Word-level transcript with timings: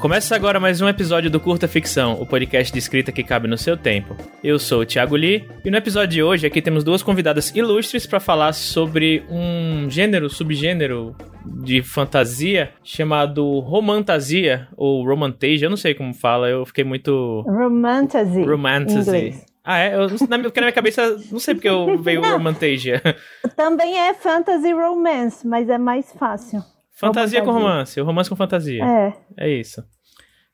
Começa 0.00 0.36
agora 0.36 0.60
mais 0.60 0.80
um 0.80 0.88
episódio 0.88 1.28
do 1.28 1.40
Curta 1.40 1.66
Ficção, 1.66 2.14
o 2.20 2.24
podcast 2.24 2.72
de 2.72 2.78
escrita 2.78 3.10
que 3.10 3.24
cabe 3.24 3.48
no 3.48 3.58
seu 3.58 3.76
tempo. 3.76 4.16
Eu 4.44 4.56
sou 4.56 4.82
o 4.82 4.86
Thiago 4.86 5.16
Lee 5.16 5.44
e 5.64 5.70
no 5.70 5.76
episódio 5.76 6.08
de 6.08 6.22
hoje 6.22 6.46
aqui 6.46 6.62
temos 6.62 6.84
duas 6.84 7.02
convidadas 7.02 7.54
ilustres 7.54 8.06
para 8.06 8.20
falar 8.20 8.52
sobre 8.52 9.24
um 9.28 9.90
gênero, 9.90 10.30
subgênero 10.30 11.16
de 11.44 11.82
fantasia 11.82 12.70
chamado 12.84 13.58
romantasia 13.58 14.68
ou 14.76 15.04
romantasia, 15.04 15.66
eu 15.66 15.70
não 15.70 15.76
sei 15.76 15.94
como 15.94 16.14
fala, 16.14 16.48
eu 16.48 16.64
fiquei 16.64 16.84
muito 16.84 17.42
romantasy. 17.46 18.44
Romantasy. 18.44 19.47
Ah, 19.70 19.80
é? 19.80 19.94
Eu, 19.94 20.08
na, 20.30 20.38
minha, 20.38 20.50
na 20.50 20.60
minha 20.62 20.72
cabeça, 20.72 21.14
não 21.30 21.38
sei 21.38 21.54
porque 21.54 21.68
eu 21.68 21.98
veio 21.98 22.22
romantasia. 22.22 23.02
Também 23.54 23.98
é 23.98 24.14
fantasy 24.14 24.72
romance, 24.72 25.46
mas 25.46 25.68
é 25.68 25.76
mais 25.76 26.10
fácil. 26.14 26.62
Fantasia 26.94 27.42
com 27.42 27.50
romance, 27.50 28.00
o 28.00 28.04
romance 28.04 28.30
com 28.30 28.34
fantasia. 28.34 28.82
É. 28.82 29.12
É 29.36 29.50
isso. 29.50 29.84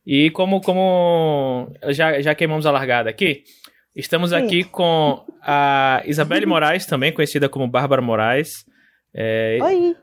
E 0.05 0.31
como, 0.31 0.61
como 0.61 1.73
já, 1.91 2.21
já 2.21 2.35
queimamos 2.35 2.67
a 2.67 2.73
largada 2.73 3.09
aqui, 3.09 3.45
estamos 3.95 4.31
Sim. 4.31 4.37
aqui 4.37 4.65
com 4.65 5.25
a 5.41 6.03
Isabelle 6.07 6.45
Moraes, 6.45 6.85
também 6.85 7.13
conhecida 7.13 7.49
como 7.49 7.69
Bárbara 7.69 8.03
Moraes. 8.03 8.65
É, 9.15 9.59
Oi! 9.63 9.95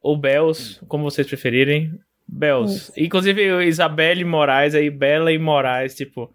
Ou 0.00 0.16
Bells, 0.16 0.80
como 0.88 1.04
vocês 1.04 1.26
preferirem. 1.26 1.92
Bells. 2.26 2.76
Isso. 2.76 2.92
Inclusive, 2.96 3.66
Isabelle 3.66 4.24
Moraes 4.24 4.74
aí, 4.74 4.88
Bela 4.88 5.30
e 5.30 5.38
Moraes, 5.38 5.94
tipo. 5.94 6.32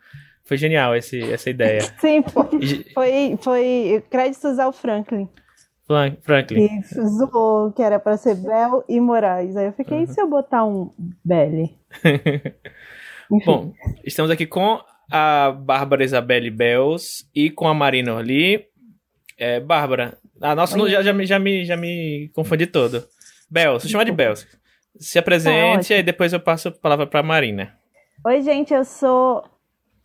Foi 0.49 0.57
genial 0.57 0.95
esse, 0.95 1.21
essa 1.31 1.47
ideia. 1.47 1.81
Sim, 2.01 2.23
foi, 2.23 2.83
foi, 2.91 3.37
foi 3.39 4.03
créditos 4.09 4.57
ao 4.57 4.73
Franklin. 4.73 5.29
Franklin. 6.23 6.81
Que 6.81 7.01
zoou 7.05 7.71
que 7.71 7.83
era 7.83 7.99
para 7.99 8.17
ser 8.17 8.33
Bel 8.33 8.83
e 8.89 8.99
Moraes. 8.99 9.55
Aí 9.55 9.67
eu 9.67 9.73
fiquei, 9.73 9.97
uhum. 9.97 10.03
e 10.05 10.07
se 10.07 10.19
eu 10.19 10.27
botar 10.27 10.65
um 10.65 10.91
Belly? 11.23 11.77
Bom, 13.45 13.73
estamos 14.03 14.31
aqui 14.31 14.47
com 14.47 14.81
a 15.11 15.51
Bárbara 15.51 16.03
Isabelle 16.03 16.49
Bells 16.49 17.29
e 17.33 17.51
com 17.51 17.67
a 17.67 17.73
Marina 17.75 18.15
Orli. 18.15 18.65
É, 19.37 19.59
Bárbara, 19.59 20.17
a 20.41 20.55
nossa 20.55 20.75
já, 20.89 21.03
já, 21.03 21.25
já, 21.25 21.37
me, 21.37 21.63
já 21.63 21.77
me 21.77 22.31
confundi 22.33 22.65
todo. 22.65 23.07
Bells, 23.51 23.83
vou 23.83 23.91
chamar 23.91 24.05
de 24.05 24.11
Bells. 24.11 24.47
Se 24.99 25.19
apresente 25.19 25.89
tá 25.89 25.99
e 25.99 26.01
depois 26.01 26.33
eu 26.33 26.39
passo 26.39 26.69
a 26.69 26.71
palavra 26.71 27.05
para 27.05 27.19
a 27.19 27.23
Marina. 27.23 27.77
Oi, 28.25 28.41
gente, 28.41 28.73
eu 28.73 28.83
sou 28.83 29.43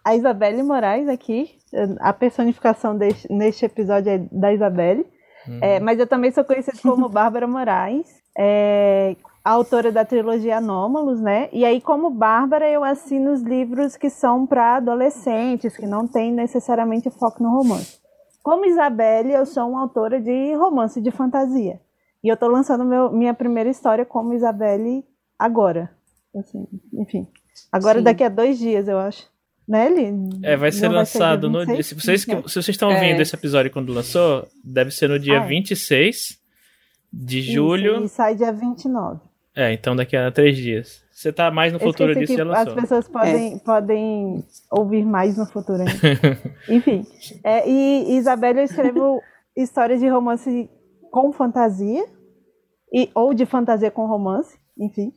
a 0.05 0.15
Isabelle 0.15 0.63
Moraes 0.63 1.09
aqui. 1.09 1.59
A 2.01 2.13
personificação 2.13 2.97
deste, 2.97 3.33
neste 3.33 3.65
episódio 3.65 4.11
é 4.11 4.19
da 4.31 4.53
Isabelle. 4.53 5.07
Uhum. 5.49 5.59
É, 5.61 5.81
mas 5.81 5.99
eu 5.99 6.07
também 6.07 6.31
sou 6.31 6.45
conhecida 6.45 6.79
como 6.83 7.09
Bárbara 7.11 7.47
Moraes. 7.49 8.07
É, 8.37 9.17
autora 9.45 9.91
da 9.91 10.05
trilogia 10.05 10.59
Anômalos, 10.59 11.21
né? 11.21 11.49
E 11.53 11.65
aí, 11.65 11.81
como 11.81 12.11
Bárbara, 12.11 12.69
eu 12.69 12.85
assino 12.85 13.33
os 13.33 13.43
livros 13.43 13.97
que 13.97 14.11
são 14.11 14.47
para 14.47 14.77
adolescentes, 14.77 15.77
que 15.77 15.87
não 15.87 16.07
tem 16.07 16.33
necessariamente 16.33 17.11
foco 17.11 17.43
no 17.43 17.51
romance. 17.51 17.99
Como 18.43 18.67
Isabelle, 18.67 19.33
eu 19.33 19.47
sou 19.47 19.71
uma 19.71 19.83
autora 19.83 20.21
de 20.21 20.55
romance 20.55 21.01
de 21.01 21.11
fantasia. 21.11 21.81
E 22.23 22.29
eu 22.29 22.35
estou 22.35 22.49
lançando 22.49 22.85
meu, 22.85 23.11
minha 23.11 23.35
primeira 23.35 23.71
história 23.71 24.05
como 24.05 24.33
Isabelle 24.33 25.05
agora. 25.39 25.91
Assim, 26.37 26.67
enfim. 26.93 27.29
Agora, 27.71 27.99
Sim. 27.99 28.05
daqui 28.05 28.25
a 28.25 28.29
dois 28.29 28.59
dias, 28.59 28.89
eu 28.89 28.99
acho. 28.99 29.34
Né, 29.67 29.87
Eli? 29.87 30.13
É, 30.43 30.57
vai 30.57 30.71
ser 30.71 30.89
não 30.89 30.97
lançado 30.97 31.51
vai 31.51 31.67
ser 31.67 31.77
no. 31.77 31.83
Se 31.83 31.95
vocês, 31.95 32.23
se 32.23 32.35
vocês 32.35 32.69
estão 32.69 32.91
ouvindo 32.91 33.19
é. 33.19 33.23
esse 33.23 33.35
episódio 33.35 33.71
quando 33.71 33.93
lançou, 33.93 34.47
deve 34.63 34.91
ser 34.91 35.09
no 35.09 35.19
dia 35.19 35.41
ah, 35.41 35.45
é. 35.45 35.47
26 35.47 36.39
de 37.13 37.41
julho. 37.41 37.97
Isso, 37.97 38.05
e 38.05 38.09
sai 38.09 38.35
dia 38.35 38.53
29. 38.53 39.21
É, 39.57 39.73
então 39.73 39.95
daqui 39.95 40.17
a 40.17 40.31
três 40.31 40.57
dias. 40.57 41.03
Você 41.11 41.33
tá 41.33 41.51
mais 41.51 41.73
no 41.73 41.79
futuro 41.79 42.15
disso, 42.15 42.37
já 42.37 42.45
lançou. 42.45 42.75
As 42.75 42.81
pessoas 42.81 43.09
podem, 43.09 43.55
é. 43.55 43.59
podem 43.61 44.45
ouvir 44.71 45.05
mais 45.07 45.39
no 45.39 45.47
futuro 45.47 45.79
ainda. 45.81 46.41
Enfim. 46.69 47.07
É, 47.43 47.69
e 47.69 48.17
Isabelle, 48.17 48.59
eu 48.59 48.65
escrevo 48.65 49.23
histórias 49.57 50.01
de 50.01 50.09
romance 50.09 50.69
com 51.11 51.33
fantasia, 51.33 52.05
e, 52.95 53.11
ou 53.13 53.35
de 53.35 53.45
fantasia 53.45 53.91
com 53.91 54.07
romance, 54.07 54.57
enfim, 54.79 55.13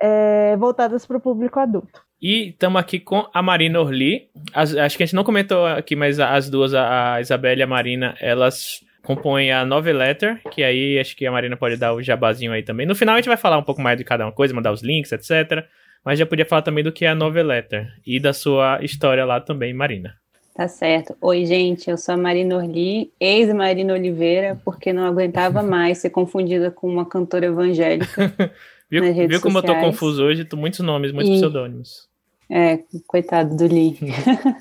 é, 0.00 0.56
voltadas 0.56 1.04
para 1.04 1.16
o 1.16 1.20
público 1.20 1.58
adulto. 1.58 2.05
E 2.20 2.48
estamos 2.48 2.80
aqui 2.80 2.98
com 2.98 3.26
a 3.32 3.42
Marina 3.42 3.80
Orli. 3.80 4.28
As, 4.54 4.74
acho 4.74 4.96
que 4.96 5.02
a 5.02 5.06
gente 5.06 5.14
não 5.14 5.24
comentou 5.24 5.66
aqui, 5.66 5.94
mas 5.94 6.18
as 6.18 6.48
duas, 6.48 6.72
a 6.74 7.20
Isabelle 7.20 7.60
e 7.60 7.62
a 7.62 7.66
Marina, 7.66 8.16
elas 8.20 8.80
compõe 9.02 9.52
a 9.52 9.64
Novel 9.64 9.96
Letter, 9.96 10.40
que 10.50 10.64
aí 10.64 10.98
acho 10.98 11.14
que 11.14 11.26
a 11.26 11.30
Marina 11.30 11.56
pode 11.56 11.76
dar 11.76 11.94
o 11.94 12.02
jabazinho 12.02 12.52
aí 12.52 12.62
também. 12.62 12.86
No 12.86 12.94
final 12.94 13.14
a 13.14 13.18
gente 13.18 13.28
vai 13.28 13.36
falar 13.36 13.58
um 13.58 13.62
pouco 13.62 13.80
mais 13.80 13.96
de 13.96 14.04
cada 14.04 14.24
uma 14.24 14.32
coisa, 14.32 14.54
mandar 14.54 14.72
os 14.72 14.82
links, 14.82 15.12
etc. 15.12 15.64
Mas 16.04 16.18
já 16.18 16.26
podia 16.26 16.46
falar 16.46 16.62
também 16.62 16.82
do 16.82 16.92
que 16.92 17.04
é 17.04 17.08
a 17.08 17.14
Novel 17.14 17.46
Letter 17.46 17.86
e 18.04 18.18
da 18.18 18.32
sua 18.32 18.78
história 18.82 19.24
lá 19.24 19.40
também, 19.40 19.72
Marina. 19.72 20.14
Tá 20.54 20.66
certo. 20.68 21.14
Oi, 21.20 21.44
gente, 21.44 21.90
eu 21.90 21.98
sou 21.98 22.14
a 22.14 22.16
Marina 22.16 22.56
Orli, 22.56 23.12
ex-Marina 23.20 23.92
Oliveira, 23.92 24.58
porque 24.64 24.90
não 24.90 25.04
aguentava 25.04 25.62
mais 25.62 25.98
ser 25.98 26.08
confundida 26.08 26.70
com 26.70 26.88
uma 26.88 27.04
cantora 27.04 27.44
evangélica. 27.44 28.32
viu 28.90 29.28
viu 29.28 29.40
como 29.40 29.58
sociais. 29.58 29.76
eu 29.76 29.82
tô 29.82 29.90
confuso 29.90 30.24
hoje? 30.24 30.44
Tô 30.44 30.56
muitos 30.56 30.80
nomes, 30.80 31.12
muitos 31.12 31.34
e... 31.34 31.36
pseudônimos. 31.36 32.08
É, 32.48 32.80
coitado 33.06 33.56
do 33.56 33.66
Lee. 33.66 33.98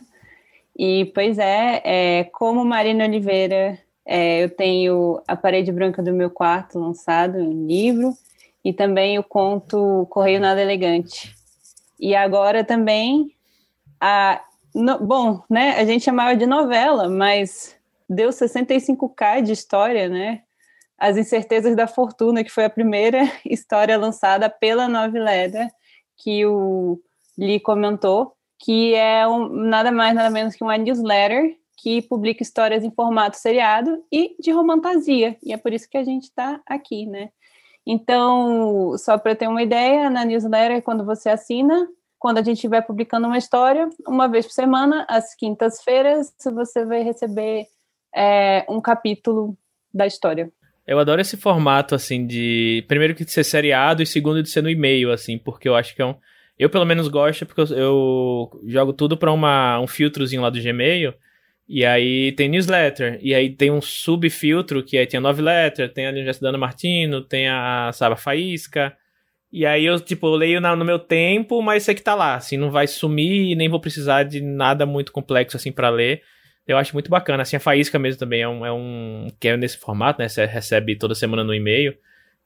e, 0.78 1.06
pois 1.13 1.38
é, 1.38 1.81
é, 1.84 2.24
como 2.25 2.66
Marina 2.66 3.06
Oliveira 3.06 3.80
é, 4.06 4.44
eu 4.44 4.50
tenho 4.50 5.22
A 5.28 5.36
Parede 5.36 5.72
Branca 5.72 6.03
do 6.03 6.13
Meu 6.13 6.30
Quarto, 6.30 6.80
lançado 6.80 7.40
em 7.40 7.66
livro, 7.66 8.13
e 8.63 8.72
também 8.72 9.18
o 9.18 9.24
conto 9.24 10.08
Correio 10.09 10.40
Nada 10.40 10.62
Elegante. 10.62 11.36
E 12.00 12.16
agora 12.16 12.63
também, 12.63 13.31
a, 14.00 14.42
no, 14.74 15.00
bom, 15.00 15.44
né, 15.50 15.72
a 15.78 15.86
gente 15.86 16.03
chamava 16.03 16.36
de 16.36 16.46
novela, 16.46 17.09
mas 17.09 17.75
deu 18.07 18.30
65k 18.30 19.42
de 19.42 19.52
história, 19.52 20.07
né? 20.07 20.42
As 20.97 21.17
Incertezas 21.17 21.75
da 21.75 21.88
Fortuna, 21.88 22.44
que 22.44 22.51
foi 22.51 22.66
a 22.66 22.69
primeira 22.69 23.19
história 23.45 23.97
lançada 23.97 24.50
pela 24.50 24.88
Noveleda, 24.88 25.69
que 26.17 26.45
o 26.45 27.00
Lee 27.38 27.59
comentou, 27.59 28.33
que 28.59 28.94
é 28.94 29.28
um, 29.28 29.50
nada 29.50 29.91
mais, 29.91 30.16
nada 30.16 30.29
menos 30.29 30.56
que 30.56 30.63
uma 30.63 30.78
newsletter 30.78 31.57
que 31.78 32.01
publica 32.01 32.41
histórias 32.41 32.83
em 32.83 32.91
formato 32.91 33.38
seriado 33.38 34.03
e 34.11 34.35
de 34.39 34.51
romantasia, 34.51 35.38
e 35.44 35.51
é 35.51 35.57
por 35.57 35.73
isso 35.73 35.89
que 35.89 35.97
a 35.97 36.03
gente 36.03 36.23
está 36.23 36.61
aqui, 36.66 37.06
né? 37.06 37.29
Então, 37.85 38.97
só 38.97 39.17
para 39.17 39.35
ter 39.35 39.47
uma 39.47 39.62
ideia, 39.62 40.09
na 40.09 40.25
newsletter, 40.25 40.81
quando 40.81 41.06
você 41.06 41.29
assina, 41.29 41.88
quando 42.17 42.39
a 42.39 42.41
gente 42.41 42.56
estiver 42.56 42.81
publicando 42.81 43.27
uma 43.27 43.38
história, 43.38 43.88
uma 44.07 44.27
vez 44.27 44.47
por 44.47 44.53
semana, 44.53 45.06
às 45.07 45.35
quintas-feiras, 45.35 46.33
você 46.44 46.83
vai 46.85 47.03
receber 47.03 47.67
é, 48.16 48.66
um 48.67 48.81
capítulo 48.81 49.56
da 49.94 50.07
história. 50.07 50.51
Eu 50.88 51.00
adoro 51.00 51.19
esse 51.22 51.35
formato, 51.35 51.96
assim, 51.96 52.28
de. 52.28 52.84
Primeiro 52.88 53.16
que 53.16 53.25
de 53.25 53.31
ser 53.31 53.44
seriado 53.44 54.03
e 54.03 54.06
segundo 54.06 54.44
de 54.44 54.50
ser 54.50 54.62
no 54.62 54.69
e-mail, 54.69 55.12
assim, 55.12 55.38
porque 55.38 55.68
eu 55.68 55.75
acho 55.75 55.96
que 55.96 56.01
é 56.01 56.06
um. 56.06 56.16
Eu, 56.57 56.69
pelo 56.69 56.85
menos, 56.85 57.07
gosto, 57.07 57.46
porque 57.46 57.62
eu, 57.62 57.78
eu 57.78 58.62
jogo 58.68 58.94
tudo 58.94 59.18
para 59.18 59.34
um 59.34 59.88
filtrozinho 59.88 60.41
lá 60.41 60.50
do 60.50 60.62
Gmail. 60.62 61.13
E 61.68 61.84
aí 61.84 62.31
tem 62.34 62.47
newsletter, 62.47 63.19
e 63.22 63.34
aí 63.34 63.50
tem 63.50 63.72
um 63.72 63.81
subfiltro 63.81 64.84
que 64.84 64.97
aí 64.97 65.07
tem 65.07 65.18
a 65.18 65.22
Nove 65.22 65.41
Letter, 65.41 65.91
tem 65.91 66.06
a 66.06 66.12
Universidade 66.12 66.57
Martino, 66.57 67.22
tem 67.22 67.50
a, 67.50 67.90
sabe, 67.91 68.13
a 68.13 68.18
Faísca. 68.18 68.95
E 69.51 69.66
aí 69.66 69.85
eu, 69.85 70.00
tipo, 70.00 70.28
eu 70.28 70.35
leio 70.35 70.62
na, 70.62 70.75
no 70.75 70.85
meu 70.85 71.00
tempo, 71.00 71.62
mas 71.62 71.84
sei 71.84 71.95
que 71.95 72.03
tá 72.03 72.13
lá, 72.13 72.35
assim, 72.35 72.57
não 72.57 72.69
vai 72.69 72.85
sumir, 72.85 73.56
nem 73.56 73.69
vou 73.69 73.79
precisar 73.79 74.24
de 74.24 74.42
nada 74.42 74.86
muito 74.86 75.12
complexo, 75.12 75.57
assim, 75.57 75.71
para 75.71 75.89
ler. 75.89 76.21
Eu 76.67 76.77
acho 76.77 76.94
muito 76.94 77.09
bacana, 77.09 77.44
assim, 77.44 77.56
a 77.56 77.59
Faísca 77.59 78.00
mesmo 78.00 78.19
também 78.19 78.41
é 78.41 78.47
um, 78.47 78.65
é 78.65 78.71
um 78.71 79.27
que 79.39 79.47
é 79.47 79.57
nesse 79.57 79.77
formato, 79.77 80.19
né, 80.19 80.27
você 80.27 80.45
recebe 80.45 80.95
toda 80.95 81.13
semana 81.13 81.44
no 81.44 81.53
e-mail, 81.53 81.95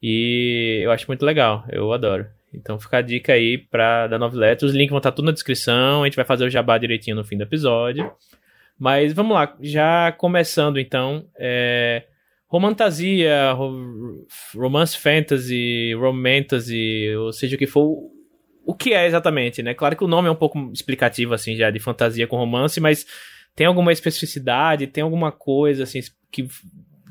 e 0.02 0.82
eu 0.84 0.92
acho 0.92 1.08
muito 1.08 1.26
legal, 1.26 1.64
eu 1.70 1.92
adoro. 1.94 2.28
Então 2.54 2.80
fica 2.80 2.98
a 2.98 3.02
dica 3.02 3.34
aí 3.34 3.58
pra, 3.58 4.08
da 4.08 4.18
Nove 4.18 4.38
Letter, 4.38 4.68
os 4.68 4.74
links 4.74 4.90
vão 4.90 4.98
estar 4.98 5.12
tá 5.12 5.16
tudo 5.16 5.26
na 5.26 5.32
descrição, 5.32 6.04
a 6.04 6.06
gente 6.06 6.16
vai 6.16 6.26
fazer 6.26 6.46
o 6.46 6.50
jabá 6.50 6.78
direitinho 6.78 7.16
no 7.16 7.24
fim 7.24 7.38
do 7.38 7.44
episódio. 7.44 8.12
Mas 8.78 9.14
vamos 9.14 9.36
lá, 9.36 9.56
já 9.60 10.12
começando 10.14 10.80
então. 10.80 11.26
É, 11.38 12.06
romantasia, 12.48 13.54
romance 14.56 14.98
fantasy, 14.98 15.94
romantasy, 15.94 17.14
ou 17.18 17.32
seja 17.34 17.56
o 17.56 17.60
que 17.60 17.68
for, 17.68 18.10
o 18.66 18.74
que 18.74 18.94
é 18.94 19.06
exatamente, 19.06 19.62
né? 19.62 19.74
Claro 19.74 19.96
que 19.96 20.04
o 20.04 20.08
nome 20.08 20.30
é 20.30 20.32
um 20.32 20.36
pouco 20.36 20.72
explicativo, 20.74 21.34
assim, 21.34 21.56
já 21.56 21.70
de 21.70 21.80
fantasia 21.80 22.26
com 22.26 22.38
romance, 22.38 22.80
mas 22.80 23.06
tem 23.56 23.68
alguma 23.68 23.92
especificidade, 23.92 24.88
tem 24.88 25.04
alguma 25.04 25.32
coisa, 25.32 25.84
assim, 25.84 26.00
que, 26.32 26.48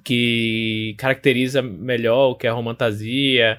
que 0.05 0.94
caracteriza 0.99 1.62
melhor 1.62 2.31
o 2.31 2.35
que 2.37 2.46
é 2.46 2.50
romantasia, 2.50 3.58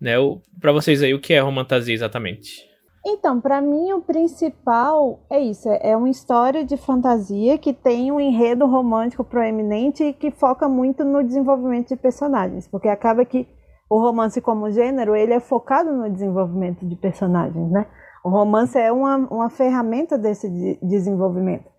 né? 0.00 0.14
Para 0.60 0.72
vocês 0.72 1.02
aí, 1.02 1.12
o 1.12 1.20
que 1.20 1.34
é 1.34 1.40
romantasia 1.40 1.94
exatamente? 1.94 2.70
Então, 3.04 3.40
para 3.40 3.62
mim 3.62 3.92
o 3.92 4.02
principal 4.02 5.20
é 5.30 5.40
isso, 5.40 5.68
é, 5.70 5.90
é 5.90 5.96
uma 5.96 6.10
história 6.10 6.64
de 6.64 6.76
fantasia 6.76 7.56
que 7.56 7.72
tem 7.72 8.12
um 8.12 8.20
enredo 8.20 8.66
romântico 8.66 9.24
proeminente 9.24 10.04
e 10.04 10.12
que 10.12 10.30
foca 10.30 10.68
muito 10.68 11.02
no 11.02 11.22
desenvolvimento 11.24 11.88
de 11.88 11.96
personagens, 11.96 12.68
porque 12.68 12.88
acaba 12.88 13.24
que 13.24 13.48
o 13.88 13.98
romance 13.98 14.40
como 14.40 14.70
gênero, 14.70 15.16
ele 15.16 15.32
é 15.32 15.40
focado 15.40 15.90
no 15.92 16.10
desenvolvimento 16.10 16.86
de 16.86 16.94
personagens, 16.94 17.70
né? 17.70 17.86
O 18.22 18.28
romance 18.28 18.78
é 18.78 18.92
uma, 18.92 19.16
uma 19.16 19.48
ferramenta 19.48 20.18
desse 20.18 20.48
de 20.48 20.78
desenvolvimento. 20.82 21.69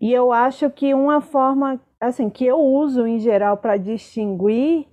E 0.00 0.12
eu 0.12 0.32
acho 0.32 0.70
que 0.70 0.94
uma 0.94 1.20
forma, 1.20 1.78
assim, 2.00 2.30
que 2.30 2.46
eu 2.46 2.58
uso 2.58 3.06
em 3.06 3.18
geral 3.18 3.58
para 3.58 3.76
distinguir 3.76 4.86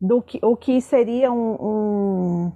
do 0.00 0.22
que 0.22 0.38
o 0.42 0.56
que 0.56 0.80
seria 0.80 1.30
um, 1.30 1.54
um, 1.60 2.52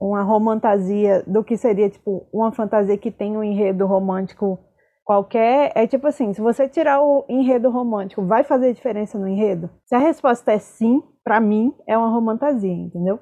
uma 0.00 0.22
romantasia, 0.22 1.22
do 1.26 1.44
que 1.44 1.56
seria 1.56 1.88
tipo 1.88 2.26
uma 2.32 2.50
fantasia 2.50 2.98
que 2.98 3.10
tem 3.10 3.36
um 3.36 3.44
enredo 3.44 3.86
romântico 3.86 4.58
qualquer, 5.04 5.72
é 5.74 5.86
tipo 5.86 6.06
assim, 6.06 6.32
se 6.32 6.40
você 6.40 6.68
tirar 6.68 7.02
o 7.02 7.24
enredo 7.28 7.70
romântico, 7.70 8.24
vai 8.24 8.44
fazer 8.44 8.72
diferença 8.72 9.18
no 9.18 9.28
enredo? 9.28 9.68
Se 9.84 9.94
a 9.94 9.98
resposta 9.98 10.52
é 10.52 10.58
sim, 10.58 11.02
para 11.24 11.40
mim 11.40 11.74
é 11.88 11.96
uma 11.96 12.08
romantasia, 12.08 12.72
entendeu? 12.72 13.18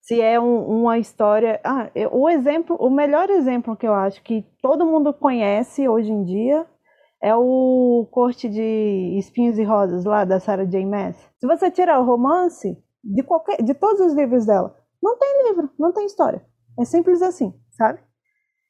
Se 0.00 0.20
é 0.20 0.40
um, 0.40 0.80
uma 0.80 0.98
história, 0.98 1.60
ah, 1.64 1.90
eu, 1.94 2.14
o 2.14 2.28
exemplo, 2.28 2.76
o 2.80 2.88
melhor 2.88 3.28
exemplo 3.30 3.76
que 3.76 3.86
eu 3.86 3.94
acho 3.94 4.22
que 4.22 4.46
todo 4.62 4.86
mundo 4.86 5.12
conhece 5.12 5.88
hoje 5.88 6.10
em 6.10 6.24
dia 6.24 6.66
é 7.22 7.34
o 7.34 8.06
Corte 8.10 8.48
de 8.48 9.16
Espinhos 9.18 9.58
e 9.58 9.64
Rosas 9.64 10.04
lá 10.04 10.24
da 10.24 10.40
Sarah 10.40 10.64
J. 10.64 10.84
Maas. 10.86 11.16
Se 11.38 11.46
você 11.46 11.70
tirar 11.70 12.00
o 12.00 12.04
romance 12.04 12.76
de 13.02 13.22
qualquer, 13.22 13.62
de 13.62 13.74
todos 13.74 14.00
os 14.00 14.14
livros 14.14 14.46
dela, 14.46 14.76
não 15.02 15.18
tem 15.18 15.48
livro, 15.48 15.70
não 15.78 15.92
tem 15.92 16.06
história. 16.06 16.42
É 16.78 16.84
simples 16.84 17.22
assim, 17.22 17.52
sabe? 17.70 18.00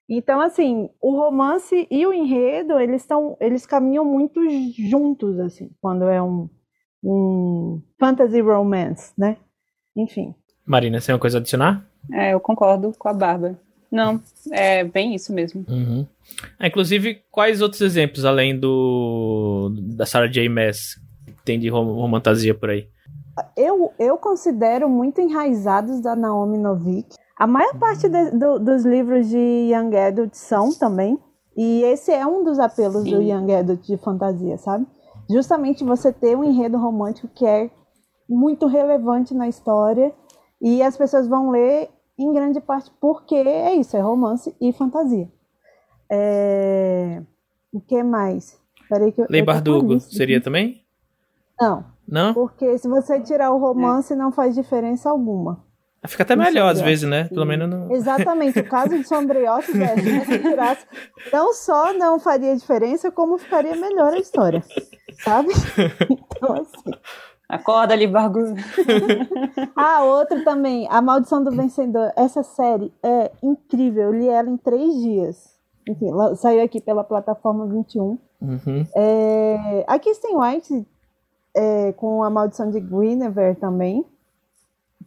Então, 0.09 0.41
assim, 0.41 0.89
o 1.03 1.11
romance 1.11 1.87
e 1.91 2.07
o 2.07 2.13
enredo, 2.15 2.81
eles 2.81 3.03
estão, 3.03 3.37
eles 3.39 3.67
caminham 3.67 4.05
muito 4.07 4.41
juntos, 4.89 5.39
assim, 5.39 5.71
quando 5.83 6.05
é 6.05 6.23
um, 6.23 6.49
um 7.05 7.83
fantasy 8.01 8.41
romance, 8.41 9.13
né? 9.19 9.37
Enfim. 9.95 10.35
Marina, 10.65 10.99
você 10.99 11.07
tem 11.07 11.15
uma 11.15 11.21
coisa 11.21 11.37
a 11.37 11.41
adicionar? 11.41 11.87
É, 12.11 12.33
eu 12.33 12.41
concordo 12.41 12.93
com 12.99 13.09
a 13.09 13.13
Bárbara. 13.13 13.61
Não, 13.91 14.21
é 14.51 14.85
bem 14.85 15.15
isso 15.15 15.33
mesmo. 15.33 15.65
Uhum. 15.69 16.07
Ah, 16.59 16.67
inclusive, 16.67 17.23
quais 17.31 17.61
outros 17.61 17.81
exemplos, 17.81 18.25
além 18.25 18.59
do 18.59 19.73
da 19.97 20.07
Sarah 20.07 20.29
J. 20.29 20.49
Maas, 20.49 20.97
tem 21.45 21.59
de 21.59 21.69
romantasia 21.69 22.55
por 22.55 22.71
aí? 22.71 22.89
Eu, 23.57 23.93
eu 23.99 24.17
considero 24.19 24.89
muito 24.89 25.21
enraizados 25.21 26.01
da 26.01 26.17
Naomi 26.17 26.59
Novik. 26.59 27.17
A 27.39 27.47
maior 27.47 27.75
parte 27.79 28.09
de, 28.09 28.31
do, 28.33 28.59
dos 28.59 28.85
livros 28.85 29.29
de 29.29 29.39
Young 29.73 29.97
Adult 29.97 30.35
são 30.35 30.73
também. 30.73 31.19
E 31.57 31.83
esse 31.83 32.13
é 32.13 32.27
um 32.27 32.45
dos 32.45 32.59
apelos 32.59 33.03
Sim. 33.03 33.11
do 33.11 33.23
Young 33.23 33.53
Adult 33.53 33.83
de 33.83 33.97
fantasia, 33.97 34.59
sabe? 34.59 34.87
Justamente 35.31 35.85
você 35.85 36.13
ter 36.13 36.37
um 36.37 36.45
enredo 36.45 36.79
romântico 36.79 37.29
que 37.29 37.47
é 37.47 37.71
muito 38.29 38.67
relevante 38.67 39.35
na 39.35 39.49
história 39.49 40.13
e 40.61 40.83
as 40.83 40.97
pessoas 40.97 41.29
vão 41.29 41.51
ler 41.51 41.89
em 42.19 42.33
grande 42.33 42.61
parte 42.61 42.91
porque 43.01 43.35
é 43.35 43.75
isso, 43.75 43.97
é 43.97 44.01
romance 44.01 44.55
e 44.61 44.73
fantasia. 44.73 45.29
É... 46.11 47.23
O 47.73 47.81
que 47.81 48.03
mais? 48.03 48.59
Peraí 48.89 49.13
que 49.13 49.21
eu, 49.21 49.27
Lei 49.29 49.43
Bardugo 49.43 50.01
seria 50.01 50.41
também? 50.41 50.83
Não. 51.61 51.85
Não? 52.07 52.33
Porque 52.33 52.79
se 52.79 52.89
você 52.89 53.21
tirar 53.21 53.53
o 53.53 53.59
romance, 53.59 54.15
é. 54.15 54.17
não 54.17 54.33
faz 54.33 54.55
diferença 54.55 55.11
alguma. 55.11 55.63
Fica 56.07 56.23
até 56.23 56.37
melhor 56.37 56.71
às 56.71 56.81
vezes, 56.81 57.09
né? 57.09 57.25
Pelo 57.25 57.45
menos 57.45 57.69
não. 57.69 57.91
Exatamente. 57.91 58.61
O 58.61 58.65
caso 58.69 58.97
de 58.97 59.07
Sombriossos 59.07 59.75
é 59.75 59.97
se 59.97 60.19
você 60.21 60.39
tirasse, 60.41 60.87
não 61.33 61.53
só 61.53 61.93
não 61.93 62.19
faria 62.21 62.57
diferença, 62.57 63.11
como 63.11 63.37
ficaria 63.37 63.75
melhor 63.77 64.15
a 64.15 64.19
história. 64.19 64.65
Sabe? 65.23 65.49
Então, 66.41 66.55
assim. 66.55 66.93
Acorda 67.49 67.95
ali, 67.95 68.07
Bargu. 68.07 68.55
ah, 69.75 70.05
outra 70.05 70.45
também, 70.45 70.87
A 70.89 71.03
Maldição 71.03 71.43
do 71.43 71.51
Vencedor. 71.51 72.13
Essa 72.17 72.45
série 72.45 72.93
é 73.03 73.33
incrível. 73.43 74.05
Eu 74.05 74.13
li 74.13 74.29
ela 74.29 74.49
em 74.49 74.57
três 74.57 74.95
dias. 75.01 75.58
Enfim, 75.89 76.11
saiu 76.37 76.63
aqui 76.63 76.81
pela 76.81 77.03
plataforma 77.03 77.67
21. 77.67 78.19
Uhum. 78.41 78.87
É, 78.95 79.85
a 79.87 79.99
Kristen 79.99 80.37
White, 80.37 80.87
é, 81.55 81.93
com 81.93 82.23
A 82.23 82.31
Maldição 82.31 82.71
de 82.71 82.79
Guinevere 82.79 83.57
também. 83.57 84.05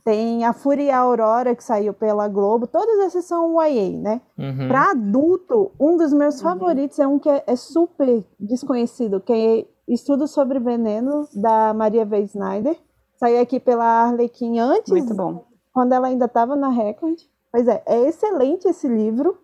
Tem 0.04 0.44
a 0.44 0.52
Fúria 0.52 0.84
e 0.84 0.90
a 0.90 0.98
Aurora, 0.98 1.56
que 1.56 1.64
saiu 1.64 1.94
pela 1.94 2.28
Globo. 2.28 2.66
Todos 2.66 3.06
esses 3.06 3.26
são 3.26 3.62
YA, 3.62 3.98
né? 4.00 4.22
Uhum. 4.36 4.68
Para 4.68 4.92
adulto, 4.92 5.72
um 5.80 5.96
dos 5.96 6.12
meus 6.12 6.38
uhum. 6.38 6.44
favoritos 6.44 6.98
é 6.98 7.06
um 7.06 7.20
que 7.20 7.30
é, 7.30 7.44
é, 7.46 7.56
super 7.56 8.26
desconhecido, 8.40 9.20
que 9.20 9.32
é 9.32 9.68
Estudo 9.88 10.28
sobre 10.28 10.60
Veneno, 10.60 11.28
da 11.36 11.74
Maria 11.74 12.06
V. 12.06 12.20
Snyder. 12.22 12.76
Saiu 13.18 13.42
aqui 13.42 13.60
pela 13.60 13.86
Arlequim 13.86 14.58
antes, 14.58 14.92
Muito 14.92 15.14
bom. 15.14 15.46
quando 15.72 15.94
ela 15.94 16.08
ainda 16.08 16.26
estava 16.26 16.56
na 16.56 16.70
Record. 16.70 17.20
Pois 17.52 17.68
é, 17.68 17.84
é 17.86 18.08
excelente 18.08 18.68
esse 18.68 18.88
livro. 18.88 19.38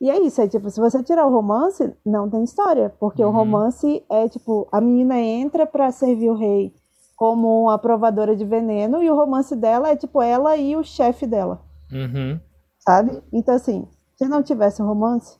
E 0.00 0.10
é 0.10 0.20
isso, 0.20 0.40
é 0.40 0.48
tipo, 0.48 0.68
se 0.68 0.78
você 0.78 1.02
tirar 1.02 1.26
o 1.26 1.32
romance, 1.32 1.92
não 2.04 2.28
tem 2.28 2.44
história. 2.44 2.90
Porque 3.00 3.22
uhum. 3.22 3.30
o 3.30 3.32
romance 3.32 4.04
é 4.10 4.28
tipo, 4.28 4.68
a 4.70 4.80
menina 4.80 5.18
entra 5.18 5.66
para 5.66 5.90
servir 5.90 6.28
o 6.28 6.34
rei 6.34 6.72
como 7.16 7.62
uma 7.62 7.78
provadora 7.78 8.36
de 8.36 8.44
veneno, 8.44 9.02
e 9.02 9.10
o 9.10 9.16
romance 9.16 9.56
dela 9.56 9.88
é 9.88 9.96
tipo 9.96 10.20
ela 10.20 10.54
e 10.56 10.76
o 10.76 10.84
chefe 10.84 11.26
dela. 11.26 11.62
Uhum. 11.90 12.38
Sabe? 12.78 13.22
Então, 13.32 13.54
assim, 13.54 13.88
se 14.16 14.28
não 14.28 14.42
tivesse 14.42 14.82
um 14.82 14.86
romance, 14.86 15.38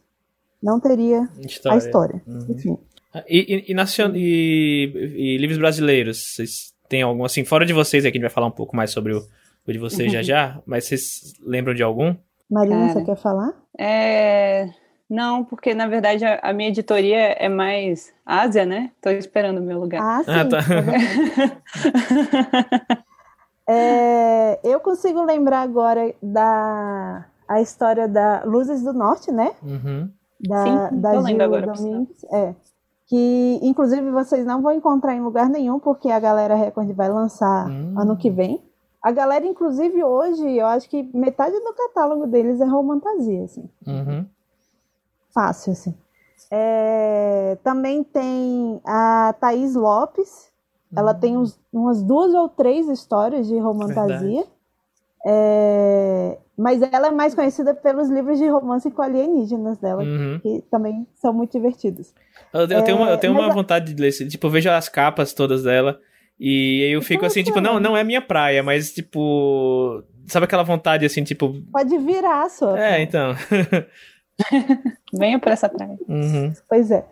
não 0.62 0.81
teria 0.81 1.29
história. 1.47 1.76
a 1.76 1.79
história. 1.79 2.23
Uhum. 2.26 2.47
Enfim. 2.49 2.79
E, 3.29 3.55
e, 3.55 3.73
e, 3.73 3.75
nacion... 3.75 4.12
e, 4.14 4.91
e, 5.17 5.38
livros 5.38 5.58
brasileiros, 5.58 6.35
vocês 6.35 6.73
têm 6.88 7.03
algum, 7.03 7.25
assim, 7.25 7.44
fora 7.44 7.67
de 7.67 7.75
vocês 7.75 8.05
aqui, 8.05 8.17
a 8.17 8.19
gente 8.19 8.29
vai 8.29 8.35
falar 8.35 8.47
um 8.47 8.53
pouco 8.53 8.75
mais 8.75 8.91
sobre 8.91 9.12
o, 9.12 9.23
o 9.67 9.73
de 9.73 9.79
vocês 9.79 10.11
já 10.11 10.23
já, 10.25 10.62
mas 10.64 10.85
vocês 10.87 11.35
lembram 11.44 11.75
de 11.75 11.82
algum? 11.82 12.14
Marina, 12.50 12.88
você 12.88 13.04
quer 13.04 13.16
falar? 13.16 13.52
É... 13.78 14.70
Não, 15.08 15.44
porque 15.44 15.72
na 15.72 15.87
verdade 15.87 16.25
a, 16.25 16.40
a, 16.43 16.52
minha 16.52 16.69
editoria 16.69 17.32
é 17.38 17.48
mais 17.48 18.12
Ásia, 18.25 18.66
né? 18.66 18.90
Tô 19.00 19.08
esperando 19.10 19.58
o 19.58 19.62
meu 19.62 19.78
lugar. 19.78 20.02
Ah, 20.02 20.22
sim. 20.25 20.31
Ah, 20.32 20.44
tá. 20.48 20.58
é, 23.72 24.58
eu 24.64 24.81
consigo 24.81 25.22
lembrar 25.22 25.60
agora 25.60 26.12
da 26.20 27.25
a 27.48 27.60
história 27.60 28.08
da 28.08 28.43
Luzes 28.44 28.82
do 28.82 28.93
Norte, 28.93 29.31
né? 29.31 29.52
Uhum. 29.62 30.10
Da, 30.40 30.64
sim, 30.64 31.00
da 31.00 31.22
Gil 31.22 31.43
agora, 31.43 31.72
Domingues. 31.72 32.25
É. 32.32 32.54
Que 33.06 33.60
inclusive 33.62 34.10
vocês 34.10 34.44
não 34.44 34.60
vão 34.60 34.72
encontrar 34.72 35.15
em 35.15 35.20
lugar 35.20 35.48
nenhum, 35.48 35.79
porque 35.79 36.10
a 36.10 36.19
galera 36.19 36.56
Record 36.56 36.91
vai 36.93 37.08
lançar 37.08 37.69
hum. 37.69 37.94
ano 37.96 38.17
que 38.17 38.29
vem. 38.29 38.60
A 39.03 39.12
galera, 39.12 39.46
inclusive, 39.46 40.03
hoje, 40.03 40.56
eu 40.56 40.67
acho 40.67 40.88
que 40.88 41.03
metade 41.15 41.58
do 41.60 41.72
catálogo 41.72 42.26
deles 42.26 42.60
é 42.60 42.65
romantasia, 42.65 43.44
assim. 43.44 43.69
Uhum 43.86 44.26
fácil, 45.36 45.72
assim. 45.72 45.94
É, 46.50 47.58
também 47.62 48.03
tem 48.03 48.81
a 48.86 49.34
Thaís 49.38 49.74
Lopes. 49.74 50.48
Ela 50.96 51.12
hum. 51.12 51.20
tem 51.20 51.36
uns, 51.36 51.60
umas 51.70 52.03
duas 52.03 52.32
ou 52.32 52.48
três 52.48 52.88
histórias 52.88 53.46
de 53.46 53.58
romantasia. 53.58 54.44
É, 55.29 56.38
mas 56.56 56.81
ela 56.81 57.08
é 57.08 57.10
mais 57.10 57.34
conhecida 57.34 57.74
pelos 57.74 58.08
livros 58.08 58.38
de 58.38 58.48
romance 58.48 58.91
com 58.91 59.03
alienígenas 59.03 59.76
dela, 59.76 60.03
uhum. 60.03 60.38
que 60.41 60.62
também 60.70 61.06
são 61.17 61.32
muito 61.32 61.53
divertidos. 61.53 62.15
Eu, 62.55 62.60
eu 62.60 62.84
tenho, 62.84 62.96
uma, 62.96 63.10
eu 63.10 63.19
tenho 63.19 63.32
uma 63.32 63.53
vontade 63.53 63.93
de 63.93 64.00
ler, 64.00 64.12
tipo, 64.12 64.46
eu 64.46 64.50
vejo 64.50 64.70
as 64.70 64.88
capas 64.88 65.34
todas 65.34 65.65
dela 65.65 66.00
e 66.38 66.88
eu 66.93 67.00
fico 67.00 67.24
assim, 67.24 67.43
tipo, 67.43 67.60
não, 67.60 67.81
não 67.81 67.96
é 67.96 68.05
minha 68.05 68.20
praia, 68.20 68.62
mas 68.62 68.93
tipo, 68.93 70.02
sabe 70.26 70.44
aquela 70.44 70.62
vontade 70.62 71.05
assim, 71.05 71.24
tipo. 71.24 71.55
Pode 71.72 71.96
virar, 71.98 72.48
só. 72.50 72.76
É, 72.76 73.00
então. 73.00 73.34
Venha 75.14 75.38
para 75.38 75.52
essa 75.52 75.69
praia. 75.69 75.96
Uhum. 76.08 76.52
Pois 76.69 76.90
é. 76.90 77.06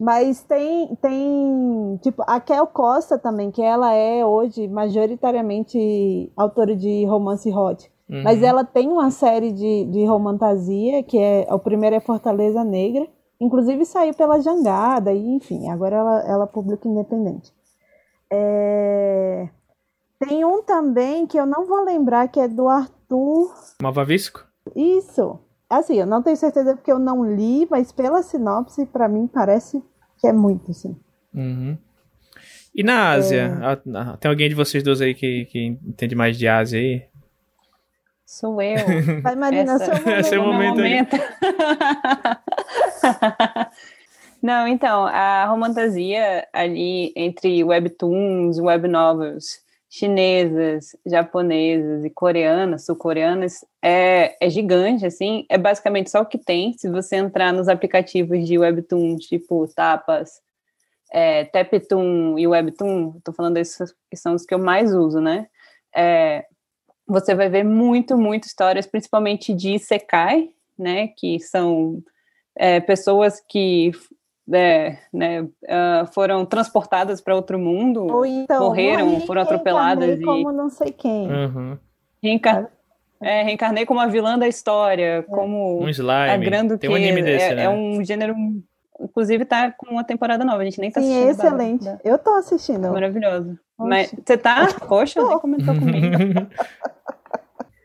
Mas 0.00 0.42
tem, 0.42 0.96
tem, 1.00 2.00
tipo, 2.02 2.22
a 2.26 2.40
Kel 2.40 2.66
Costa 2.66 3.16
também, 3.16 3.52
que 3.52 3.62
ela 3.62 3.94
é 3.94 4.26
hoje 4.26 4.66
majoritariamente 4.66 6.32
autora 6.36 6.74
de 6.74 7.04
romance 7.04 7.48
hot. 7.50 7.88
Uhum. 8.10 8.22
Mas 8.24 8.42
ela 8.42 8.64
tem 8.64 8.88
uma 8.88 9.10
série 9.12 9.52
de, 9.52 9.84
de 9.84 10.04
romantasia, 10.04 11.02
que 11.04 11.16
é, 11.16 11.46
o 11.48 11.60
primeiro 11.60 11.94
é 11.94 12.00
Fortaleza 12.00 12.64
Negra. 12.64 13.06
Inclusive 13.40 13.84
saiu 13.84 14.14
pela 14.14 14.40
Jangada, 14.40 15.12
e 15.12 15.26
enfim, 15.28 15.68
agora 15.68 15.96
ela, 15.96 16.20
ela 16.26 16.46
publica 16.46 16.88
independente. 16.88 17.52
É... 18.32 19.48
Tem 20.18 20.44
um 20.44 20.62
também 20.62 21.26
que 21.26 21.38
eu 21.38 21.46
não 21.46 21.66
vou 21.66 21.84
lembrar, 21.84 22.28
que 22.28 22.40
é 22.40 22.48
do 22.48 22.68
Arthur... 22.68 23.54
Malvavisco? 23.82 24.46
Isso. 24.74 25.38
Assim, 25.68 25.98
eu 25.98 26.06
não 26.06 26.22
tenho 26.22 26.36
certeza 26.36 26.74
porque 26.74 26.92
eu 26.92 26.98
não 26.98 27.24
li, 27.24 27.66
mas 27.70 27.92
pela 27.92 28.22
sinopse, 28.22 28.86
para 28.86 29.08
mim 29.08 29.26
parece 29.26 29.82
que 30.18 30.26
é 30.26 30.32
muito, 30.32 30.72
sim. 30.72 30.96
Uhum. 31.34 31.76
E 32.74 32.82
na 32.82 33.10
Ásia? 33.10 33.58
É... 33.62 34.16
Tem 34.16 34.30
alguém 34.30 34.48
de 34.48 34.54
vocês 34.54 34.82
dois 34.82 35.00
aí 35.00 35.14
que, 35.14 35.44
que 35.46 35.66
entende 35.66 36.14
mais 36.14 36.38
de 36.38 36.48
Ásia 36.48 36.80
aí? 36.80 37.02
Sou 38.26 38.60
eu. 38.60 38.76
Vai, 39.22 39.36
Marina, 39.36 39.74
Essa... 39.74 40.22
seu 40.24 40.42
momento. 40.46 40.78
momento. 40.78 41.16
Não, 44.44 44.68
então, 44.68 45.06
a 45.06 45.46
romantasia 45.46 46.46
ali 46.52 47.14
entre 47.16 47.64
webtoons, 47.64 48.58
web 48.58 48.86
novels, 48.86 49.58
chinesas, 49.88 50.94
japonesas 51.06 52.04
e 52.04 52.10
coreanas, 52.10 52.84
sul-coreanas, 52.84 53.64
é, 53.80 54.36
é 54.38 54.50
gigante, 54.50 55.06
assim, 55.06 55.46
é 55.48 55.56
basicamente 55.56 56.10
só 56.10 56.20
o 56.20 56.26
que 56.26 56.36
tem. 56.36 56.74
Se 56.74 56.90
você 56.90 57.16
entrar 57.16 57.54
nos 57.54 57.70
aplicativos 57.70 58.46
de 58.46 58.58
Webtoon, 58.58 59.16
tipo 59.16 59.66
Tapas, 59.68 60.42
é, 61.10 61.48
e 62.36 62.46
Webtoon, 62.46 63.14
estou 63.16 63.32
falando 63.32 63.54
desses 63.54 63.94
que 64.10 64.16
são 64.18 64.34
os 64.34 64.44
que 64.44 64.52
eu 64.52 64.58
mais 64.58 64.94
uso, 64.94 65.22
né? 65.22 65.46
É, 65.96 66.44
você 67.06 67.34
vai 67.34 67.48
ver 67.48 67.64
muito, 67.64 68.14
muito 68.18 68.44
histórias, 68.44 68.86
principalmente 68.86 69.54
de 69.54 69.78
Sekai, 69.78 70.50
né? 70.78 71.08
Que 71.16 71.40
são 71.40 72.02
é, 72.54 72.78
pessoas 72.78 73.40
que 73.48 73.92
é, 74.52 74.98
né, 75.12 75.42
uh, 75.42 76.12
foram 76.12 76.44
transportadas 76.44 77.20
para 77.20 77.34
outro 77.34 77.58
mundo, 77.58 78.06
Ou 78.06 78.26
então, 78.26 78.64
morreram, 78.64 79.20
foram 79.20 79.42
atropeladas 79.42 80.18
e 80.18 80.22
como 80.22 80.52
não 80.52 80.68
sei 80.68 80.92
quem. 80.92 81.30
Uhum. 81.30 81.78
Reencar... 82.22 82.70
É, 83.22 83.42
reencarnei 83.42 83.86
como 83.86 84.00
a 84.00 84.06
vilã 84.06 84.38
da 84.38 84.46
história, 84.46 85.18
é. 85.18 85.22
como 85.22 85.82
um 85.82 85.88
slime. 85.88 86.30
a 86.30 86.36
grande 86.36 86.76
Tem 86.76 86.90
um 86.90 86.94
anime 86.94 87.22
desse, 87.22 87.46
é, 87.46 87.54
né? 87.54 87.62
é 87.64 87.70
um 87.70 88.04
gênero 88.04 88.34
inclusive 89.00 89.44
tá 89.44 89.72
com 89.72 89.90
uma 89.90 90.04
temporada 90.04 90.44
nova, 90.44 90.62
a 90.62 90.64
gente 90.64 90.80
nem 90.80 90.90
tá 90.90 91.00
Sim, 91.00 91.06
assistindo. 91.06 91.34
Sim, 91.34 91.46
excelente. 91.46 91.84
Da... 91.84 91.98
Eu 92.04 92.18
tô 92.18 92.34
assistindo. 92.34 92.92
Maravilhoso. 92.92 93.58
Mas 93.78 94.14
você 94.24 94.36
tá? 94.36 94.68
Poxa, 94.86 95.22
nem 95.22 95.38
comentou 95.38 95.74
comigo. 95.74 96.16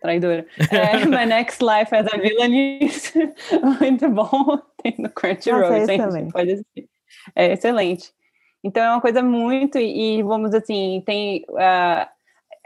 Traidora. 0.01 0.45
É, 0.71 1.05
My 1.05 1.25
Next 1.25 1.63
Life 1.63 1.95
as 1.95 2.07
a 2.07 2.17
Villainess. 2.17 3.13
Muito 3.79 4.09
bom. 4.09 4.59
Tem 4.81 4.95
no 4.97 5.09
Crunchyroll, 5.09 5.73
é 5.73 5.85
gente. 5.85 6.31
Pode 6.31 6.51
assistir. 6.51 6.89
É 7.35 7.53
excelente. 7.53 8.11
Então 8.63 8.83
é 8.83 8.91
uma 8.91 9.01
coisa 9.01 9.21
muito. 9.21 9.77
E 9.77 10.21
vamos 10.23 10.53
assim, 10.53 11.01
tem. 11.05 11.45
Uh, 11.49 12.07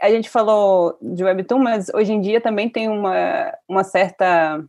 a 0.00 0.10
gente 0.10 0.28
falou 0.28 0.98
de 1.00 1.24
Webtoon, 1.24 1.58
mas 1.58 1.88
hoje 1.94 2.12
em 2.12 2.20
dia 2.20 2.40
também 2.40 2.68
tem 2.68 2.88
uma, 2.88 3.52
uma 3.68 3.84
certa. 3.84 4.64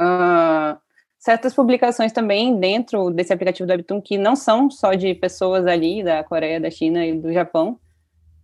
Uh, 0.00 0.78
certas 1.18 1.52
publicações 1.52 2.12
também 2.12 2.58
dentro 2.58 3.10
desse 3.10 3.32
aplicativo 3.32 3.66
do 3.66 3.72
Webtoon 3.72 4.00
que 4.00 4.16
não 4.16 4.36
são 4.36 4.70
só 4.70 4.94
de 4.94 5.14
pessoas 5.14 5.66
ali 5.66 6.02
da 6.02 6.22
Coreia, 6.22 6.60
da 6.60 6.70
China 6.70 7.04
e 7.04 7.12
do 7.12 7.32
Japão, 7.32 7.78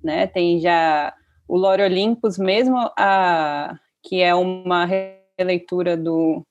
né? 0.03 0.27
Tem 0.27 0.61
já 0.61 1.15
o 1.49 1.57
Lore 1.57 1.83
Olympus, 1.83 2.39
mesmo 2.39 2.77
a 2.99 3.77
que 4.03 4.23
é 4.23 4.35
uma 4.35 4.87
releitura 5.39 5.97
do 5.97 6.43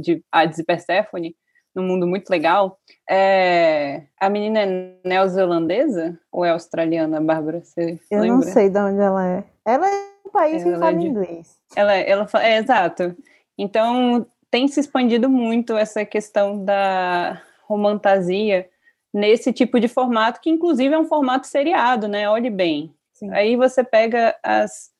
de 0.00 0.24
Hades 0.32 0.58
e 0.58 0.64
Persephone, 0.64 1.36
num 1.74 1.82
mundo 1.82 2.06
muito 2.06 2.30
legal. 2.30 2.78
É, 3.08 4.04
a 4.18 4.30
menina 4.30 4.60
é 4.60 4.94
neozelandesa 5.04 6.18
ou 6.32 6.44
é 6.44 6.50
australiana, 6.50 7.20
Bárbara? 7.20 7.60
Você 7.62 8.00
Eu 8.10 8.20
lembra? 8.20 8.36
não 8.36 8.42
sei 8.42 8.70
de 8.70 8.78
onde 8.78 9.00
ela 9.00 9.26
é. 9.26 9.44
Ela 9.66 9.86
é 9.86 10.08
um 10.26 10.30
país 10.30 10.62
ela 10.62 10.72
que 10.72 10.78
fala 10.80 10.90
é 10.90 10.94
de... 10.94 11.06
inglês. 11.06 11.56
Ela, 11.76 11.94
ela 11.94 12.26
é, 12.36 12.56
exato. 12.56 13.14
Então, 13.58 14.26
tem 14.50 14.66
se 14.68 14.80
expandido 14.80 15.28
muito 15.28 15.76
essa 15.76 16.04
questão 16.04 16.64
da 16.64 17.42
romantasia 17.68 18.66
nesse 19.12 19.52
tipo 19.52 19.78
de 19.78 19.88
formato, 19.88 20.40
que 20.40 20.50
inclusive 20.50 20.94
é 20.94 20.98
um 20.98 21.06
formato 21.06 21.46
seriado, 21.46 22.08
né? 22.08 22.28
Olhe 22.28 22.50
bem. 22.50 22.94
Sim. 23.18 23.32
Aí 23.32 23.56
você 23.56 23.82
pega 23.82 24.34
as, 24.42 24.90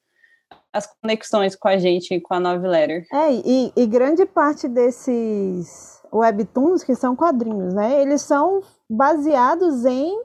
as 0.73 0.87
conexões 1.01 1.55
com 1.55 1.69
a 1.69 1.77
gente, 1.77 2.21
com 2.21 2.35
a 2.35 2.41
Nove 2.41 2.67
Letter. 2.67 3.07
É, 3.13 3.33
e, 3.33 3.73
e 3.77 3.87
grande 3.87 4.25
parte 4.25 4.69
desses 4.69 6.01
webtoons, 6.13 6.83
que 6.83 6.95
são 6.95 7.15
quadrinhos, 7.15 7.75
né? 7.75 8.01
Eles 8.01 8.23
são 8.23 8.63
baseados 8.89 9.85
em 9.85 10.19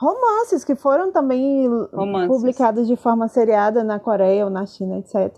romances 0.00 0.64
que 0.64 0.74
foram 0.74 1.12
também 1.12 1.68
romances. 1.92 2.28
publicados 2.28 2.86
de 2.86 2.96
forma 2.96 3.28
seriada 3.28 3.84
na 3.84 3.98
Coreia 3.98 4.44
ou 4.44 4.50
na 4.50 4.66
China, 4.66 4.98
etc. 4.98 5.36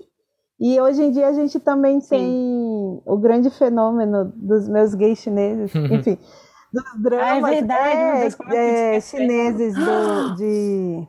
E 0.60 0.80
hoje 0.80 1.02
em 1.02 1.10
dia 1.10 1.28
a 1.28 1.32
gente 1.32 1.58
também 1.58 2.00
Sim. 2.00 2.08
tem 2.08 3.02
o 3.04 3.16
grande 3.18 3.50
fenômeno 3.50 4.32
dos 4.36 4.68
meus 4.68 4.94
gays 4.94 5.18
chineses, 5.18 5.74
enfim, 5.90 6.18
dos 6.72 7.02
dramas 7.02 7.44
ah, 7.44 7.48
é 7.48 7.54
verdade, 7.54 8.36
é, 8.52 8.96
é, 8.96 9.00
chineses 9.00 9.74
do, 9.74 10.36
de 10.36 11.08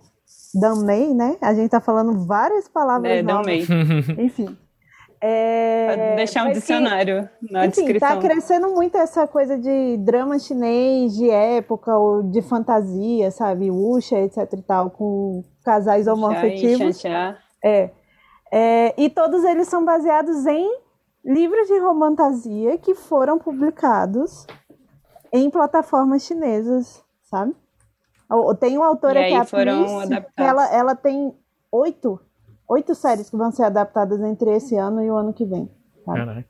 Danmei, 0.60 1.14
né? 1.14 1.38
A 1.42 1.54
gente 1.54 1.70
tá 1.70 1.82
falando 1.82 2.26
várias 2.26 2.68
palavras 2.68 3.12
é, 3.12 3.22
novas. 3.22 3.68
Enfim. 4.18 4.58
É, 5.22 6.16
deixar 6.16 6.46
um 6.46 6.52
dicionário 6.52 7.28
que, 7.40 7.52
na 7.52 7.66
enfim, 7.66 7.76
tá 7.76 7.82
descrição. 7.82 8.10
Tá 8.10 8.18
crescendo 8.18 8.70
muito 8.70 8.98
essa 8.98 9.26
coisa 9.26 9.58
de 9.58 9.98
drama 9.98 10.38
chinês 10.38 11.16
de 11.16 11.30
época 11.30 11.98
ou 11.98 12.22
de 12.22 12.42
fantasia, 12.42 13.32
sabe? 13.32 13.72
Wuxia, 13.72 14.24
etc 14.24 14.54
e 14.54 14.62
tal, 14.62 14.92
com 14.92 15.44
casais 15.64 16.06
homoafetivos. 16.06 17.04
É. 17.64 17.90
é. 18.52 18.94
E 18.98 19.10
todos 19.10 19.44
eles 19.44 19.68
são 19.68 19.84
baseados 19.84 20.46
em 20.46 20.70
livros 21.24 21.68
de 21.68 21.80
romantasia 21.80 22.78
que 22.78 22.94
foram 22.94 23.40
publicados 23.40 24.46
em 25.34 25.50
plataformas 25.50 26.24
chinesas, 26.24 27.04
sabe? 27.24 27.56
Tem 28.60 28.78
uma 28.78 28.88
autora 28.88 29.24
que 29.24 29.34
é 29.34 29.38
a 29.38 29.46
Pris, 29.46 30.10
que 30.36 30.42
ela, 30.42 30.74
ela 30.74 30.96
tem 30.96 31.34
oito, 31.72 32.20
oito 32.68 32.96
séries 32.96 33.30
que 33.30 33.38
vão 33.38 33.52
ser 33.52 33.64
adaptadas 33.64 34.20
entre 34.22 34.56
esse 34.56 34.76
ano 34.76 35.04
e 35.04 35.10
o 35.10 35.16
ano 35.16 35.34
que 35.34 35.46
vem. 35.46 35.70
Caralho. 36.06 36.46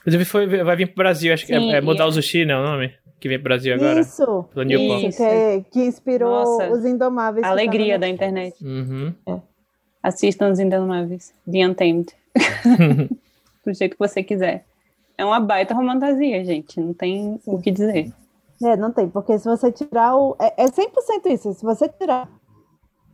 Inclusive 0.00 0.24
foi, 0.24 0.46
vai 0.62 0.76
vir 0.76 0.86
pro 0.86 0.96
Brasil, 0.96 1.34
acho 1.34 1.46
Sim, 1.46 1.52
que 1.52 1.74
é, 1.74 1.78
é 1.78 1.80
Mudar 1.80 2.06
o 2.06 2.12
Sushi, 2.12 2.44
né, 2.44 2.56
o 2.56 2.62
nome? 2.62 2.94
Que 3.18 3.28
vem 3.28 3.38
pro 3.38 3.44
Brasil 3.44 3.74
agora. 3.74 4.00
Isso, 4.00 4.48
isso 4.54 5.16
que, 5.16 5.22
é, 5.22 5.64
que, 5.72 5.80
inspirou 5.80 6.30
Nossa, 6.30 6.70
os 6.70 6.84
Indomáveis. 6.84 7.44
A 7.44 7.50
alegria 7.50 7.98
da 7.98 8.08
internet. 8.08 8.54
Uhum. 8.64 9.12
É. 9.26 9.40
Assistam 10.02 10.50
os 10.50 10.60
Indomáveis, 10.60 11.34
The 11.50 11.66
Untamed. 11.66 12.06
Do 13.66 13.74
jeito 13.74 13.94
que 13.94 13.98
você 13.98 14.22
quiser. 14.22 14.64
É 15.18 15.24
uma 15.24 15.40
baita 15.40 15.74
romantasia, 15.74 16.44
gente, 16.44 16.78
não 16.78 16.94
tem 16.94 17.38
Sim. 17.38 17.54
o 17.54 17.60
que 17.60 17.70
dizer. 17.72 18.12
É, 18.62 18.76
não 18.76 18.90
tem, 18.90 19.08
porque 19.08 19.38
se 19.38 19.44
você 19.44 19.70
tirar 19.70 20.16
o. 20.16 20.36
É, 20.38 20.64
é 20.64 20.66
100% 20.66 21.26
isso. 21.26 21.54
Se 21.54 21.64
você 21.64 21.88
tirar 21.88 22.28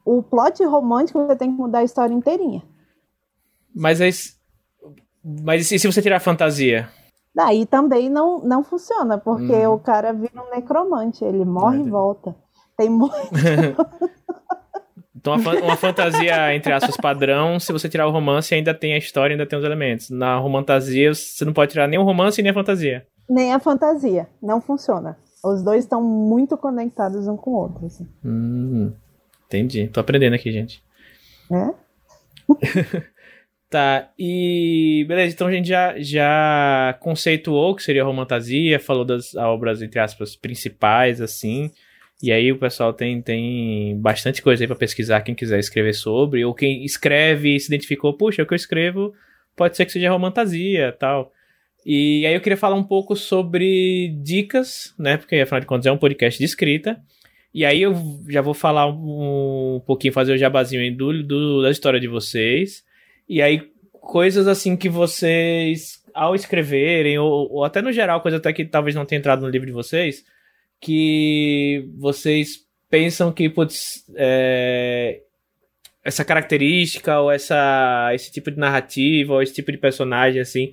o 0.04 0.22
plot 0.22 0.64
romântico, 0.64 1.24
você 1.24 1.36
tem 1.36 1.50
que 1.50 1.60
mudar 1.60 1.80
a 1.80 1.84
história 1.84 2.14
inteirinha. 2.14 2.62
Mas 3.74 4.00
é. 4.00 4.10
Mas 5.24 5.70
e 5.70 5.78
se 5.78 5.86
você 5.86 6.02
tirar 6.02 6.16
a 6.16 6.20
fantasia? 6.20 6.88
Daí 7.34 7.64
também 7.64 8.10
não, 8.10 8.40
não 8.40 8.62
funciona, 8.62 9.16
porque 9.16 9.66
hum. 9.66 9.72
o 9.72 9.78
cara 9.78 10.12
vira 10.12 10.42
um 10.42 10.54
necromante, 10.54 11.24
ele 11.24 11.44
morre 11.44 11.80
e 11.80 11.88
volta. 11.88 12.34
Tem 12.76 12.90
muito. 12.90 13.14
então, 15.16 15.36
uma, 15.36 15.54
uma 15.54 15.76
fantasia, 15.76 16.54
entre 16.54 16.72
aspas, 16.72 16.96
padrão, 16.96 17.58
se 17.58 17.72
você 17.72 17.88
tirar 17.88 18.06
o 18.06 18.10
romance, 18.10 18.54
ainda 18.54 18.74
tem 18.74 18.92
a 18.92 18.98
história, 18.98 19.32
ainda 19.32 19.46
tem 19.46 19.58
os 19.58 19.64
elementos. 19.64 20.10
Na 20.10 20.36
romantasia, 20.36 21.14
você 21.14 21.44
não 21.44 21.54
pode 21.54 21.72
tirar 21.72 21.86
nem 21.86 21.98
o 21.98 22.04
romance 22.04 22.42
nem 22.42 22.50
a 22.50 22.54
fantasia. 22.54 23.06
Nem 23.28 23.54
a 23.54 23.58
fantasia. 23.58 24.28
Não 24.42 24.60
funciona. 24.60 25.16
Os 25.44 25.62
dois 25.62 25.84
estão 25.84 26.02
muito 26.02 26.56
conectados 26.56 27.26
um 27.26 27.36
com 27.36 27.50
o 27.50 27.54
outro. 27.54 27.86
Assim. 27.86 28.06
Hum, 28.24 28.92
entendi. 29.46 29.88
Tô 29.88 30.00
aprendendo 30.00 30.34
aqui, 30.34 30.52
gente. 30.52 30.82
É? 31.50 31.74
tá, 33.68 34.10
e 34.18 35.04
beleza, 35.08 35.34
então 35.34 35.46
a 35.46 35.52
gente 35.52 35.68
já, 35.68 35.98
já 35.98 36.96
conceituou 37.00 37.72
o 37.72 37.76
que 37.76 37.82
seria 37.82 38.04
romantasia, 38.04 38.78
falou 38.78 39.04
das 39.04 39.34
obras, 39.34 39.82
entre 39.82 39.98
aspas, 39.98 40.36
principais, 40.36 41.20
assim. 41.20 41.70
E 42.22 42.30
aí 42.30 42.52
o 42.52 42.58
pessoal 42.58 42.92
tem, 42.92 43.20
tem 43.20 43.98
bastante 44.00 44.40
coisa 44.40 44.62
aí 44.62 44.66
pra 44.68 44.76
pesquisar, 44.76 45.22
quem 45.22 45.34
quiser 45.34 45.58
escrever 45.58 45.92
sobre, 45.92 46.44
ou 46.44 46.54
quem 46.54 46.84
escreve 46.84 47.56
e 47.56 47.60
se 47.60 47.66
identificou, 47.66 48.16
puxa, 48.16 48.42
o 48.42 48.46
que 48.46 48.54
eu 48.54 48.56
escrevo 48.56 49.12
pode 49.56 49.76
ser 49.76 49.84
que 49.84 49.92
seja 49.92 50.10
romantasia 50.10 50.92
tal. 50.92 51.32
E 51.84 52.24
aí 52.26 52.34
eu 52.34 52.40
queria 52.40 52.56
falar 52.56 52.76
um 52.76 52.84
pouco 52.84 53.16
sobre 53.16 54.14
dicas, 54.22 54.94
né? 54.98 55.16
Porque 55.16 55.36
afinal 55.36 55.60
de 55.60 55.66
contas 55.66 55.86
é 55.86 55.92
um 55.92 55.98
podcast 55.98 56.38
de 56.38 56.44
escrita. 56.44 57.00
E 57.54 57.64
aí 57.64 57.82
eu 57.82 57.94
já 58.28 58.40
vou 58.40 58.54
falar 58.54 58.86
um, 58.86 59.82
pouquinho, 59.86 60.12
fazer 60.12 60.32
o 60.32 60.38
jabazinho 60.38 60.96
do, 60.96 61.22
do, 61.22 61.62
da 61.62 61.70
história 61.70 62.00
de 62.00 62.08
vocês. 62.08 62.82
E 63.28 63.42
aí 63.42 63.70
coisas 63.92 64.48
assim 64.48 64.76
que 64.76 64.88
vocês, 64.88 66.02
ao 66.14 66.34
escreverem, 66.34 67.18
ou, 67.18 67.50
ou 67.52 67.64
até 67.64 67.82
no 67.82 67.92
geral, 67.92 68.20
coisa 68.20 68.38
até 68.38 68.52
que 68.52 68.64
talvez 68.64 68.96
não 68.96 69.04
tenha 69.04 69.18
entrado 69.18 69.42
no 69.42 69.48
livro 69.48 69.66
de 69.66 69.72
vocês, 69.72 70.24
que 70.80 71.88
vocês 71.98 72.66
pensam 72.90 73.32
que, 73.32 73.48
putz, 73.48 74.04
é, 74.16 75.20
essa 76.04 76.24
característica, 76.24 77.20
ou 77.20 77.30
essa, 77.30 78.10
esse 78.14 78.32
tipo 78.32 78.50
de 78.50 78.58
narrativa, 78.58 79.34
ou 79.34 79.42
esse 79.42 79.54
tipo 79.54 79.70
de 79.70 79.78
personagem, 79.78 80.40
assim, 80.40 80.72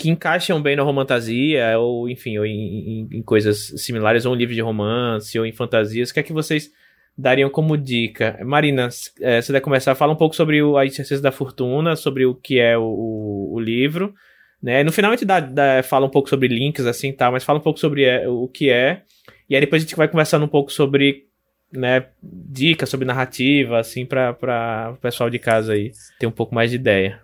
que 0.00 0.08
encaixam 0.08 0.62
bem 0.62 0.74
na 0.74 0.82
romantasia, 0.82 1.78
ou 1.78 2.08
enfim, 2.08 2.38
ou 2.38 2.46
em, 2.46 3.02
em, 3.02 3.08
em, 3.18 3.22
coisas 3.22 3.74
similares, 3.76 4.24
ou 4.24 4.32
um 4.32 4.34
livro 4.34 4.54
de 4.54 4.62
romance, 4.62 5.38
ou 5.38 5.44
em 5.44 5.52
fantasias, 5.52 6.08
o 6.08 6.14
que 6.14 6.20
é 6.20 6.22
que 6.22 6.32
vocês 6.32 6.70
dariam 7.16 7.50
como 7.50 7.76
dica? 7.76 8.40
Marina, 8.42 8.88
é, 9.20 9.42
você 9.42 9.52
vai 9.52 9.60
começar, 9.60 9.94
fala 9.94 10.14
um 10.14 10.16
pouco 10.16 10.34
sobre 10.34 10.62
o, 10.62 10.78
a 10.78 10.86
Incerteza 10.86 11.20
da 11.20 11.30
Fortuna, 11.30 11.96
sobre 11.96 12.24
o 12.24 12.34
que 12.34 12.58
é 12.58 12.78
o, 12.78 12.82
o, 12.82 13.54
o 13.56 13.60
livro, 13.60 14.14
né? 14.62 14.82
No 14.82 14.90
final 14.90 15.10
a 15.10 15.14
gente 15.16 15.26
dá, 15.26 15.38
dá, 15.38 15.82
fala 15.82 16.06
um 16.06 16.10
pouco 16.10 16.30
sobre 16.30 16.48
links, 16.48 16.86
assim, 16.86 17.12
tá, 17.12 17.30
mas 17.30 17.44
fala 17.44 17.58
um 17.58 17.62
pouco 17.62 17.78
sobre 17.78 18.04
é, 18.04 18.26
o 18.26 18.48
que 18.48 18.70
é, 18.70 19.02
e 19.50 19.54
aí 19.54 19.60
depois 19.60 19.82
a 19.82 19.84
gente 19.84 19.96
vai 19.96 20.08
conversando 20.08 20.46
um 20.46 20.48
pouco 20.48 20.72
sobre 20.72 21.26
né, 21.70 22.06
dicas 22.22 22.88
sobre 22.88 23.06
narrativa, 23.06 23.78
assim, 23.78 24.06
para 24.06 24.94
o 24.94 24.96
pessoal 24.96 25.28
de 25.28 25.38
casa 25.38 25.74
aí 25.74 25.92
ter 26.18 26.26
um 26.26 26.32
pouco 26.32 26.54
mais 26.54 26.70
de 26.70 26.76
ideia. 26.76 27.20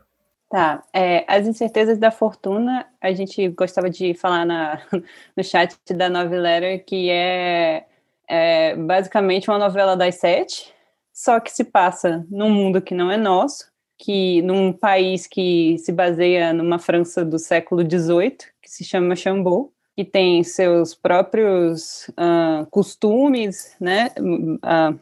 Tá, 0.49 0.85
é, 0.93 1.25
As 1.27 1.47
Incertezas 1.47 1.99
da 1.99 2.13
Fortuna, 2.13 2.87
a 3.01 3.13
gente 3.13 3.49
gostava 3.49 3.91
de 3.91 4.15
falar 4.15 4.45
na, 4.45 4.81
no 5.37 5.43
chat 5.43 5.77
da 5.93 6.09
Novelera 6.09 6.79
que 6.79 7.11
é, 7.11 7.85
é 8.29 8.77
basicamente 8.77 9.51
uma 9.51 9.59
novela 9.59 9.97
das 9.97 10.17
sete, 10.17 10.73
só 11.13 11.41
que 11.41 11.51
se 11.51 11.65
passa 11.65 12.25
num 12.31 12.51
mundo 12.51 12.81
que 12.81 12.95
não 12.95 13.11
é 13.11 13.17
nosso, 13.17 13.73
que 13.99 14.41
num 14.43 14.73
país 14.73 15.27
que 15.27 15.79
se 15.79 15.91
baseia 15.91 16.53
numa 16.53 16.79
França 16.79 17.25
do 17.25 17.39
século 17.39 17.83
XVIII, 17.83 18.37
que 18.63 18.71
se 18.71 18.85
chama 18.85 19.17
Chambou, 19.17 19.73
que 19.97 20.05
tem 20.05 20.45
seus 20.45 20.95
próprios 20.95 22.07
uh, 22.11 22.67
costumes, 22.71 23.75
né, 23.81 24.13
uh, 24.19 24.99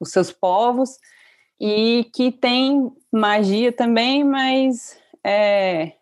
os 0.00 0.10
seus 0.10 0.32
povos, 0.32 0.98
e 1.60 2.10
que 2.12 2.32
tem 2.32 2.92
magia 3.16 3.72
também, 3.72 4.24
mas 4.24 4.98
é, 5.24 5.92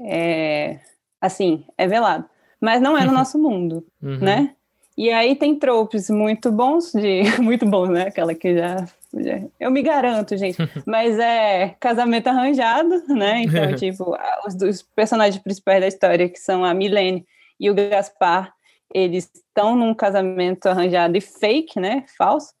é 0.00 0.80
assim, 1.20 1.64
é 1.76 1.86
velado. 1.86 2.28
Mas 2.60 2.80
não 2.80 2.96
é 2.96 3.04
no 3.04 3.12
nosso 3.12 3.38
mundo, 3.38 3.86
uhum. 4.02 4.18
né? 4.18 4.54
E 4.96 5.12
aí 5.12 5.36
tem 5.36 5.56
tropes 5.56 6.10
muito 6.10 6.50
bons 6.50 6.92
de 6.92 7.22
muito 7.40 7.64
bons, 7.64 7.88
né? 7.88 8.08
Aquela 8.08 8.34
que 8.34 8.56
já, 8.56 8.84
já 9.14 9.40
eu 9.60 9.70
me 9.70 9.80
garanto, 9.80 10.36
gente. 10.36 10.58
Mas 10.84 11.16
é 11.18 11.76
casamento 11.78 12.26
arranjado, 12.26 13.04
né? 13.06 13.42
Então, 13.42 13.76
tipo, 13.76 14.16
os 14.44 14.56
dois 14.56 14.82
personagens 14.82 15.40
principais 15.40 15.80
da 15.80 15.86
história, 15.86 16.28
que 16.28 16.40
são 16.40 16.64
a 16.64 16.74
Milene 16.74 17.24
e 17.60 17.70
o 17.70 17.74
Gaspar, 17.74 18.52
eles 18.92 19.30
estão 19.32 19.76
num 19.76 19.94
casamento 19.94 20.66
arranjado 20.66 21.16
e 21.16 21.20
fake, 21.20 21.78
né? 21.78 22.04
Falso. 22.16 22.52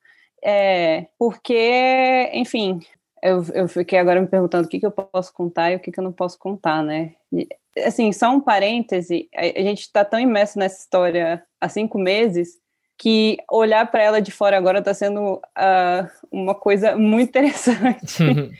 É, 0.44 1.06
porque, 1.18 2.30
enfim, 2.32 2.78
eu, 3.22 3.44
eu 3.54 3.68
fiquei 3.68 3.98
agora 3.98 4.20
me 4.20 4.26
perguntando 4.26 4.66
o 4.66 4.68
que, 4.68 4.80
que 4.80 4.86
eu 4.86 4.90
posso 4.90 5.32
contar 5.32 5.70
e 5.70 5.76
o 5.76 5.80
que, 5.80 5.90
que 5.90 5.98
eu 5.98 6.04
não 6.04 6.12
posso 6.12 6.38
contar, 6.38 6.82
né? 6.82 7.14
E, 7.32 7.48
assim, 7.84 8.12
só 8.12 8.30
um 8.30 8.40
parêntese, 8.40 9.28
a, 9.34 9.40
a 9.40 9.62
gente 9.62 9.80
está 9.80 10.04
tão 10.04 10.18
imerso 10.18 10.58
nessa 10.58 10.80
história 10.80 11.42
há 11.60 11.68
cinco 11.68 11.98
meses 11.98 12.58
que 12.96 13.38
olhar 13.50 13.88
para 13.90 14.02
ela 14.02 14.20
de 14.20 14.32
fora 14.32 14.56
agora 14.56 14.80
está 14.80 14.92
sendo 14.92 15.34
uh, 15.34 16.10
uma 16.32 16.54
coisa 16.54 16.96
muito 16.96 17.28
interessante. 17.28 18.22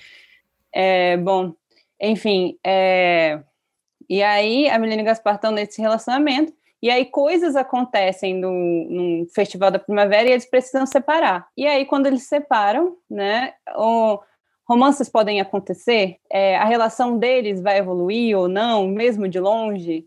é, 0.72 1.16
bom, 1.16 1.52
enfim, 2.00 2.56
é, 2.64 3.40
e 4.08 4.22
aí 4.22 4.68
a 4.70 4.78
Milene 4.78 5.02
Gaspar 5.02 5.34
estão 5.34 5.50
nesse 5.50 5.82
relacionamento, 5.82 6.52
e 6.80 6.90
aí 6.90 7.04
coisas 7.04 7.56
acontecem 7.56 8.34
no, 8.34 8.52
num 8.52 9.26
festival 9.34 9.70
da 9.70 9.78
primavera 9.78 10.28
e 10.28 10.32
eles 10.32 10.48
precisam 10.48 10.86
separar. 10.86 11.48
E 11.56 11.66
aí, 11.66 11.84
quando 11.84 12.06
eles 12.06 12.28
separam, 12.28 12.96
né, 13.10 13.52
o, 13.76 14.20
romances 14.68 15.08
podem 15.08 15.40
acontecer, 15.40 16.18
é, 16.30 16.56
a 16.56 16.64
relação 16.64 17.18
deles 17.18 17.60
vai 17.60 17.78
evoluir 17.78 18.37
ou 18.37 18.48
não, 18.48 18.87
mesmo 18.87 19.26
de 19.26 19.40
longe. 19.40 20.06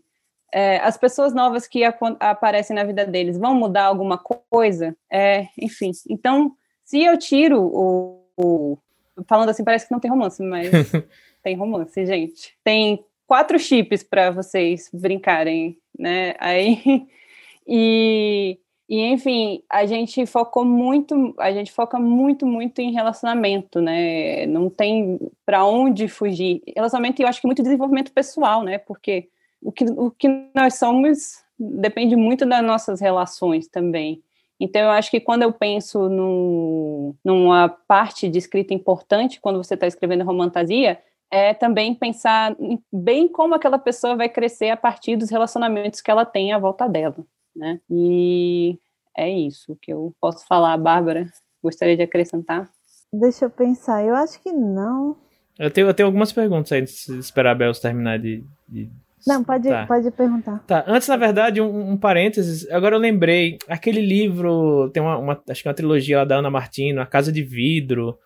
É, 0.52 0.76
as 0.78 0.96
pessoas 0.96 1.34
novas 1.34 1.66
que 1.66 1.82
ap 1.82 1.98
aparecem 2.20 2.76
na 2.76 2.84
vida 2.84 3.04
deles 3.04 3.38
vão 3.38 3.54
mudar 3.54 3.84
alguma 3.84 4.18
coisa, 4.18 4.96
é, 5.10 5.48
enfim. 5.58 5.90
Então, 6.08 6.52
se 6.84 7.02
eu 7.02 7.18
tiro 7.18 7.60
o, 7.60 8.22
o, 8.36 8.78
falando 9.26 9.48
assim 9.48 9.64
parece 9.64 9.86
que 9.86 9.92
não 9.92 10.00
tem 10.00 10.10
romance, 10.10 10.42
mas 10.42 10.70
tem 11.42 11.56
romance, 11.56 12.04
gente. 12.06 12.54
Tem 12.62 13.04
quatro 13.26 13.58
chips 13.58 14.02
para 14.02 14.30
vocês 14.30 14.90
brincarem, 14.92 15.78
né? 15.98 16.34
Aí 16.38 17.08
e, 17.66 18.58
e 18.88 19.00
enfim, 19.00 19.62
a 19.70 19.86
gente 19.86 20.26
focou 20.26 20.64
muito, 20.64 21.34
a 21.38 21.52
gente 21.52 21.72
foca 21.72 21.98
muito, 21.98 22.46
muito 22.46 22.80
em 22.80 22.92
relacionamento, 22.92 23.80
né? 23.80 24.46
Não 24.46 24.68
tem 24.68 25.18
para 25.46 25.64
onde 25.64 26.08
fugir. 26.08 26.62
Relacionamento, 26.76 27.22
eu 27.22 27.28
acho 27.28 27.40
que 27.40 27.46
muito 27.46 27.62
desenvolvimento 27.62 28.12
pessoal, 28.12 28.62
né? 28.62 28.78
Porque 28.78 29.28
o 29.62 29.72
que, 29.72 29.84
o 29.84 30.10
que 30.10 30.28
nós 30.54 30.74
somos 30.74 31.42
depende 31.58 32.16
muito 32.16 32.44
das 32.44 32.62
nossas 32.62 33.00
relações 33.00 33.68
também. 33.68 34.22
Então, 34.58 34.82
eu 34.82 34.90
acho 34.90 35.10
que 35.10 35.20
quando 35.20 35.42
eu 35.42 35.52
penso 35.52 36.08
no, 36.08 37.14
numa 37.24 37.68
parte 37.68 38.28
de 38.28 38.38
escrita 38.38 38.74
importante, 38.74 39.40
quando 39.40 39.62
você 39.62 39.74
está 39.74 39.86
escrevendo 39.86 40.24
romantasia, 40.24 41.00
é 41.30 41.54
também 41.54 41.94
pensar 41.94 42.54
bem 42.92 43.26
como 43.26 43.54
aquela 43.54 43.78
pessoa 43.78 44.14
vai 44.14 44.28
crescer 44.28 44.68
a 44.68 44.76
partir 44.76 45.16
dos 45.16 45.30
relacionamentos 45.30 46.00
que 46.00 46.10
ela 46.10 46.26
tem 46.26 46.52
à 46.52 46.58
volta 46.58 46.86
dela, 46.86 47.16
né? 47.54 47.80
E 47.90 48.78
é 49.16 49.30
isso 49.30 49.76
que 49.80 49.92
eu 49.92 50.14
posso 50.20 50.46
falar, 50.46 50.76
Bárbara. 50.76 51.26
Gostaria 51.62 51.96
de 51.96 52.02
acrescentar? 52.02 52.70
Deixa 53.12 53.44
eu 53.44 53.50
pensar, 53.50 54.04
eu 54.04 54.14
acho 54.14 54.40
que 54.42 54.52
não. 54.52 55.16
Eu 55.58 55.70
tenho, 55.70 55.86
eu 55.86 55.94
tenho 55.94 56.06
algumas 56.06 56.32
perguntas 56.32 56.72
aí, 56.72 56.86
se 56.86 57.16
esperar 57.18 57.52
a 57.52 57.54
Belos 57.54 57.78
terminar 57.78 58.18
de, 58.18 58.42
de... 58.68 58.90
Não, 59.26 59.44
pode, 59.44 59.68
tá. 59.68 59.86
pode 59.86 60.10
perguntar. 60.10 60.58
Tá, 60.66 60.82
antes, 60.86 61.06
na 61.06 61.16
verdade, 61.16 61.60
um, 61.60 61.90
um, 61.90 61.96
parênteses. 61.96 62.68
Agora 62.70 62.96
eu 62.96 63.00
lembrei, 63.00 63.58
aquele 63.68 64.00
livro, 64.00 64.90
tem 64.90 65.02
uma, 65.02 65.18
uma, 65.18 65.42
acho 65.48 65.62
que 65.62 65.68
uma 65.68 65.74
trilogia 65.74 66.18
lá 66.18 66.24
da 66.24 66.36
Ana 66.36 66.50
Martino, 66.50 67.00
A 67.00 67.06
Casa 67.06 67.30
de 67.30 67.42
Vidro. 67.42 68.18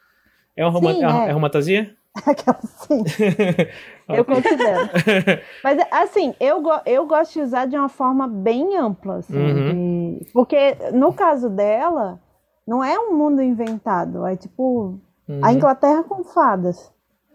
É 0.56 0.64
uma, 0.64 0.94
Sim, 0.94 1.04
é. 1.04 1.26
é. 1.26 1.28
é 1.28 1.32
romantasia? 1.32 1.94
Aquela 2.24 2.58
sim. 2.62 3.02
eu 4.08 4.24
considero. 4.24 4.88
Mas, 5.62 5.78
assim, 5.90 6.34
eu, 6.40 6.62
eu 6.86 7.06
gosto 7.06 7.34
de 7.34 7.40
usar 7.40 7.66
de 7.66 7.76
uma 7.76 7.88
forma 7.88 8.26
bem 8.26 8.76
ampla. 8.76 9.16
Assim, 9.16 9.36
uhum. 9.36 10.18
de... 10.18 10.32
Porque, 10.32 10.76
no 10.92 11.12
caso 11.12 11.50
dela, 11.50 12.20
não 12.66 12.82
é 12.82 12.98
um 12.98 13.14
mundo 13.14 13.42
inventado. 13.42 14.26
É 14.26 14.36
tipo 14.36 14.98
uhum. 15.28 15.40
a 15.42 15.52
Inglaterra 15.52 16.02
com 16.04 16.24
fadas, 16.24 16.92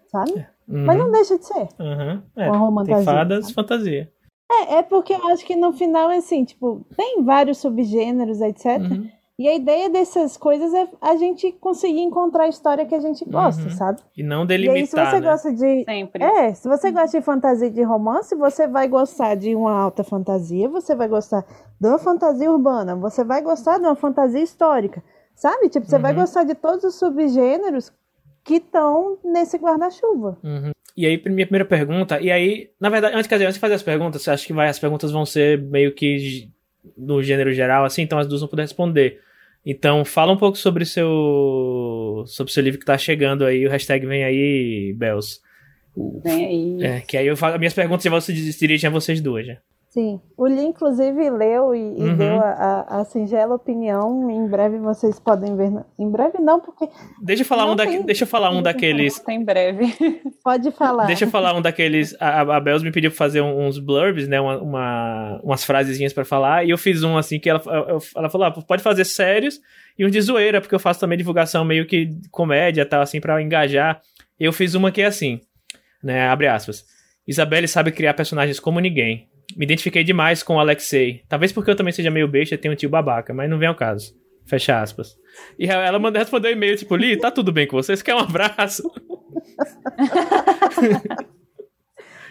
sabe? 0.07 0.45
Uhum. 0.67 0.85
Mas 0.85 0.97
não 0.97 1.11
deixa 1.11 1.37
de 1.37 1.45
ser. 1.45 1.67
Uhum. 1.79 2.21
É, 2.35 2.51
uma 2.51 2.83
tem 2.83 3.03
fadas, 3.03 3.45
sabe? 3.45 3.53
fantasia. 3.53 4.11
É, 4.51 4.75
é 4.75 4.81
porque 4.83 5.13
eu 5.13 5.27
acho 5.29 5.45
que 5.45 5.55
no 5.55 5.71
final, 5.71 6.09
assim, 6.09 6.43
tipo, 6.43 6.85
tem 6.97 7.23
vários 7.23 7.59
subgêneros, 7.59 8.41
etc. 8.41 8.65
Uhum. 8.81 9.09
E 9.41 9.47
a 9.47 9.55
ideia 9.55 9.89
dessas 9.89 10.37
coisas 10.37 10.71
é 10.71 10.87
a 11.01 11.15
gente 11.15 11.51
conseguir 11.53 12.01
encontrar 12.01 12.43
a 12.43 12.47
história 12.47 12.85
que 12.85 12.93
a 12.93 12.99
gente 12.99 13.25
gosta, 13.25 13.63
uhum. 13.63 13.69
sabe? 13.71 13.99
E 14.15 14.21
não 14.21 14.45
delimitar, 14.45 14.77
e 14.77 14.81
aí, 14.81 14.85
se 14.85 14.95
você 14.95 15.19
né? 15.19 15.31
gosta 15.31 15.51
de... 15.51 15.83
Sempre. 15.83 16.23
É, 16.23 16.53
se 16.53 16.69
você 16.69 16.91
gosta 16.91 17.19
de 17.19 17.25
fantasia 17.25 17.71
de 17.71 17.81
romance, 17.81 18.35
você 18.35 18.67
vai 18.67 18.87
gostar 18.87 19.33
de 19.33 19.55
uma 19.55 19.71
alta 19.71 20.03
fantasia, 20.03 20.69
você 20.69 20.93
vai 20.93 21.07
gostar 21.07 21.43
de 21.79 21.87
uma 21.87 21.97
fantasia 21.97 22.51
urbana, 22.51 22.95
você 22.95 23.23
vai 23.23 23.41
gostar 23.41 23.79
de 23.79 23.85
uma 23.85 23.95
fantasia 23.95 24.43
histórica, 24.43 25.03
sabe? 25.33 25.69
Tipo, 25.69 25.87
você 25.87 25.95
uhum. 25.95 26.03
vai 26.03 26.13
gostar 26.13 26.43
de 26.43 26.53
todos 26.53 26.83
os 26.83 26.99
subgêneros 26.99 27.91
que 28.43 28.57
estão 28.57 29.17
nesse 29.25 29.57
guarda-chuva. 29.57 30.37
Uhum. 30.43 30.69
E 30.95 31.07
aí, 31.07 31.19
minha 31.25 31.47
primeira 31.47 31.65
pergunta, 31.65 32.21
e 32.21 32.29
aí, 32.29 32.69
na 32.79 32.89
verdade, 32.91 33.15
antes, 33.15 33.31
antes 33.31 33.55
de 33.55 33.59
fazer 33.59 33.73
as 33.73 33.81
perguntas, 33.81 34.27
acho 34.27 34.45
que 34.45 34.53
vai, 34.53 34.69
as 34.69 34.77
perguntas 34.77 35.11
vão 35.11 35.25
ser 35.25 35.59
meio 35.59 35.95
que 35.95 36.47
no 36.95 37.23
gênero 37.23 37.51
geral, 37.51 37.85
assim, 37.85 38.03
então 38.03 38.19
as 38.19 38.27
duas 38.27 38.41
vão 38.41 38.49
poder 38.49 38.61
responder. 38.61 39.19
Então, 39.65 40.03
fala 40.03 40.33
um 40.33 40.37
pouco 40.37 40.57
sobre 40.57 40.85
seu 40.85 42.23
sobre 42.27 42.51
seu 42.51 42.63
livro 42.63 42.79
que 42.79 42.85
tá 42.85 42.97
chegando 42.97 43.45
aí, 43.45 43.65
o 43.65 43.69
hashtag 43.69 44.05
vem 44.05 44.23
aí, 44.23 44.93
Bells. 44.97 45.39
Vem 46.23 46.45
aí. 46.45 46.83
É, 46.83 47.01
que 47.01 47.17
aí 47.17 47.27
eu 47.27 47.37
falo, 47.37 47.59
minhas 47.59 47.73
perguntas 47.73 48.03
já 48.03 48.21
se 48.21 48.33
dirigem 48.59 48.87
a 48.87 48.91
vocês 48.91 49.21
duas 49.21 49.45
já. 49.45 49.57
Sim, 49.91 50.21
o 50.37 50.45
Lee 50.45 50.63
inclusive 50.63 51.29
leu 51.29 51.75
e, 51.75 51.79
e 51.79 52.01
uhum. 52.01 52.15
deu 52.15 52.39
a, 52.39 52.85
a, 52.87 53.01
a, 53.01 53.03
singela 53.03 53.55
opinião. 53.55 54.31
Em 54.31 54.47
breve 54.47 54.77
vocês 54.77 55.19
podem 55.19 55.57
ver. 55.57 55.69
Em 55.99 56.09
breve 56.09 56.39
não, 56.39 56.61
porque. 56.61 56.87
Deixa 57.21 57.41
eu 57.41 57.45
falar 57.45 57.69
um, 57.69 57.75
da, 57.75 57.83
deixa 57.83 58.23
eu 58.23 58.27
falar 58.27 58.51
um 58.51 58.61
daqueles. 58.61 59.19
Tá 59.19 59.33
em 59.33 59.43
breve. 59.43 59.93
Pode 60.41 60.71
falar. 60.71 61.07
Deixa 61.07 61.25
eu 61.25 61.29
falar 61.29 61.53
um 61.53 61.61
daqueles. 61.61 62.15
A, 62.21 62.39
a 62.39 62.59
Bells 62.61 62.85
me 62.85 62.91
pediu 62.93 63.11
pra 63.11 63.17
fazer 63.17 63.41
uns 63.41 63.79
blurbs, 63.79 64.29
né? 64.29 64.39
Uma, 64.39 64.59
uma 64.59 65.41
umas 65.43 65.65
frasezinhas 65.65 66.13
para 66.13 66.23
falar. 66.23 66.65
E 66.65 66.69
eu 66.69 66.77
fiz 66.77 67.03
um 67.03 67.17
assim 67.17 67.37
que 67.37 67.49
ela, 67.49 67.61
ela 68.15 68.29
falou: 68.29 68.47
ah, 68.47 68.51
pode 68.51 68.81
fazer 68.81 69.03
sérios 69.03 69.59
e 69.99 70.05
um 70.05 70.09
de 70.09 70.21
zoeira, 70.21 70.61
porque 70.61 70.73
eu 70.73 70.79
faço 70.79 71.01
também 71.01 71.17
divulgação 71.17 71.65
meio 71.65 71.85
que 71.85 72.11
comédia 72.31 72.85
tal, 72.85 73.01
assim, 73.01 73.19
para 73.19 73.41
engajar. 73.41 73.99
Eu 74.39 74.53
fiz 74.53 74.73
uma 74.73 74.89
que 74.89 75.01
é 75.01 75.07
assim, 75.07 75.41
né? 76.01 76.29
Abre 76.29 76.47
aspas. 76.47 76.85
Isabelle 77.27 77.67
sabe 77.67 77.91
criar 77.91 78.13
personagens 78.13 78.57
como 78.57 78.79
ninguém 78.79 79.29
me 79.57 79.65
identifiquei 79.65 80.03
demais 80.03 80.43
com 80.43 80.55
o 80.55 80.59
Alexei. 80.59 81.23
Talvez 81.27 81.51
porque 81.51 81.71
eu 81.71 81.75
também 81.75 81.93
seja 81.93 82.11
meio 82.11 82.27
besta 82.27 82.55
e 82.55 82.57
tenho 82.57 82.73
um 82.73 82.77
tio 82.77 82.89
babaca, 82.89 83.33
mas 83.33 83.49
não 83.49 83.57
vem 83.57 83.67
ao 83.67 83.75
caso. 83.75 84.13
Fecha 84.45 84.81
aspas. 84.81 85.17
E 85.57 85.67
ela 85.67 85.99
mandou 85.99 86.19
responder 86.19 86.49
um 86.49 86.51
e-mail, 86.51 86.75
tipo, 86.75 86.95
Li, 86.95 87.17
tá 87.17 87.31
tudo 87.31 87.51
bem 87.51 87.67
com 87.67 87.77
vocês? 87.77 88.01
Quer 88.01 88.15
um 88.15 88.19
abraço? 88.19 88.83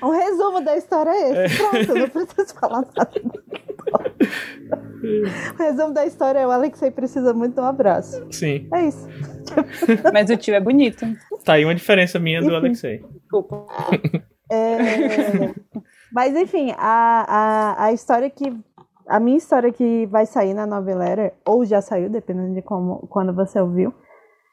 um 0.02 0.10
resumo 0.10 0.60
da 0.62 0.76
história 0.76 1.10
é 1.10 1.46
esse. 1.46 1.54
É. 1.54 1.84
Pronto, 1.86 1.94
não 1.94 2.26
preciso 2.26 2.54
falar 2.54 2.84
nada. 2.96 3.10
o 5.54 5.62
resumo 5.62 5.94
da 5.94 6.06
história 6.06 6.40
é 6.40 6.46
o 6.46 6.50
Alexei 6.50 6.90
precisa 6.90 7.32
muito 7.32 7.54
de 7.54 7.60
um 7.60 7.64
abraço. 7.64 8.26
Sim. 8.30 8.68
É 8.74 8.88
isso. 8.88 9.08
Mas 10.12 10.28
o 10.30 10.36
tio 10.36 10.54
é 10.54 10.60
bonito. 10.60 11.06
Tá 11.44 11.54
aí 11.54 11.64
uma 11.64 11.74
diferença 11.74 12.18
minha 12.18 12.42
do 12.42 12.54
Alexei. 12.54 13.02
Desculpa. 13.22 13.66
É... 14.50 15.54
Mas 16.12 16.34
enfim, 16.36 16.74
a, 16.76 17.24
a, 17.28 17.84
a 17.84 17.92
história 17.92 18.28
que 18.28 18.56
a 19.10 19.18
minha 19.18 19.38
história 19.38 19.72
que 19.72 20.06
vai 20.06 20.24
sair 20.24 20.54
na 20.54 20.66
novela, 20.66 21.32
ou 21.44 21.64
já 21.64 21.80
saiu, 21.80 22.08
dependendo 22.08 22.54
de 22.54 22.62
como, 22.62 23.08
quando 23.08 23.34
você 23.34 23.60
ouviu, 23.60 23.92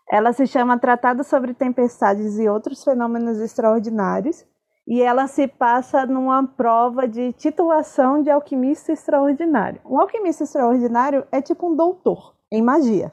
ela 0.10 0.34
se 0.34 0.48
chama 0.48 0.80
Tratado 0.80 1.24
sobre 1.24 1.54
Tempestades 1.54 2.40
e 2.40 2.50
Outros 2.50 2.84
Fenômenos 2.84 3.40
Extraordinários, 3.40 4.46
e 4.88 5.02
ela 5.02 5.28
se 5.28 5.48
passa 5.48 6.06
numa 6.06 6.48
prova 6.48 7.08
de 7.08 7.34
titulação 7.34 8.24
de 8.24 8.32
alquimista 8.32 8.94
extraordinário. 8.94 9.82
Um 9.86 10.00
alquimista 10.00 10.44
extraordinário 10.44 11.28
é 11.32 11.42
tipo 11.42 11.70
um 11.70 11.76
doutor 11.76 12.34
em 12.52 12.62
magia. 12.62 13.12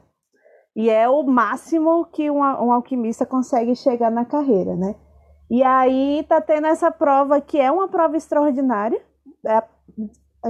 E 0.76 0.88
é 0.88 1.09
o 1.09 1.22
máximo 1.24 2.07
que 2.07 2.30
um, 2.30 2.38
um 2.38 2.72
alquimista 2.72 3.26
consegue 3.26 3.74
chegar 3.74 4.11
na 4.11 4.24
carreira, 4.24 4.74
né? 4.76 4.94
E 5.55 5.62
aí 5.62 6.27
tá 6.29 6.40
tendo 6.40 6.67
essa 6.67 6.90
prova 6.90 7.40
que 7.40 7.61
é 7.61 7.71
uma 7.71 7.87
prova 7.87 8.17
extraordinária. 8.17 9.01
É, 9.47 9.62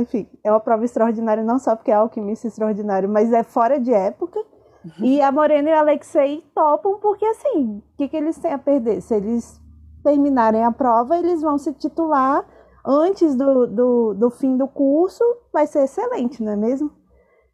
enfim, 0.00 0.26
é 0.42 0.50
uma 0.50 0.60
prova 0.60 0.82
extraordinária 0.82 1.44
não 1.44 1.58
só 1.58 1.76
porque 1.76 1.90
é 1.90 1.94
alquimista 1.94 2.46
extraordinário, 2.46 3.06
mas 3.06 3.30
é 3.30 3.42
fora 3.42 3.78
de 3.78 3.92
época. 3.92 4.40
Uhum. 4.82 5.04
E 5.04 5.20
a 5.20 5.30
Morena 5.30 5.68
e 5.68 5.74
o 5.74 5.78
Alexei 5.78 6.42
topam 6.54 6.98
porque, 7.00 7.26
assim, 7.26 7.76
o 7.76 7.96
que, 7.98 8.08
que 8.08 8.16
eles 8.16 8.38
têm 8.38 8.54
a 8.54 8.58
perder? 8.58 9.02
Se 9.02 9.14
eles 9.14 9.60
terminarem 10.02 10.64
a 10.64 10.72
prova, 10.72 11.18
eles 11.18 11.42
vão 11.42 11.58
se 11.58 11.74
titular 11.74 12.42
antes 12.82 13.34
do, 13.34 13.66
do, 13.66 14.14
do 14.14 14.30
fim 14.30 14.56
do 14.56 14.66
curso, 14.66 15.22
vai 15.52 15.66
ser 15.66 15.84
excelente, 15.84 16.42
não 16.42 16.52
é 16.52 16.56
mesmo? 16.56 16.90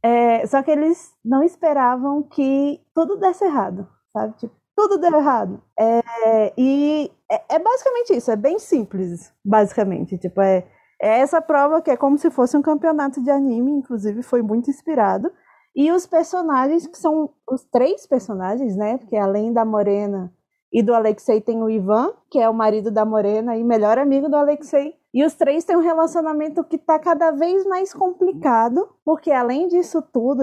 É, 0.01 0.47
só 0.47 0.63
que 0.63 0.71
eles 0.71 1.13
não 1.25 1.43
esperavam 1.43 2.23
que 2.23 2.81
tudo 2.95 3.17
desse 3.17 3.45
errado, 3.45 3.89
sabe? 4.13 4.37
Tipo, 4.37 4.55
tudo 4.81 4.99
deu 4.99 5.15
errado. 5.15 5.61
É, 5.79 6.53
e 6.57 7.11
é, 7.31 7.57
é, 7.57 7.59
basicamente 7.59 8.17
isso, 8.17 8.31
é 8.31 8.37
bem 8.37 8.59
simples, 8.59 9.31
basicamente. 9.45 10.17
Tipo, 10.17 10.41
é, 10.41 10.65
é 11.01 11.21
essa 11.21 11.41
prova 11.43 11.83
que 11.83 11.91
é 11.91 11.97
como 11.97 12.17
se 12.17 12.31
fosse 12.31 12.57
um 12.57 12.63
campeonato 12.63 13.23
de 13.23 13.31
anime, 13.31 13.73
inclusive 13.73 14.23
foi 14.23 14.41
muito 14.41 14.71
inspirado. 14.71 15.31
E 15.77 15.93
os 15.93 16.07
personagens, 16.07 16.87
que 16.87 16.97
são 16.97 17.31
os 17.49 17.63
três 17.65 18.07
personagens, 18.07 18.75
né? 18.75 18.97
Porque 18.97 19.17
além 19.17 19.53
da 19.53 19.65
Morena 19.65 20.33
e 20.73 20.83
do 20.83 20.95
Alexei 20.95 21.41
tem 21.41 21.63
o 21.63 21.69
Ivan, 21.69 22.13
que 22.31 22.39
é 22.39 22.49
o 22.49 22.55
marido 22.55 22.91
da 22.91 23.05
Morena 23.05 23.57
e 23.57 23.63
melhor 23.63 23.99
amigo 23.99 24.29
do 24.29 24.37
Alexei. 24.37 24.95
E 25.13 25.25
os 25.25 25.35
três 25.35 25.65
têm 25.65 25.77
um 25.77 25.83
relacionamento 25.83 26.65
que 26.65 26.77
está 26.77 26.99
cada 26.99 27.33
vez 27.33 27.67
mais 27.67 27.93
complicado, 27.93 28.89
porque 29.05 29.31
além 29.31 29.69
disso 29.69 30.01
tudo, 30.01 30.43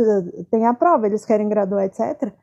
tem 0.51 0.67
a 0.67 0.73
prova, 0.73 1.07
eles 1.07 1.25
querem 1.25 1.49
graduar, 1.49 1.85
etc. 1.85 2.33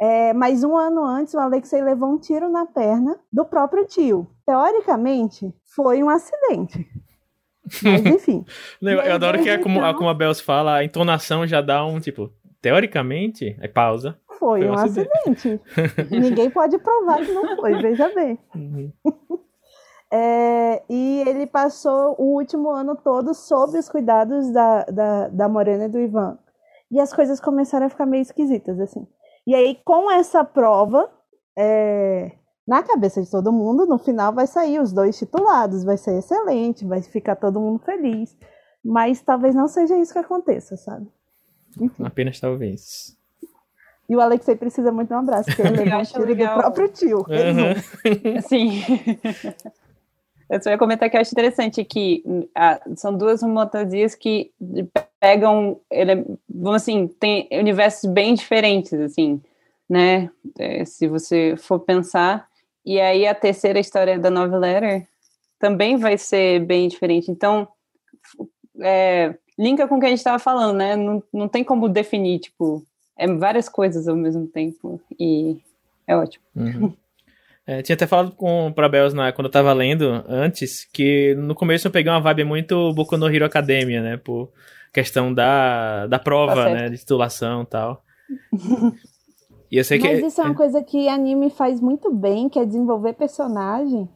É, 0.00 0.32
mas 0.32 0.62
um 0.62 0.76
ano 0.76 1.04
antes, 1.04 1.34
o 1.34 1.38
Alexei 1.38 1.82
levou 1.82 2.08
um 2.08 2.18
tiro 2.18 2.48
na 2.48 2.64
perna 2.66 3.18
do 3.32 3.44
próprio 3.44 3.84
tio. 3.84 4.30
Teoricamente, 4.46 5.52
foi 5.74 6.02
um 6.02 6.08
acidente. 6.08 6.88
Mas 7.82 8.06
enfim. 8.06 8.44
eu, 8.80 9.00
eu 9.00 9.14
adoro 9.14 9.42
que, 9.42 9.50
é 9.50 9.58
como, 9.58 9.78
então... 9.78 9.94
como 9.94 10.08
a 10.08 10.14
Bels 10.14 10.40
fala, 10.40 10.76
a 10.76 10.84
entonação 10.84 11.46
já 11.46 11.60
dá 11.60 11.84
um 11.84 11.98
tipo, 11.98 12.32
teoricamente, 12.62 13.56
aí 13.60 13.68
pausa. 13.68 14.16
Foi, 14.38 14.60
foi 14.60 14.68
um, 14.68 14.72
um 14.72 14.74
acidente. 14.74 15.10
acidente. 15.26 15.60
Ninguém 16.14 16.48
pode 16.48 16.78
provar 16.78 17.18
que 17.18 17.32
não 17.32 17.56
foi, 17.56 17.74
veja 17.82 18.08
bem. 18.14 18.38
Uhum. 18.54 18.92
É, 20.10 20.82
e 20.88 21.22
ele 21.26 21.46
passou 21.46 22.16
o 22.18 22.34
último 22.34 22.70
ano 22.70 22.96
todo 22.96 23.34
sob 23.34 23.78
os 23.78 23.90
cuidados 23.90 24.50
da, 24.50 24.84
da, 24.84 25.28
da 25.28 25.48
Morena 25.50 25.84
e 25.84 25.88
do 25.88 26.00
Ivan. 26.00 26.38
E 26.90 26.98
as 26.98 27.12
coisas 27.12 27.38
começaram 27.38 27.84
a 27.84 27.90
ficar 27.90 28.06
meio 28.06 28.22
esquisitas, 28.22 28.80
assim. 28.80 29.06
E 29.48 29.54
aí, 29.54 29.80
com 29.82 30.10
essa 30.10 30.44
prova, 30.44 31.10
é, 31.56 32.32
na 32.66 32.82
cabeça 32.82 33.22
de 33.22 33.30
todo 33.30 33.50
mundo, 33.50 33.86
no 33.86 33.96
final 33.96 34.30
vai 34.30 34.46
sair 34.46 34.78
os 34.78 34.92
dois 34.92 35.16
titulados, 35.16 35.84
vai 35.84 35.96
ser 35.96 36.18
excelente, 36.18 36.84
vai 36.84 37.00
ficar 37.00 37.34
todo 37.34 37.58
mundo 37.58 37.78
feliz. 37.78 38.36
Mas 38.84 39.22
talvez 39.22 39.54
não 39.54 39.66
seja 39.66 39.96
isso 39.96 40.12
que 40.12 40.18
aconteça, 40.18 40.76
sabe? 40.76 41.08
Enfim. 41.80 42.04
Apenas 42.04 42.38
talvez. 42.38 43.16
E 44.06 44.14
o 44.14 44.20
Alexei 44.20 44.54
precisa 44.54 44.92
muito 44.92 45.08
de 45.08 45.14
um 45.14 45.20
abraço, 45.20 45.46
porque 45.46 45.62
ele 45.62 45.82
levou 45.82 45.98
um 45.98 46.02
tiro 46.02 46.36
do 46.36 46.54
próprio 46.54 46.88
tio. 46.88 47.18
Uhum. 47.20 48.40
Sim. 48.46 48.82
Eu 50.50 50.62
só 50.62 50.68
ia 50.68 50.76
comentar 50.76 51.08
que 51.08 51.16
eu 51.16 51.22
acho 51.22 51.32
interessante 51.32 51.82
que 51.86 52.22
ah, 52.54 52.82
são 52.96 53.16
duas 53.16 53.40
fantasias 53.40 54.14
que 54.14 54.52
pegam, 55.20 55.80
ele, 55.90 56.24
vamos 56.48 56.82
assim, 56.82 57.08
tem 57.08 57.48
universos 57.52 58.10
bem 58.10 58.34
diferentes, 58.34 58.92
assim, 58.94 59.40
né? 59.88 60.30
É, 60.58 60.84
se 60.84 61.06
você 61.06 61.54
for 61.56 61.80
pensar. 61.80 62.48
E 62.84 63.00
aí 63.00 63.26
a 63.26 63.34
terceira 63.34 63.78
história 63.78 64.18
da 64.18 64.30
Nove 64.30 64.56
Letter 64.56 65.06
também 65.58 65.96
vai 65.96 66.16
ser 66.16 66.60
bem 66.60 66.88
diferente. 66.88 67.30
Então, 67.30 67.68
é, 68.80 69.34
linka 69.58 69.88
com 69.88 69.96
o 69.96 70.00
que 70.00 70.06
a 70.06 70.08
gente 70.08 70.18
estava 70.18 70.38
falando, 70.38 70.76
né? 70.76 70.96
Não, 70.96 71.22
não 71.32 71.48
tem 71.48 71.64
como 71.64 71.88
definir, 71.88 72.38
tipo, 72.38 72.84
é 73.16 73.26
várias 73.26 73.68
coisas 73.68 74.06
ao 74.08 74.16
mesmo 74.16 74.46
tempo. 74.46 75.00
E 75.18 75.58
é 76.06 76.16
ótimo. 76.16 76.44
Uhum. 76.54 76.94
É, 77.66 77.82
tinha 77.82 77.94
até 77.94 78.06
falado 78.06 78.30
com 78.32 78.68
o 78.68 78.88
Bels 78.88 79.12
na, 79.12 79.30
quando 79.30 79.46
eu 79.46 79.52
tava 79.52 79.70
lendo 79.74 80.24
antes, 80.26 80.88
que 80.90 81.34
no 81.34 81.54
começo 81.54 81.86
eu 81.86 81.90
peguei 81.90 82.10
uma 82.10 82.20
vibe 82.20 82.44
muito 82.44 82.94
Boku 82.94 83.18
no 83.18 83.28
Hero 83.28 83.44
Academia, 83.44 84.00
né? 84.00 84.16
Por 84.16 84.50
questão 84.98 85.32
da, 85.32 86.08
da 86.08 86.18
prova, 86.18 86.64
tá 86.64 86.70
né? 86.70 86.88
De 86.88 86.98
titulação 86.98 87.62
e 87.62 87.66
tal. 87.66 88.02
e 89.70 89.78
eu 89.78 89.84
sei 89.84 90.00
Mas 90.00 90.20
que, 90.20 90.26
isso 90.26 90.40
é 90.40 90.44
uma 90.44 90.54
coisa 90.54 90.82
que 90.82 91.08
anime 91.08 91.50
faz 91.50 91.80
muito 91.80 92.12
bem, 92.12 92.48
que 92.48 92.58
é 92.58 92.64
desenvolver 92.64 93.12
personagem 93.12 94.08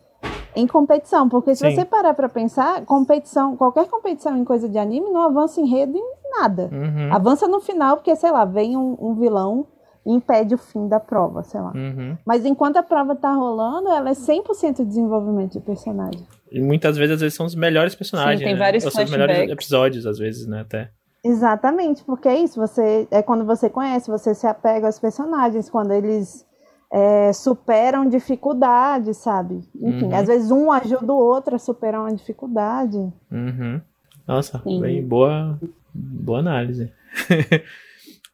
em 0.57 0.66
competição. 0.66 1.29
Porque 1.29 1.55
se 1.55 1.64
Sim. 1.64 1.75
você 1.75 1.85
parar 1.85 2.14
pra 2.14 2.29
pensar, 2.29 2.85
competição, 2.85 3.57
qualquer 3.57 3.87
competição 3.87 4.37
em 4.37 4.45
coisa 4.45 4.68
de 4.68 4.77
anime 4.77 5.09
não 5.11 5.23
avança 5.23 5.61
enredo 5.61 5.97
em 5.97 6.40
nada. 6.40 6.68
Uhum. 6.73 7.14
Avança 7.14 7.47
no 7.47 7.61
final, 7.61 7.97
porque, 7.97 8.14
sei 8.16 8.33
lá, 8.33 8.45
vem 8.45 8.77
um, 8.77 8.97
um 9.01 9.14
vilão 9.14 9.66
impede 10.05 10.53
o 10.53 10.59
fim 10.59 10.88
da 10.88 10.99
prova, 10.99 11.45
sei 11.45 11.61
lá. 11.61 11.73
Uhum. 11.73 12.18
Mas 12.27 12.45
enquanto 12.45 12.77
a 12.77 12.83
prova 12.83 13.14
tá 13.14 13.33
rolando, 13.33 13.88
ela 13.88 14.11
é 14.11 14.14
100% 14.14 14.79
de 14.79 14.85
desenvolvimento 14.85 15.53
de 15.53 15.61
personagem. 15.61 16.27
E 16.53 16.61
muitas 16.61 16.97
vezes, 16.97 17.15
às 17.15 17.21
vezes, 17.21 17.35
são 17.35 17.47
os 17.47 17.55
melhores 17.55 17.95
personagens. 17.95 18.38
Sim, 18.38 18.45
tem 18.45 18.55
né? 18.55 18.59
vários 18.59 18.85
Ou 18.85 18.91
são 18.91 19.05
os 19.05 19.11
melhores 19.11 19.51
episódios, 19.51 20.07
às 20.07 20.19
vezes, 20.19 20.47
né, 20.47 20.61
até. 20.61 20.91
Exatamente, 21.25 22.03
porque 22.05 22.29
é 22.29 22.37
isso, 22.41 22.61
você 22.61 23.07
é 23.11 23.23
quando 23.23 23.45
você 23.45 23.71
conhece, 23.71 24.11
você 24.11 24.35
se 24.35 24.47
apega 24.47 24.87
aos 24.87 24.99
personagens, 24.99 25.71
quando 25.71 25.93
eles 25.93 26.45
é, 26.93 27.33
superam 27.33 28.09
dificuldades, 28.09 29.19
sabe? 29.19 29.61
Enfim, 29.81 30.07
uhum. 30.07 30.17
às 30.17 30.27
vezes 30.27 30.51
um 30.51 30.73
ajuda 30.73 31.12
o 31.12 31.17
outro 31.17 31.55
a 31.55 31.59
superar 31.59 32.01
uma 32.01 32.15
dificuldade. 32.15 32.99
Uhum. 33.31 33.81
Nossa, 34.27 34.61
bem, 34.65 35.07
boa, 35.07 35.59
boa 35.95 36.41
análise. 36.41 36.93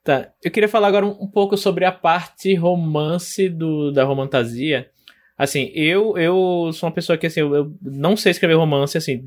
Tá, 0.04 0.30
eu 0.42 0.50
queria 0.50 0.70
falar 0.70 0.88
agora 0.88 1.04
um, 1.04 1.14
um 1.20 1.26
pouco 1.26 1.54
sobre 1.54 1.84
a 1.84 1.92
parte 1.92 2.54
romance 2.54 3.46
do, 3.46 3.92
da 3.92 4.04
romantasia. 4.04 4.88
Assim, 5.38 5.70
eu 5.72 6.18
eu 6.18 6.70
sou 6.72 6.88
uma 6.88 6.94
pessoa 6.94 7.16
que, 7.16 7.26
assim, 7.26 7.40
eu, 7.40 7.54
eu, 7.54 7.72
não 7.80 8.16
sei 8.16 8.32
escrever 8.32 8.54
romance, 8.54 8.98
assim, 8.98 9.22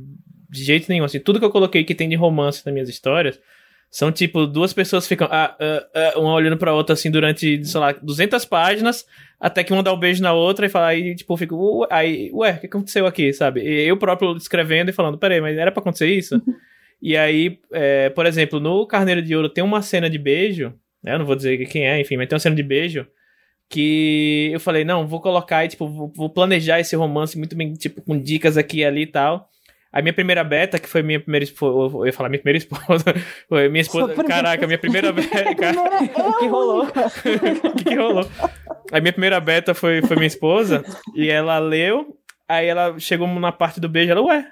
de 0.49 0.63
jeito 0.63 0.89
nenhum. 0.89 1.05
Assim, 1.05 1.19
tudo 1.19 1.39
que 1.39 1.45
eu 1.45 1.49
coloquei 1.49 1.85
que 1.85 1.95
tem 1.95 2.09
de 2.09 2.15
romance 2.15 2.61
nas 2.65 2.73
minhas 2.73 2.89
histórias 2.89 3.39
são, 3.89 4.11
tipo, 4.11 4.45
duas 4.45 4.73
pessoas 4.73 5.07
ficam, 5.07 5.27
ah, 5.31 5.55
ah, 5.59 5.87
ah, 5.93 6.19
uma 6.19 6.33
olhando 6.33 6.57
pra 6.57 6.73
outra, 6.73 6.93
assim, 6.93 7.09
durante, 7.11 7.63
sei 7.65 7.79
lá, 7.79 7.91
200 7.93 8.45
páginas, 8.45 9.05
até 9.39 9.63
que 9.63 9.73
uma 9.73 9.83
dá 9.83 9.93
um 9.93 9.99
beijo 9.99 10.21
na 10.23 10.33
outra 10.33 10.65
e 10.65 10.69
fala, 10.69 10.87
aí, 10.87 11.15
tipo, 11.15 11.35
fico, 11.37 11.55
ué, 11.81 11.87
aí, 11.91 12.31
ué, 12.33 12.51
o 12.53 12.59
que 12.59 12.67
aconteceu 12.67 13.05
aqui, 13.05 13.33
sabe? 13.33 13.61
E 13.61 13.87
eu 13.87 13.97
próprio 13.97 14.35
escrevendo 14.37 14.89
e 14.89 14.93
falando, 14.93 15.17
peraí, 15.17 15.41
mas 15.41 15.57
era 15.57 15.71
pra 15.71 15.81
acontecer 15.81 16.07
isso? 16.07 16.41
E 17.03 17.17
aí, 17.17 17.59
é, 17.73 18.11
por 18.11 18.27
exemplo, 18.27 18.59
no 18.59 18.85
Carneiro 18.85 19.23
de 19.23 19.35
Ouro 19.35 19.49
tem 19.49 19.63
uma 19.63 19.81
cena 19.81 20.07
de 20.07 20.19
beijo, 20.19 20.71
né? 21.01 21.15
Eu 21.15 21.17
não 21.19 21.25
vou 21.25 21.35
dizer 21.35 21.57
quem 21.65 21.87
é, 21.87 21.99
enfim, 21.99 22.15
mas 22.15 22.27
tem 22.27 22.35
uma 22.35 22.39
cena 22.39 22.55
de 22.55 22.61
beijo 22.61 23.07
que 23.71 24.49
eu 24.51 24.59
falei, 24.59 24.83
não, 24.83 25.07
vou 25.07 25.21
colocar 25.21 25.63
e, 25.63 25.69
tipo, 25.69 25.87
vou, 25.87 26.11
vou, 26.13 26.29
planejar 26.29 26.79
esse 26.79 26.95
romance 26.95 27.37
muito 27.37 27.55
bem, 27.55 27.73
tipo, 27.73 28.01
com 28.01 28.19
dicas 28.19 28.57
aqui 28.57 28.79
e 28.79 28.85
ali 28.85 29.03
e 29.03 29.07
tal. 29.07 29.49
A 29.93 30.01
minha 30.01 30.13
primeira 30.13 30.43
beta, 30.43 30.79
que 30.79 30.87
foi 30.87 31.01
minha 31.01 31.19
primeira 31.19 31.43
esposa. 31.43 31.97
Eu 31.97 32.05
ia 32.05 32.13
falar 32.13 32.29
minha 32.29 32.39
primeira 32.39 32.57
esposa. 32.57 33.03
Foi 33.49 33.67
minha 33.67 33.81
esposa. 33.81 34.23
Caraca, 34.23 34.65
minha 34.65 34.77
primeira 34.77 35.11
beta. 35.11 35.41
o 36.17 36.37
que 36.37 36.47
rolou? 36.47 36.85
o 36.85 37.75
que, 37.75 37.83
que 37.83 37.95
rolou? 37.95 38.25
A 38.89 39.01
minha 39.01 39.11
primeira 39.11 39.37
beta 39.41 39.73
foi, 39.73 40.01
foi 40.01 40.15
minha 40.15 40.27
esposa. 40.27 40.81
E 41.13 41.29
ela 41.29 41.59
leu. 41.59 42.17
Aí 42.47 42.67
ela 42.67 42.97
chegou 42.99 43.27
na 43.27 43.51
parte 43.51 43.81
do 43.81 43.89
beijo. 43.89 44.11
Ela, 44.11 44.21
ué, 44.21 44.47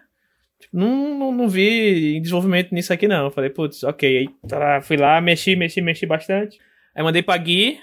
não, 0.73 1.17
não, 1.17 1.31
não, 1.31 1.47
vi 1.47 2.19
desenvolvimento 2.19 2.73
nisso 2.73 2.91
aqui, 2.91 3.07
não. 3.07 3.31
Falei, 3.31 3.49
putz, 3.49 3.83
ok. 3.83 4.17
Aí 4.17 4.29
tá, 4.45 4.81
fui 4.81 4.97
lá, 4.97 5.21
mexi, 5.21 5.55
mexi, 5.55 5.81
mexi 5.81 6.05
bastante. 6.05 6.57
Aí 6.93 7.01
mandei 7.01 7.23
pra 7.23 7.37
Gui. 7.37 7.79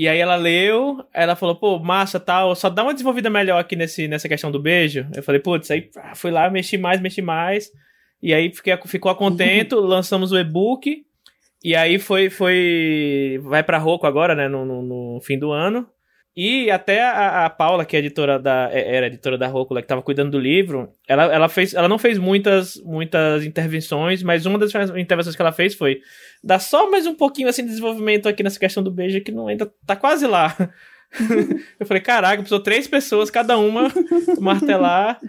E 0.00 0.08
aí 0.08 0.18
ela 0.18 0.34
leu, 0.34 1.04
ela 1.12 1.36
falou, 1.36 1.54
pô, 1.54 1.78
massa, 1.78 2.18
tal, 2.18 2.54
só 2.54 2.70
dá 2.70 2.82
uma 2.82 2.94
desenvolvida 2.94 3.28
melhor 3.28 3.58
aqui 3.58 3.76
nesse, 3.76 4.08
nessa 4.08 4.30
questão 4.30 4.50
do 4.50 4.58
beijo. 4.58 5.06
Eu 5.14 5.22
falei, 5.22 5.42
putz, 5.42 5.70
aí 5.70 5.90
fui 6.14 6.30
lá, 6.30 6.48
mexi 6.48 6.78
mais, 6.78 7.02
mexi 7.02 7.20
mais. 7.20 7.70
E 8.22 8.32
aí 8.32 8.50
fiquei, 8.50 8.74
ficou 8.86 9.14
contento, 9.14 9.78
lançamos 9.78 10.32
o 10.32 10.38
e-book. 10.38 11.04
E 11.62 11.76
aí 11.76 11.98
foi, 11.98 12.30
foi, 12.30 13.38
vai 13.42 13.62
pra 13.62 13.76
Roco 13.76 14.06
agora, 14.06 14.34
né, 14.34 14.48
no, 14.48 14.64
no, 14.64 14.80
no 14.80 15.20
fim 15.20 15.38
do 15.38 15.52
ano. 15.52 15.86
E 16.34 16.70
até 16.70 17.02
a, 17.02 17.44
a, 17.44 17.50
Paula, 17.50 17.84
que 17.84 17.94
é 17.94 17.98
editora 17.98 18.38
da, 18.38 18.70
é, 18.72 18.96
era 18.96 19.06
editora 19.06 19.36
da 19.36 19.48
Rocula, 19.48 19.82
que 19.82 19.84
estava 19.84 20.00
cuidando 20.00 20.30
do 20.30 20.38
livro, 20.38 20.88
ela, 21.06 21.24
ela, 21.24 21.48
fez, 21.50 21.74
ela 21.74 21.88
não 21.88 21.98
fez 21.98 22.16
muitas, 22.16 22.76
muitas 22.84 23.44
intervenções, 23.44 24.22
mas 24.22 24.46
uma 24.46 24.58
das 24.58 24.72
intervenções 24.96 25.36
que 25.36 25.42
ela 25.42 25.52
fez 25.52 25.74
foi 25.74 26.00
dar 26.42 26.58
só 26.58 26.90
mais 26.90 27.06
um 27.06 27.14
pouquinho 27.14 27.48
assim, 27.48 27.62
de 27.62 27.68
desenvolvimento 27.68 28.28
aqui 28.28 28.42
nessa 28.42 28.58
questão 28.58 28.82
do 28.82 28.90
beijo, 28.90 29.22
que 29.22 29.32
não 29.32 29.48
ainda 29.48 29.72
tá 29.86 29.94
quase 29.96 30.26
lá. 30.26 30.56
eu 31.78 31.86
falei, 31.86 32.02
caraca, 32.02 32.36
precisou 32.36 32.60
três 32.60 32.86
pessoas, 32.86 33.30
cada 33.30 33.58
uma 33.58 33.92
martelar. 34.40 35.20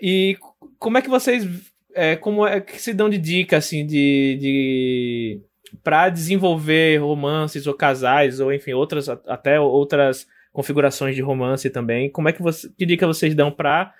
E 0.00 0.36
como 0.78 0.98
é 0.98 1.02
que 1.02 1.10
vocês. 1.10 1.46
É, 1.94 2.16
como 2.16 2.46
é 2.46 2.60
que 2.60 2.80
se 2.80 2.92
dão 2.92 3.08
de 3.08 3.18
dica, 3.18 3.56
assim, 3.56 3.86
de. 3.86 4.38
de 4.40 5.40
para 5.82 6.08
desenvolver 6.08 6.98
romances 6.98 7.66
ou 7.66 7.74
casais, 7.74 8.38
ou 8.38 8.52
enfim, 8.52 8.74
outras, 8.74 9.08
até 9.08 9.58
outras 9.58 10.26
configurações 10.52 11.16
de 11.16 11.22
romance 11.22 11.68
também. 11.68 12.10
Como 12.10 12.28
é 12.28 12.32
que 12.32 12.42
você. 12.42 12.68
Que 12.76 12.86
dica 12.86 13.06
vocês 13.06 13.34
dão 13.34 13.50
pra 13.50 13.92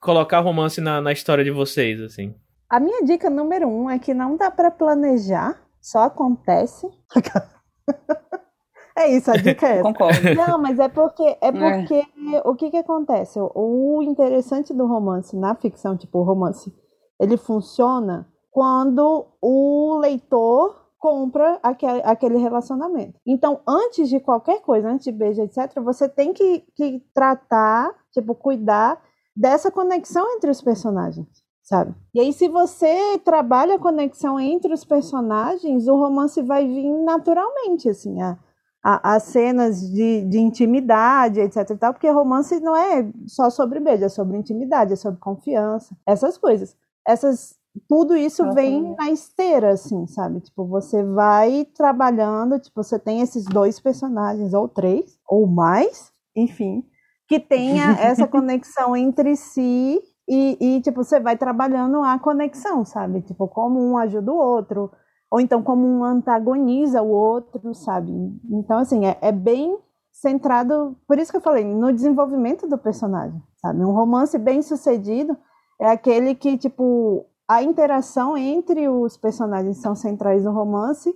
colocar 0.00 0.40
romance 0.40 0.80
na, 0.80 1.00
na 1.00 1.12
história 1.12 1.42
de 1.42 1.50
vocês, 1.50 2.00
assim? 2.00 2.34
A 2.68 2.78
minha 2.78 3.02
dica 3.04 3.30
número 3.30 3.66
um 3.66 3.88
é 3.88 3.98
que 3.98 4.12
não 4.12 4.36
dá 4.36 4.50
para 4.50 4.70
planejar, 4.70 5.58
só 5.90 6.04
acontece. 6.04 6.86
é 8.96 9.08
isso, 9.08 9.30
a 9.30 9.36
dica 9.36 9.66
é 9.66 9.72
essa. 9.80 9.82
Concordo. 9.82 10.34
Não, 10.34 10.60
mas 10.60 10.78
é 10.78 10.88
porque 10.88 11.22
é, 11.22 11.38
é. 11.40 11.52
porque 11.52 11.94
é. 11.94 12.42
o 12.44 12.54
que 12.54 12.70
que 12.70 12.76
acontece? 12.76 13.38
O 13.54 14.02
interessante 14.02 14.74
do 14.74 14.86
romance 14.86 15.36
na 15.36 15.54
ficção, 15.54 15.96
tipo 15.96 16.22
romance, 16.22 16.74
ele 17.18 17.36
funciona 17.36 18.28
quando 18.50 19.26
o 19.40 19.98
leitor 19.98 20.88
compra 20.98 21.58
aquele, 21.62 22.02
aquele 22.04 22.38
relacionamento. 22.38 23.18
Então, 23.24 23.60
antes 23.66 24.08
de 24.08 24.18
qualquer 24.18 24.60
coisa, 24.62 24.88
antes 24.90 25.04
de 25.04 25.12
beijo, 25.12 25.40
etc., 25.42 25.80
você 25.80 26.08
tem 26.08 26.32
que, 26.32 26.64
que 26.74 27.00
tratar, 27.14 27.94
tipo, 28.12 28.34
cuidar 28.34 29.00
dessa 29.34 29.70
conexão 29.70 30.28
entre 30.34 30.50
os 30.50 30.60
personagens, 30.60 31.28
sabe? 31.68 31.94
E 32.14 32.20
aí, 32.20 32.32
se 32.32 32.48
você 32.48 33.18
trabalha 33.22 33.74
a 33.74 33.78
conexão 33.78 34.40
entre 34.40 34.72
os 34.72 34.86
personagens, 34.86 35.86
o 35.86 35.96
romance 35.96 36.40
vai 36.40 36.66
vir 36.66 36.90
naturalmente, 37.04 37.90
assim, 37.90 38.22
a, 38.22 38.38
a, 38.82 39.16
as 39.16 39.24
cenas 39.24 39.78
de, 39.82 40.22
de 40.22 40.38
intimidade, 40.38 41.40
etc 41.40 41.68
e 41.68 41.76
tal, 41.76 41.92
porque 41.92 42.08
romance 42.08 42.58
não 42.60 42.74
é 42.74 43.06
só 43.26 43.50
sobre 43.50 43.80
beijo, 43.80 44.02
é 44.02 44.08
sobre 44.08 44.38
intimidade, 44.38 44.94
é 44.94 44.96
sobre 44.96 45.20
confiança, 45.20 45.94
essas 46.06 46.38
coisas. 46.38 46.74
Essas 47.06 47.58
tudo 47.86 48.16
isso 48.16 48.42
Nossa, 48.42 48.54
vem 48.54 48.96
na 48.96 49.10
esteira, 49.10 49.72
assim, 49.72 50.06
sabe? 50.06 50.40
Tipo, 50.40 50.64
você 50.66 51.04
vai 51.04 51.66
trabalhando, 51.76 52.58
tipo, 52.58 52.82
você 52.82 52.98
tem 52.98 53.20
esses 53.20 53.44
dois 53.44 53.78
personagens, 53.78 54.54
ou 54.54 54.66
três, 54.66 55.18
ou 55.28 55.46
mais, 55.46 56.10
enfim, 56.34 56.82
que 57.28 57.38
tenha 57.38 57.92
essa 58.00 58.26
conexão 58.26 58.96
entre 58.96 59.36
si 59.36 60.00
e, 60.28 60.58
e, 60.60 60.80
tipo, 60.82 61.02
você 61.02 61.18
vai 61.18 61.36
trabalhando 61.36 62.02
a 62.02 62.18
conexão, 62.18 62.84
sabe? 62.84 63.22
Tipo, 63.22 63.48
como 63.48 63.80
um 63.80 63.96
ajuda 63.96 64.30
o 64.30 64.36
outro, 64.36 64.90
ou 65.30 65.40
então 65.40 65.62
como 65.62 65.86
um 65.86 66.04
antagoniza 66.04 67.00
o 67.02 67.08
outro, 67.08 67.74
sabe? 67.74 68.12
Então, 68.50 68.78
assim, 68.78 69.06
é, 69.06 69.16
é 69.22 69.32
bem 69.32 69.78
centrado, 70.12 70.96
por 71.06 71.18
isso 71.18 71.30
que 71.30 71.36
eu 71.36 71.40
falei, 71.42 71.64
no 71.64 71.92
desenvolvimento 71.92 72.66
do 72.66 72.76
personagem, 72.76 73.40
sabe? 73.56 73.82
Um 73.82 73.92
romance 73.92 74.36
bem 74.36 74.60
sucedido 74.62 75.36
é 75.80 75.88
aquele 75.88 76.34
que, 76.34 76.58
tipo, 76.58 77.24
a 77.48 77.62
interação 77.62 78.36
entre 78.36 78.88
os 78.88 79.16
personagens 79.16 79.76
que 79.76 79.82
são 79.82 79.94
centrais 79.94 80.44
no 80.44 80.52
romance 80.52 81.14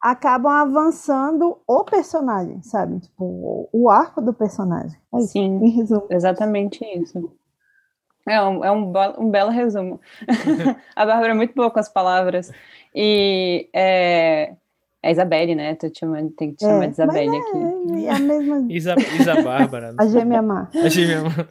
acabam 0.00 0.52
avançando 0.52 1.58
o 1.66 1.84
personagem, 1.84 2.62
sabe? 2.62 3.00
Tipo, 3.00 3.68
o 3.72 3.90
arco 3.90 4.20
do 4.20 4.32
personagem. 4.32 4.98
É 5.14 5.18
isso, 5.18 5.32
Sim, 5.32 5.64
em 5.64 5.70
resumo. 5.70 6.06
exatamente 6.10 6.84
isso. 6.84 7.30
É 8.26 8.42
um, 8.42 8.64
é 8.64 8.72
um, 8.72 8.92
um 9.18 9.30
belo 9.30 9.50
resumo. 9.50 10.00
a 10.96 11.04
Bárbara 11.06 11.32
é 11.32 11.34
muito 11.34 11.54
boa 11.54 11.70
com 11.70 11.78
as 11.78 11.88
palavras. 11.88 12.50
E 12.94 13.68
é, 13.72 14.54
é 15.02 15.10
Isabelle, 15.10 15.54
né? 15.54 15.74
Tô 15.74 15.90
te 15.90 16.00
chamando, 16.00 16.30
tem 16.30 16.50
que 16.50 16.56
te 16.56 16.64
chamar 16.64 16.84
é, 16.84 16.86
de 16.86 16.92
Isabelle 16.94 17.36
é, 17.36 17.38
aqui. 17.38 18.06
É 18.06 18.10
a 18.10 18.18
mesma. 18.18 18.66
Isa, 18.70 18.94
Isa 19.20 19.42
Bárbara. 19.42 19.94
a 19.98 20.06
gêmea 20.06 20.40
má. 20.40 20.70
A 20.74 20.88
gêmea 20.88 21.22
má. 21.22 21.46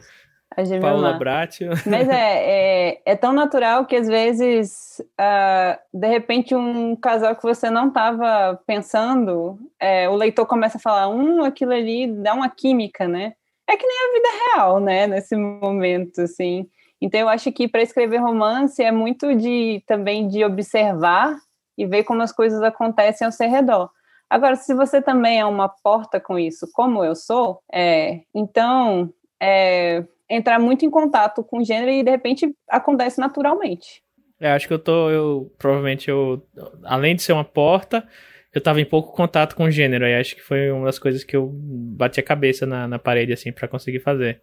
A 0.56 0.80
Paula 0.80 1.14
Bratio. 1.14 1.70
Mas 1.84 2.08
é, 2.08 2.92
é, 2.92 3.02
é, 3.04 3.16
tão 3.16 3.32
natural 3.32 3.86
que 3.86 3.96
às 3.96 4.06
vezes, 4.06 5.02
uh, 5.20 5.78
de 5.92 6.06
repente, 6.06 6.54
um 6.54 6.94
casal 6.94 7.34
que 7.34 7.42
você 7.42 7.68
não 7.68 7.88
estava 7.88 8.60
pensando, 8.64 9.58
é, 9.80 10.08
o 10.08 10.14
leitor 10.14 10.46
começa 10.46 10.78
a 10.78 10.80
falar, 10.80 11.08
um, 11.08 11.42
aquilo 11.42 11.72
ali 11.72 12.06
dá 12.06 12.34
uma 12.34 12.48
química, 12.48 13.08
né? 13.08 13.34
É 13.68 13.76
que 13.76 13.86
nem 13.86 13.96
a 13.96 14.12
vida 14.12 14.28
real, 14.54 14.80
né? 14.80 15.06
Nesse 15.06 15.36
momento, 15.36 16.20
assim. 16.22 16.68
Então, 17.00 17.20
eu 17.20 17.28
acho 17.28 17.50
que 17.52 17.68
para 17.68 17.82
escrever 17.82 18.18
romance 18.18 18.82
é 18.82 18.92
muito 18.92 19.34
de 19.34 19.82
também 19.86 20.28
de 20.28 20.44
observar 20.44 21.36
e 21.76 21.86
ver 21.86 22.04
como 22.04 22.22
as 22.22 22.32
coisas 22.32 22.62
acontecem 22.62 23.24
ao 23.24 23.32
seu 23.32 23.48
redor. 23.48 23.90
Agora, 24.28 24.56
se 24.56 24.74
você 24.74 25.02
também 25.02 25.40
é 25.40 25.44
uma 25.44 25.68
porta 25.68 26.18
com 26.18 26.38
isso, 26.38 26.66
como 26.72 27.04
eu 27.04 27.14
sou, 27.14 27.60
é, 27.72 28.22
então 28.34 29.12
é, 29.40 30.04
entrar 30.28 30.58
muito 30.58 30.84
em 30.84 30.90
contato 30.90 31.42
com 31.44 31.58
o 31.58 31.64
gênero 31.64 31.90
e 31.90 32.02
de 32.02 32.10
repente 32.10 32.54
acontece 32.68 33.20
naturalmente. 33.20 34.02
É, 34.40 34.52
acho 34.52 34.66
que 34.66 34.74
eu 34.74 34.78
tô, 34.78 35.10
eu 35.10 35.52
provavelmente 35.58 36.10
eu, 36.10 36.42
além 36.84 37.14
de 37.14 37.22
ser 37.22 37.32
uma 37.32 37.44
porta, 37.44 38.06
eu 38.54 38.60
tava 38.60 38.80
em 38.80 38.84
pouco 38.84 39.12
contato 39.12 39.56
com 39.56 39.64
o 39.64 39.70
gênero, 39.70 40.06
e 40.06 40.14
acho 40.14 40.36
que 40.36 40.42
foi 40.42 40.70
uma 40.70 40.86
das 40.86 40.98
coisas 40.98 41.24
que 41.24 41.34
eu 41.36 41.50
bati 41.52 42.20
a 42.20 42.22
cabeça 42.22 42.64
na, 42.64 42.86
na 42.86 42.98
parede, 42.98 43.32
assim, 43.32 43.50
para 43.50 43.66
conseguir 43.66 43.98
fazer. 43.98 44.40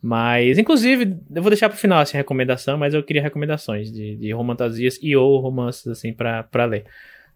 Mas, 0.00 0.56
inclusive, 0.56 1.18
eu 1.34 1.42
vou 1.42 1.50
deixar 1.50 1.68
pro 1.68 1.76
final, 1.76 1.98
assim, 2.00 2.16
recomendação, 2.16 2.78
mas 2.78 2.94
eu 2.94 3.02
queria 3.02 3.20
recomendações 3.20 3.92
de, 3.92 4.16
de 4.16 4.32
romantasias 4.32 4.98
e 5.02 5.16
ou 5.16 5.40
romances, 5.40 5.86
assim, 5.88 6.12
pra 6.12 6.64
ler. 6.64 6.84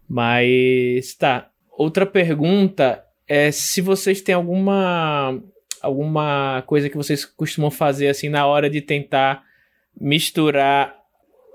Mas, 0.07 1.13
tá. 1.15 1.49
Outra 1.77 2.05
pergunta 2.05 3.03
é 3.27 3.51
se 3.51 3.81
vocês 3.81 4.21
têm 4.21 4.35
alguma 4.35 5.41
alguma 5.81 6.63
coisa 6.65 6.89
que 6.89 6.97
vocês 6.97 7.25
costumam 7.25 7.69
fazer 7.69 8.07
assim 8.07 8.29
na 8.29 8.47
hora 8.47 8.69
de 8.69 8.81
tentar 8.81 9.43
misturar 9.99 10.95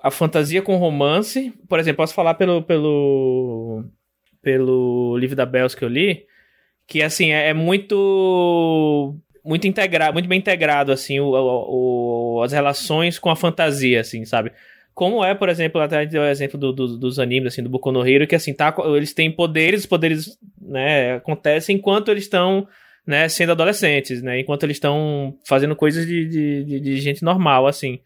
a 0.03 0.11
fantasia 0.11 0.63
com 0.63 0.77
romance. 0.77 1.53
Por 1.69 1.79
exemplo, 1.79 1.99
posso 1.99 2.15
falar 2.15 2.35
pelo 2.35 2.63
pelo 2.63 3.85
pelo 4.43 5.17
livro 5.19 5.37
da 5.37 5.47
Bells 5.47 5.77
que 5.77 5.85
eu 5.85 5.89
li, 5.89 6.27
que 6.87 7.03
assim 7.03 7.33
é, 7.33 7.49
é 7.49 7.55
muito 7.55 9.17
muito 9.45 9.67
integrado, 9.67 10.13
muito 10.13 10.29
bem 10.29 10.39
integrado 10.39 10.93
assim 10.93 11.21
o, 11.21 11.31
o, 11.31 12.43
as 12.43 12.53
relações 12.53 13.19
com 13.19 13.31
a 13.31 13.37
fantasia, 13.37 14.01
assim, 14.01 14.25
sabe? 14.25 14.53
Como 14.95 15.25
é, 15.25 15.35
por 15.35 15.49
exemplo, 15.49 15.81
até 15.81 16.07
o 16.19 16.25
exemplo 16.27 16.59
do, 16.59 16.73
do, 16.73 16.99
dos 16.99 17.19
animes, 17.19 17.55
assim, 17.55 17.63
do 17.63 17.71
Boku 17.71 17.91
no 17.91 18.07
Hero, 18.07 18.27
que 18.27 18.35
assim, 18.35 18.53
tá, 18.53 18.75
eles 18.95 19.15
têm 19.15 19.31
poderes, 19.31 19.81
os 19.81 19.87
poderes, 19.87 20.39
né, 20.61 21.15
acontecem 21.15 21.77
enquanto 21.77 22.11
eles 22.11 22.25
estão 22.25 22.67
né, 23.07 23.29
sendo 23.29 23.53
adolescentes, 23.53 24.21
né, 24.21 24.41
enquanto 24.41 24.65
eles 24.65 24.77
estão 24.77 25.39
fazendo 25.47 25.75
coisas 25.75 26.07
de, 26.07 26.27
de, 26.29 26.81
de, 26.81 26.97
gente 27.01 27.23
normal, 27.23 27.67
assim. 27.67 28.01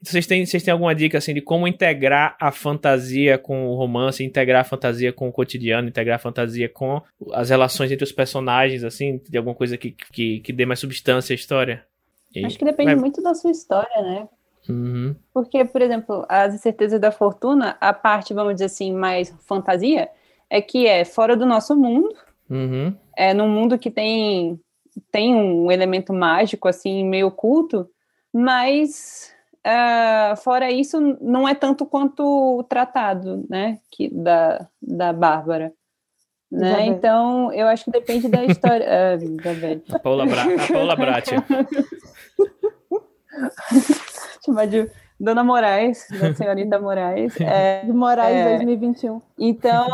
Então, 0.00 0.12
vocês 0.12 0.26
têm, 0.26 0.46
vocês 0.46 0.62
têm 0.62 0.72
alguma 0.72 0.94
dica, 0.94 1.18
assim, 1.18 1.34
de 1.34 1.40
como 1.40 1.68
integrar 1.68 2.36
a 2.40 2.50
fantasia 2.50 3.36
com 3.36 3.68
o 3.68 3.74
romance, 3.74 4.24
integrar 4.24 4.62
a 4.62 4.64
fantasia 4.64 5.12
com 5.12 5.28
o 5.28 5.32
cotidiano, 5.32 5.88
integrar 5.88 6.16
a 6.16 6.18
fantasia 6.18 6.68
com 6.68 7.02
as 7.32 7.50
relações 7.50 7.92
entre 7.92 8.04
os 8.04 8.12
personagens, 8.12 8.82
assim, 8.82 9.20
de 9.28 9.36
alguma 9.36 9.54
coisa 9.54 9.76
que, 9.76 9.94
que, 10.12 10.40
que 10.40 10.52
dê 10.52 10.64
mais 10.64 10.80
substância 10.80 11.34
à 11.34 11.36
história? 11.36 11.84
E... 12.34 12.44
Acho 12.44 12.58
que 12.58 12.64
depende 12.64 12.94
muito 12.96 13.22
da 13.22 13.34
sua 13.34 13.50
história, 13.50 14.02
né? 14.02 14.28
Uhum. 14.68 15.14
Porque, 15.34 15.64
por 15.64 15.82
exemplo, 15.82 16.24
as 16.28 16.54
incertezas 16.54 17.00
da 17.00 17.10
fortuna, 17.10 17.76
a 17.80 17.92
parte, 17.92 18.32
vamos 18.32 18.54
dizer 18.54 18.66
assim, 18.66 18.92
mais 18.92 19.34
fantasia, 19.46 20.08
é 20.48 20.62
que 20.62 20.86
é 20.86 21.04
fora 21.04 21.36
do 21.36 21.44
nosso 21.44 21.76
mundo, 21.76 22.14
Uhum. 22.50 22.94
É 23.16 23.32
num 23.32 23.48
mundo 23.48 23.78
que 23.78 23.90
tem, 23.90 24.60
tem 25.12 25.34
um 25.34 25.70
elemento 25.70 26.12
mágico, 26.12 26.66
assim, 26.66 27.04
meio 27.04 27.28
oculto, 27.28 27.88
mas 28.32 29.32
uh, 29.66 30.36
fora 30.36 30.70
isso, 30.70 31.00
não 31.20 31.48
é 31.48 31.54
tanto 31.54 31.86
quanto 31.86 32.58
o 32.58 32.62
tratado, 32.62 33.44
né, 33.48 33.80
que, 33.90 34.08
da, 34.12 34.68
da 34.80 35.12
Bárbara. 35.12 35.72
Né? 36.50 36.86
Então, 36.86 37.52
eu 37.52 37.68
acho 37.68 37.84
que 37.84 37.92
depende 37.92 38.28
da 38.28 38.44
história. 38.44 38.84
uh, 39.16 39.36
da 39.36 39.50
A 39.96 39.98
Paula, 40.00 40.26
Bra 40.26 40.42
a 40.42 40.72
Paula 40.72 40.96
Bratia. 40.96 41.44
Chamar 44.44 44.66
de 44.66 44.90
Dona 45.18 45.42
Moraes, 45.44 46.08
da 46.18 46.34
senhorita 46.34 46.80
Moraes. 46.80 47.34
É, 47.40 47.84
de 47.84 47.92
Moraes 47.92 48.36
é, 48.36 48.56
2021. 48.56 49.22
Então, 49.38 49.86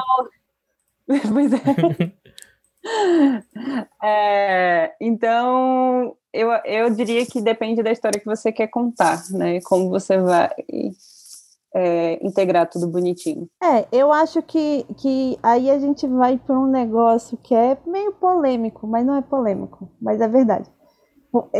pois 1.06 1.52
é. 1.52 1.58
É, 4.02 4.94
então, 5.00 6.16
eu, 6.36 6.50
eu 6.64 6.90
diria 6.90 7.24
que 7.24 7.40
depende 7.40 7.82
da 7.82 7.90
história 7.90 8.20
que 8.20 8.26
você 8.26 8.52
quer 8.52 8.68
contar, 8.68 9.22
né? 9.30 9.60
Como 9.62 9.88
você 9.88 10.18
vai 10.18 10.50
é, 11.74 12.26
integrar 12.26 12.68
tudo 12.68 12.88
bonitinho. 12.88 13.48
É, 13.62 13.86
eu 13.92 14.12
acho 14.12 14.42
que, 14.42 14.86
que 14.98 15.38
aí 15.42 15.70
a 15.70 15.78
gente 15.78 16.06
vai 16.06 16.38
para 16.38 16.58
um 16.58 16.66
negócio 16.66 17.38
que 17.42 17.54
é 17.54 17.76
meio 17.86 18.12
polêmico, 18.12 18.86
mas 18.86 19.04
não 19.04 19.16
é 19.16 19.22
polêmico, 19.22 19.90
mas 20.00 20.20
é 20.20 20.28
verdade. 20.28 20.70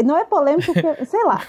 Não 0.05 0.17
é 0.17 0.25
polêmico, 0.25 0.73
porque, 0.73 1.05
sei 1.05 1.23
lá. 1.25 1.41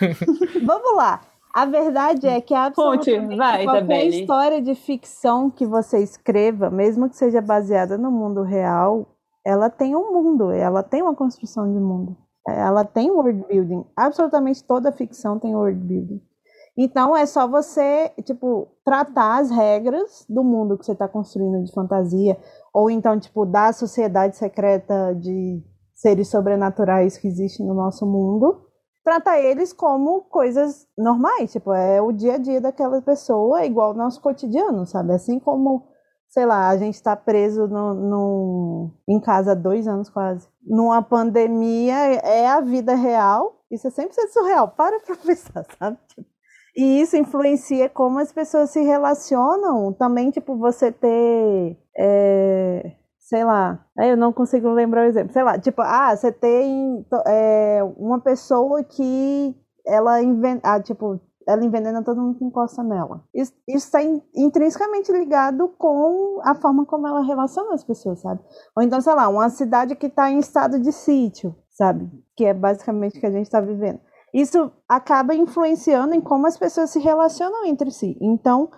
Vamos 0.66 0.96
lá. 0.96 1.22
A 1.54 1.66
verdade 1.66 2.28
é 2.28 2.42
que 2.42 2.54
a 2.54 2.70
Ponte, 2.70 3.18
vai, 3.36 3.64
qualquer 3.64 4.06
história 4.08 4.62
de 4.62 4.76
ficção 4.76 5.50
que 5.50 5.66
você 5.66 6.00
escreva, 6.00 6.70
mesmo 6.70 7.10
que 7.10 7.16
seja 7.16 7.42
baseada 7.42 7.98
no 7.98 8.12
mundo 8.12 8.44
real, 8.44 9.08
ela 9.46 9.70
tem 9.70 9.96
um 9.96 10.12
mundo, 10.12 10.52
ela 10.52 10.84
tem 10.84 11.02
uma 11.02 11.16
construção 11.16 11.72
de 11.72 11.80
mundo. 11.80 12.16
Ela 12.48 12.86
tem 12.86 13.12
world 13.12 13.46
building. 13.48 13.86
Absolutamente 13.96 14.64
toda 14.64 14.92
ficção 14.92 15.38
tem 15.38 15.56
world 15.56 15.80
building. 15.80 16.22
Então 16.78 17.18
é 17.18 17.26
só 17.26 17.48
você, 17.48 18.10
tipo, 18.24 18.68
tratar 18.86 19.40
as 19.40 19.50
regras 19.50 20.26
do 20.30 20.44
mundo 20.44 20.78
que 20.78 20.86
você 20.86 20.92
está 20.92 21.08
construindo 21.08 21.64
de 21.64 21.74
fantasia, 21.74 22.38
ou 22.72 22.92
então, 22.92 23.20
tipo, 23.20 23.46
da 23.46 23.74
sociedade 23.74 24.38
secreta 24.38 25.14
de 25.16 25.64
seres 25.96 26.30
sobrenaturais 26.30 27.18
que 27.18 27.28
existem 27.28 27.66
no 27.66 27.74
nosso 27.74 28.06
mundo, 28.06 28.62
tratar 29.04 29.40
eles 29.40 29.74
como 29.74 30.22
coisas 30.22 30.86
normais, 30.96 31.52
tipo, 31.52 31.74
é 31.74 32.00
o 32.00 32.12
dia 32.12 32.36
a 32.36 32.38
dia 32.38 32.62
daquela 32.62 33.02
pessoa, 33.02 33.66
igual 33.66 33.90
ao 33.90 33.98
nosso 33.98 34.22
cotidiano, 34.22 34.86
sabe? 34.86 35.14
Assim 35.14 35.40
como, 35.40 35.88
sei 36.30 36.46
lá, 36.46 36.70
a 36.70 36.78
gente 36.78 36.96
está 36.96 37.16
preso 37.16 37.68
no, 37.68 37.94
no, 37.96 38.92
em 39.08 39.20
casa 39.20 39.54
há 39.54 39.56
dois 39.56 39.88
anos 39.88 40.12
quase. 40.12 40.48
Numa 40.68 41.02
pandemia, 41.02 41.96
é 41.96 42.48
a 42.48 42.60
vida 42.60 42.94
real, 42.94 43.64
isso 43.72 43.88
é 43.88 43.90
sempre 43.90 44.16
surreal, 44.28 44.68
para 44.70 45.00
pra 45.00 45.16
pensar, 45.26 45.66
sabe? 45.80 45.98
Tipo, 46.08 46.28
e 46.78 47.02
isso 47.02 47.18
influencia 47.18 47.90
como 47.90 48.20
as 48.20 48.32
pessoas 48.32 48.70
se 48.70 48.80
relacionam. 48.84 49.92
Também, 49.94 50.30
tipo, 50.30 50.56
você 50.56 50.92
ter. 50.92 51.76
É, 51.98 52.92
sei 53.18 53.44
lá, 53.44 53.84
eu 53.98 54.16
não 54.16 54.32
consigo 54.32 54.70
lembrar 54.70 55.02
o 55.02 55.10
exemplo. 55.10 55.34
Sei 55.34 55.42
lá, 55.42 55.58
tipo, 55.58 55.82
ah, 55.82 56.16
você 56.16 56.32
tem 56.32 57.04
é, 57.26 57.80
uma 57.98 58.20
pessoa 58.22 58.84
que 58.84 59.56
ela 59.88 60.22
inventa. 60.22 60.72
Ah, 60.72 60.80
tipo, 60.80 61.20
ela 61.48 61.64
envenena 61.64 62.04
todo 62.04 62.22
mundo 62.22 62.38
que 62.38 62.46
encosta 62.46 62.84
nela. 62.84 63.24
Isso 63.34 63.54
está 63.68 64.00
intrinsecamente 64.36 65.12
ligado 65.12 65.70
com 65.78 66.40
a 66.44 66.54
forma 66.56 66.86
como 66.86 67.08
ela 67.08 67.22
relaciona 67.22 67.74
as 67.74 67.84
pessoas, 67.84 68.20
sabe? 68.20 68.42
Ou 68.76 68.84
então, 68.84 69.00
sei 69.00 69.14
lá, 69.14 69.28
uma 69.30 69.50
cidade 69.50 69.96
que 69.96 70.08
está 70.08 70.30
em 70.30 70.40
estado 70.40 70.80
de 70.80 70.92
sítio, 70.92 71.56
sabe? 71.70 72.10
Que 72.36 72.46
é 72.46 72.54
basicamente 72.54 73.18
o 73.18 73.20
que 73.20 73.26
a 73.26 73.32
gente 73.32 73.46
está 73.46 73.62
vivendo 73.62 74.00
isso 74.34 74.72
acaba 74.88 75.34
influenciando 75.34 76.14
em 76.14 76.22
como 76.22 76.48
as 76.48 76.58
pessoas 76.58 76.90
se 76.90 77.00
relacionam 77.00 77.66
entre 77.66 77.90
si. 77.92 78.18
Então, 78.22 78.70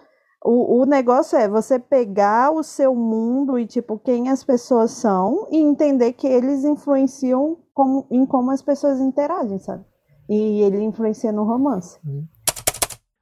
o, 0.43 0.81
o 0.81 0.85
negócio 0.85 1.37
é 1.37 1.49
você 1.49 1.77
pegar 1.77 2.51
o 2.51 2.63
seu 2.63 2.95
mundo 2.95 3.59
e, 3.59 3.65
tipo, 3.65 3.99
quem 3.99 4.29
as 4.29 4.43
pessoas 4.43 4.91
são 4.91 5.47
e 5.51 5.57
entender 5.57 6.13
que 6.13 6.27
eles 6.27 6.63
influenciam 6.63 7.57
como, 7.73 8.07
em 8.09 8.25
como 8.25 8.51
as 8.51 8.61
pessoas 8.61 8.99
interagem, 8.99 9.59
sabe? 9.59 9.83
E 10.29 10.61
ele 10.61 10.81
influencia 10.81 11.31
no 11.31 11.43
romance. 11.43 11.99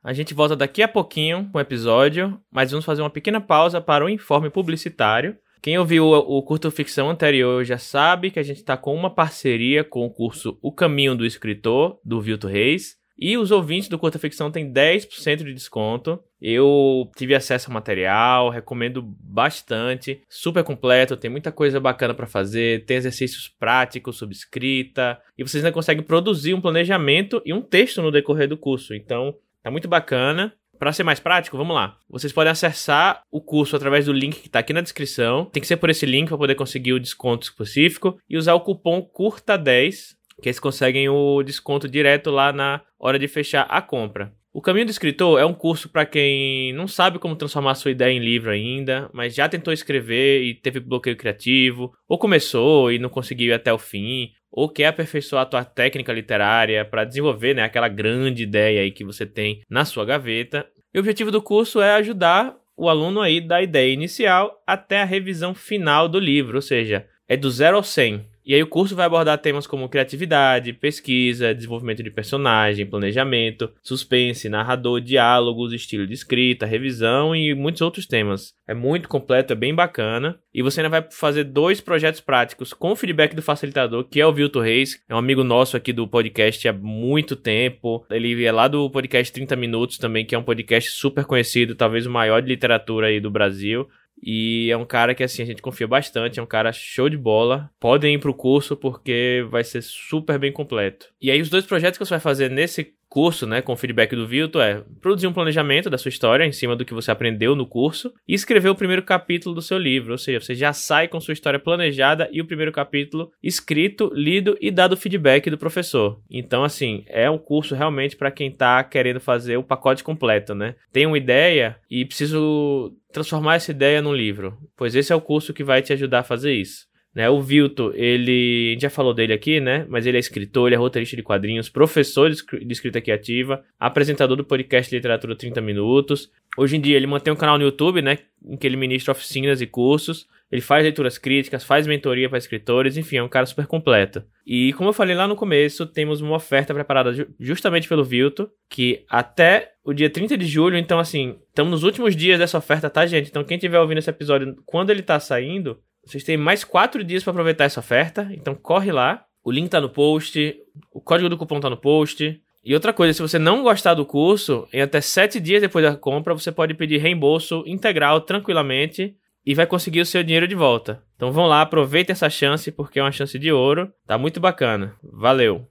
A 0.08 0.14
gente 0.14 0.34
volta 0.34 0.56
daqui 0.56 0.82
a 0.82 0.88
pouquinho 0.88 1.50
com 1.52 1.58
o 1.58 1.62
episódio, 1.62 2.40
mas 2.50 2.72
vamos 2.72 2.86
fazer 2.86 3.02
uma 3.02 3.10
pequena 3.10 3.42
pausa 3.42 3.82
para 3.82 4.06
o 4.06 4.10
informe 4.10 4.50
publicitário. 4.50 5.36
Quem 5.62 5.78
ouviu 5.78 6.06
o, 6.06 6.42
curto 6.44 6.72
ficção 6.72 7.10
anterior 7.10 7.66
já 7.66 7.78
sabe 7.78 8.32
que 8.32 8.40
a 8.40 8.44
gente 8.44 8.60
está 8.60 8.78
com 8.78 8.96
uma 8.96 9.14
parceria 9.14 9.84
com 9.84 10.06
o 10.06 10.10
curso 10.10 10.58
O 10.62 10.72
Caminho 10.72 11.14
do 11.14 11.26
Escritor, 11.26 12.00
do 12.06 12.22
Vilto 12.22 12.48
Reis. 12.48 12.96
E 13.20 13.38
os 13.38 13.52
ouvintes 13.52 13.90
do 13.90 14.00
Curta 14.00 14.20
Ficção 14.20 14.50
têm 14.50 14.72
10% 14.72 15.44
de 15.44 15.54
desconto. 15.54 16.20
Eu 16.40 17.10
tive 17.18 17.36
acesso 17.36 17.70
ao 17.70 17.74
material, 17.74 18.50
recomendo 18.50 19.02
bastante. 19.02 20.22
Super 20.30 20.64
completo, 20.64 21.18
tem 21.18 21.30
muita 21.30 21.52
coisa 21.52 21.82
bacana 21.82 22.14
para 22.14 22.28
fazer, 22.28 22.86
tem 22.86 22.96
exercícios 22.96 23.50
práticos 23.50 24.18
sobre 24.18 24.36
escrita. 24.36 25.20
E 25.38 25.44
vocês 25.44 25.66
ainda 25.66 25.74
conseguem 25.74 26.04
produzir 26.04 26.54
um 26.54 26.62
planejamento 26.62 27.42
e 27.44 27.52
um 27.54 27.62
texto 27.62 28.02
no 28.02 28.12
decorrer 28.12 28.48
do 28.48 28.56
curso. 28.56 28.94
Então, 28.94 29.36
tá 29.68 29.72
muito 29.72 29.88
bacana. 29.88 30.54
Para 30.80 30.94
ser 30.94 31.04
mais 31.04 31.20
prático, 31.20 31.58
vamos 31.58 31.76
lá. 31.76 31.98
Vocês 32.08 32.32
podem 32.32 32.52
acessar 32.52 33.24
o 33.32 33.42
curso 33.42 33.76
através 33.76 34.06
do 34.06 34.14
link 34.14 34.40
que 34.40 34.48
está 34.48 34.60
aqui 34.60 34.74
na 34.74 34.82
descrição. 34.82 35.46
Tem 35.46 35.60
que 35.60 35.68
ser 35.68 35.78
por 35.78 35.90
esse 35.90 36.06
link 36.06 36.28
para 36.28 36.38
poder 36.38 36.56
conseguir 36.56 36.94
o 36.94 37.00
desconto 37.00 37.48
específico 37.48 38.18
e 38.30 38.38
usar 38.38 38.54
o 38.54 38.62
cupom 38.62 39.02
CURTA10, 39.02 40.16
que 40.42 40.50
eles 40.50 40.60
conseguem 40.60 41.10
o 41.10 41.42
desconto 41.42 41.90
direto 41.90 42.30
lá 42.30 42.54
na 42.54 42.82
hora 43.00 43.18
de 43.18 43.28
fechar 43.28 43.64
a 43.64 43.82
compra. 43.82 44.32
O 44.54 44.62
Caminho 44.62 44.86
do 44.86 44.92
Escritor 44.92 45.40
é 45.40 45.46
um 45.46 45.54
curso 45.54 45.90
para 45.90 46.06
quem 46.06 46.74
não 46.74 46.88
sabe 46.88 47.20
como 47.20 47.36
transformar 47.36 47.76
sua 47.76 47.92
ideia 47.92 48.12
em 48.12 48.20
livro 48.20 48.50
ainda, 48.50 49.10
mas 49.14 49.36
já 49.36 49.48
tentou 49.48 49.74
escrever 49.74 50.42
e 50.44 50.54
teve 50.56 50.80
bloqueio 50.80 51.18
criativo, 51.18 51.94
ou 52.08 52.18
começou 52.18 52.92
e 52.92 52.98
não 52.98 53.10
conseguiu 53.10 53.48
ir 53.48 53.54
até 53.54 53.72
o 53.72 53.78
fim, 53.78 54.32
ou 54.52 54.70
quer 54.70 54.88
aperfeiçoar 54.88 55.44
a 55.44 55.46
tua 55.46 55.64
técnica 55.64 56.12
literária 56.12 56.84
para 56.84 57.04
desenvolver 57.04 57.54
né, 57.54 57.64
aquela 57.64 57.88
grande 57.88 58.44
ideia 58.44 58.82
aí 58.82 58.92
que 58.92 59.04
você 59.04 59.26
tem 59.26 59.62
na 59.70 59.86
sua 59.86 60.06
gaveta. 60.06 60.66
E 60.94 60.98
o 60.98 61.02
objetivo 61.02 61.30
do 61.30 61.42
curso 61.42 61.82
é 61.82 61.94
ajudar 61.96 62.56
o 62.76 62.90
aluno 62.90 63.22
aí 63.22 63.42
da 63.42 63.62
ideia 63.62 63.94
inicial 63.94 64.64
até 64.66 65.02
a 65.02 65.06
revisão 65.06 65.54
final 65.54 66.08
do 66.08 66.20
livro, 66.20 66.56
ou 66.56 66.62
seja, 66.62 67.06
é 67.28 67.36
do 67.36 67.52
zero 67.52 67.78
ao 67.78 67.84
100. 67.84 68.26
E 68.48 68.56
aí 68.56 68.64
o 68.64 68.68
curso 68.68 68.96
vai 68.96 69.06
abordar 69.06 69.38
temas 69.40 69.68
como 69.68 69.90
criatividade, 69.90 70.72
pesquisa, 70.72 71.54
desenvolvimento 71.54 72.02
de 72.02 72.10
personagem, 72.10 72.86
planejamento, 72.86 73.70
suspense, 73.84 74.48
narrador, 74.48 75.02
diálogos, 75.02 75.74
estilo 75.74 76.08
de 76.08 76.14
escrita, 76.14 76.66
revisão 76.66 77.36
e 77.36 77.54
muitos 77.54 77.82
outros 77.82 78.06
temas. 78.06 78.54
É 78.66 78.74
muito 78.74 79.10
completo, 79.10 79.52
é 79.52 79.56
bem 79.56 79.76
bacana. 79.76 80.40
E 80.54 80.62
você 80.62 80.80
ainda 80.80 81.02
vai 81.02 81.06
fazer 81.12 81.44
dois 81.44 81.82
projetos 81.82 82.22
práticos 82.22 82.72
com 82.72 82.94
o 82.94 82.96
feedback 82.96 83.36
do 83.36 83.42
facilitador, 83.42 84.06
que 84.06 84.22
é 84.22 84.26
o 84.26 84.32
Vilto 84.32 84.62
Reis, 84.62 84.98
é 85.10 85.14
um 85.14 85.18
amigo 85.18 85.44
nosso 85.44 85.76
aqui 85.76 85.92
do 85.92 86.08
podcast 86.08 86.66
há 86.70 86.72
muito 86.72 87.36
tempo. 87.36 88.06
Ele 88.10 88.46
é 88.46 88.52
lá 88.54 88.70
do 88.70 88.90
podcast 88.90 89.34
30 89.34 89.58
Minutos 89.58 89.98
também, 89.98 90.26
que 90.26 90.34
é 90.34 90.38
um 90.38 90.44
podcast 90.44 90.92
super 90.92 91.26
conhecido, 91.26 91.76
talvez 91.76 92.06
o 92.06 92.10
maior 92.10 92.42
de 92.42 92.48
literatura 92.48 93.08
aí 93.08 93.20
do 93.20 93.30
Brasil. 93.30 93.90
E 94.22 94.70
é 94.72 94.78
um 94.78 94.86
cara 94.86 95.14
que, 95.14 95.24
assim, 95.24 95.42
a 95.42 95.46
gente 95.46 95.62
confia 95.62 95.88
bastante, 95.88 96.40
é 96.40 96.44
um 96.44 96.48
cara 96.48 96.72
show 96.74 97.08
de 97.08 97.18
bola. 97.18 97.70
Podem 97.80 98.16
ir 98.16 98.20
pro 98.20 98.34
curso 98.34 98.76
porque 98.76 99.46
vai 99.50 99.64
ser 99.64 99.82
super 99.82 100.40
bem 100.40 100.52
completo. 100.52 101.08
E 101.22 101.30
aí, 101.30 101.40
os 101.40 101.50
dois 101.50 101.66
projetos 101.66 101.98
que 101.98 102.06
você 102.06 102.12
vai 102.12 102.20
fazer 102.20 102.50
nesse 102.50 102.97
curso, 103.10 103.48
né, 103.48 103.62
com 103.62 103.74
o 103.74 103.78
feedback 103.78 104.16
do 104.16 104.28
Vilto, 104.28 104.60
é 104.60 104.84
produzir 105.02 105.28
um 105.28 105.34
planejamento 105.34 105.90
da 105.90 105.98
sua 105.98 106.10
história 106.10 106.46
em 106.46 106.52
cima 106.52 106.76
do 106.76 106.86
que 106.86 106.94
você 106.94 107.12
aprendeu 107.12 107.56
no 107.56 107.66
curso 107.66 108.14
e 108.28 108.34
escrever 108.34 108.70
o 108.70 108.76
primeiro 108.76 109.04
capítulo 109.04 109.56
do 109.56 109.62
seu 109.62 109.78
livro. 109.78 110.12
Ou 110.12 110.18
seja, 110.18 110.40
você 110.40 110.56
já 110.56 110.74
sai 110.74 111.08
com 111.08 111.20
sua 111.20 111.34
história 111.34 111.60
planejada 111.60 112.30
e 112.32 112.42
o 112.42 112.46
primeiro 112.46 112.72
capítulo 112.72 113.32
escrito, 113.42 114.12
lido 114.14 114.58
e 114.62 114.72
dado 114.72 114.98
feedback 114.98 115.50
do 115.50 115.58
professor. 115.58 116.20
Então, 116.30 116.64
assim, 116.64 117.04
é 117.08 117.30
um 117.30 117.38
curso 117.38 117.76
realmente 117.76 118.16
para 118.16 118.32
quem 118.32 118.50
está 118.50 118.84
querendo 118.84 119.20
fazer 119.20 119.58
o 119.58 119.64
pacote 119.64 120.04
completo, 120.04 120.54
né? 120.54 120.76
Tem 120.92 121.06
uma 121.06 121.18
ideia 121.18 121.78
e 121.90 122.06
preciso 122.06 122.94
transformar 123.12 123.56
essa 123.56 123.72
ideia 123.72 124.02
num 124.02 124.14
livro, 124.14 124.58
pois 124.76 124.96
esse 124.96 125.12
é 125.12 125.16
o 125.16 125.22
curso 125.22 125.54
que 125.54 125.64
vai 125.64 125.82
te 125.82 125.94
ajudar 125.94 126.20
a 126.20 126.24
fazer 126.24 126.54
isso. 126.54 126.87
Né? 127.18 127.28
O 127.32 127.42
Vilto, 127.42 127.92
ele. 127.96 128.68
A 128.70 128.74
gente 128.74 128.82
já 128.84 128.92
falou 128.92 129.12
dele 129.12 129.34
aqui, 129.34 129.60
né? 129.60 129.88
Mas 129.90 130.06
ele 130.06 130.18
é 130.18 130.20
escritor, 130.20 130.68
ele 130.68 130.76
é 130.76 130.78
roteirista 130.78 131.16
de 131.16 131.24
quadrinhos, 131.24 131.68
professor 131.68 132.30
de 132.30 132.72
escrita 132.72 133.02
criativa, 133.02 133.64
apresentador 133.80 134.38
do 134.38 134.44
podcast 134.44 134.94
Literatura 134.94 135.36
30 135.36 135.60
Minutos. 135.60 136.32
Hoje 136.56 136.78
em 136.78 136.80
dia 136.80 136.96
ele 136.96 137.08
mantém 137.08 137.34
um 137.34 137.36
canal 137.36 137.58
no 137.58 137.64
YouTube, 137.64 138.04
né? 138.04 138.20
Em 138.46 138.56
que 138.56 138.68
ele 138.68 138.78
ministra 138.78 139.14
oficinas 139.14 139.62
e 139.62 139.66
cursos. 139.66 140.28
Ele 140.52 140.62
faz 140.62 140.84
leituras 140.84 141.18
críticas, 141.18 141.64
faz 141.64 141.88
mentoria 141.88 142.30
para 142.30 142.38
escritores, 142.38 142.98
enfim, 142.98 143.18
é 143.18 143.24
um 143.24 143.28
cara 143.28 143.48
super 143.48 143.66
completo. 143.66 144.24
E 144.46 144.72
como 144.74 144.90
eu 144.90 144.94
falei 144.94 145.16
lá 145.16 145.28
no 145.28 145.36
começo, 145.36 145.88
temos 145.88 146.22
uma 146.22 146.36
oferta 146.36 146.72
preparada 146.72 147.28
justamente 147.40 147.90
pelo 147.90 148.04
Vilto, 148.04 148.50
que 148.70 149.04
até 149.10 149.72
o 149.84 149.92
dia 149.92 150.10
30 150.10 150.38
de 150.38 150.46
julho, 150.46 150.78
então 150.78 151.00
assim, 151.00 151.36
estamos 151.50 151.72
nos 151.72 151.84
últimos 151.84 152.16
dias 152.16 152.40
dessa 152.40 152.58
oferta, 152.60 152.90
tá, 152.90 153.06
gente? 153.08 153.30
Então 153.30 153.44
quem 153.44 153.58
estiver 153.58 153.80
ouvindo 153.80 153.98
esse 153.98 154.10
episódio 154.10 154.56
quando 154.66 154.90
ele 154.90 155.02
tá 155.02 155.20
saindo, 155.20 155.80
vocês 156.08 156.24
têm 156.24 156.38
mais 156.38 156.64
quatro 156.64 157.04
dias 157.04 157.22
para 157.22 157.32
aproveitar 157.32 157.66
essa 157.66 157.82
oferta, 157.82 158.30
então 158.32 158.56
corre 158.56 158.94
lá. 158.94 159.26
O 159.44 159.52
link 159.52 159.70
tá 159.70 159.82
no 159.82 159.90
post, 159.90 160.56
o 160.94 161.02
código 161.02 161.28
do 161.28 161.38
cupom 161.38 161.60
tá 161.60 161.70
no 161.70 161.76
post. 161.76 162.42
E 162.64 162.74
outra 162.74 162.94
coisa, 162.94 163.14
se 163.14 163.22
você 163.22 163.38
não 163.38 163.62
gostar 163.62 163.94
do 163.94 164.06
curso, 164.06 164.68
em 164.72 164.82
até 164.82 165.02
sete 165.02 165.40
dias 165.40 165.62
depois 165.62 165.84
da 165.84 165.96
compra, 165.96 166.34
você 166.34 166.50
pode 166.50 166.74
pedir 166.74 166.98
reembolso 166.98 167.62
integral 167.68 168.22
tranquilamente 168.22 169.16
e 169.46 169.54
vai 169.54 169.66
conseguir 169.66 170.00
o 170.00 170.06
seu 170.06 170.24
dinheiro 170.24 170.48
de 170.48 170.56
volta. 170.56 171.04
Então 171.16 171.32
vão 171.32 171.46
lá, 171.46 171.62
aproveitem 171.62 172.14
essa 172.14 172.30
chance, 172.30 172.72
porque 172.72 173.00
é 173.00 173.04
uma 173.04 173.12
chance 173.12 173.38
de 173.38 173.52
ouro. 173.52 173.92
Tá 174.06 174.18
muito 174.18 174.40
bacana. 174.40 174.96
Valeu! 175.04 175.68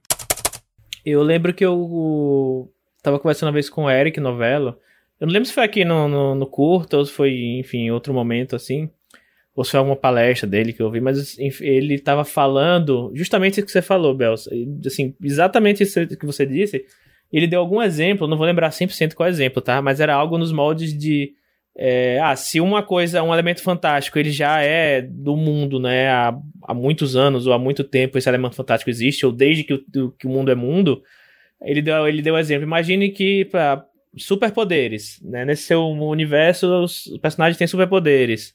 Eu 1.03 1.23
lembro 1.23 1.53
que 1.53 1.65
eu 1.65 2.71
tava 3.01 3.19
conversando 3.19 3.47
uma 3.47 3.53
vez 3.53 3.69
com 3.69 3.85
o 3.85 3.89
Eric 3.89 4.19
Novello. 4.19 4.77
Eu 5.19 5.25
não 5.25 5.33
lembro 5.33 5.47
se 5.47 5.53
foi 5.53 5.63
aqui 5.63 5.83
no, 5.83 6.07
no, 6.07 6.35
no 6.35 6.45
curto 6.45 6.97
ou 6.97 7.05
se 7.05 7.11
foi, 7.11 7.57
enfim, 7.59 7.89
outro 7.89 8.13
momento 8.13 8.55
assim 8.55 8.91
ou 9.57 9.63
se 9.63 9.71
foi 9.71 9.79
alguma 9.79 9.95
palestra 9.95 10.47
dele 10.47 10.71
que 10.71 10.83
eu 10.83 10.91
vi, 10.91 11.01
mas 11.01 11.35
ele 11.59 11.95
estava 11.95 12.23
falando 12.23 13.11
justamente 13.15 13.53
isso 13.53 13.65
que 13.65 13.71
você 13.71 13.81
falou, 13.81 14.13
Bel. 14.13 14.35
Assim, 14.35 15.15
exatamente 15.19 15.81
isso 15.81 16.05
que 16.05 16.27
você 16.27 16.45
disse. 16.45 16.85
ele 17.33 17.47
deu 17.47 17.59
algum 17.59 17.81
exemplo, 17.81 18.27
não 18.27 18.37
vou 18.37 18.45
lembrar 18.45 18.69
100% 18.69 19.15
qual 19.15 19.27
exemplo, 19.27 19.59
tá? 19.59 19.81
Mas 19.81 19.99
era 19.99 20.13
algo 20.13 20.37
nos 20.37 20.51
moldes 20.51 20.95
de 20.95 21.31
é, 21.75 22.19
ah, 22.19 22.35
se 22.35 22.61
uma 22.61 22.83
coisa, 22.83 23.23
um 23.23 23.33
elemento 23.33 23.63
fantástico, 23.63 24.19
ele 24.19 24.29
já 24.29 24.61
é 24.61 25.01
do 25.01 25.35
mundo, 25.35 25.79
né, 25.79 26.07
há, 26.09 26.37
há 26.63 26.73
muitos 26.75 27.15
anos 27.15 27.47
ou 27.47 27.53
há 27.53 27.57
muito 27.57 27.83
tempo 27.83 28.15
esse 28.15 28.29
elemento 28.29 28.55
fantástico 28.55 28.91
existe, 28.91 29.25
ou 29.25 29.31
desde 29.31 29.63
que 29.63 29.73
o, 29.73 30.11
que 30.11 30.27
o 30.27 30.29
mundo 30.29 30.51
é 30.51 30.55
mundo, 30.55 31.01
ele 31.63 31.81
deu, 31.81 32.07
ele 32.07 32.21
deu 32.21 32.37
exemplo. 32.37 32.63
Imagine 32.63 33.09
que 33.09 33.45
para 33.45 33.83
superpoderes, 34.15 35.19
né, 35.23 35.45
nesse 35.45 35.63
seu 35.63 35.83
universo 35.83 36.67
os 36.83 37.05
personagens 37.19 37.57
têm 37.57 37.67
superpoderes, 37.67 38.53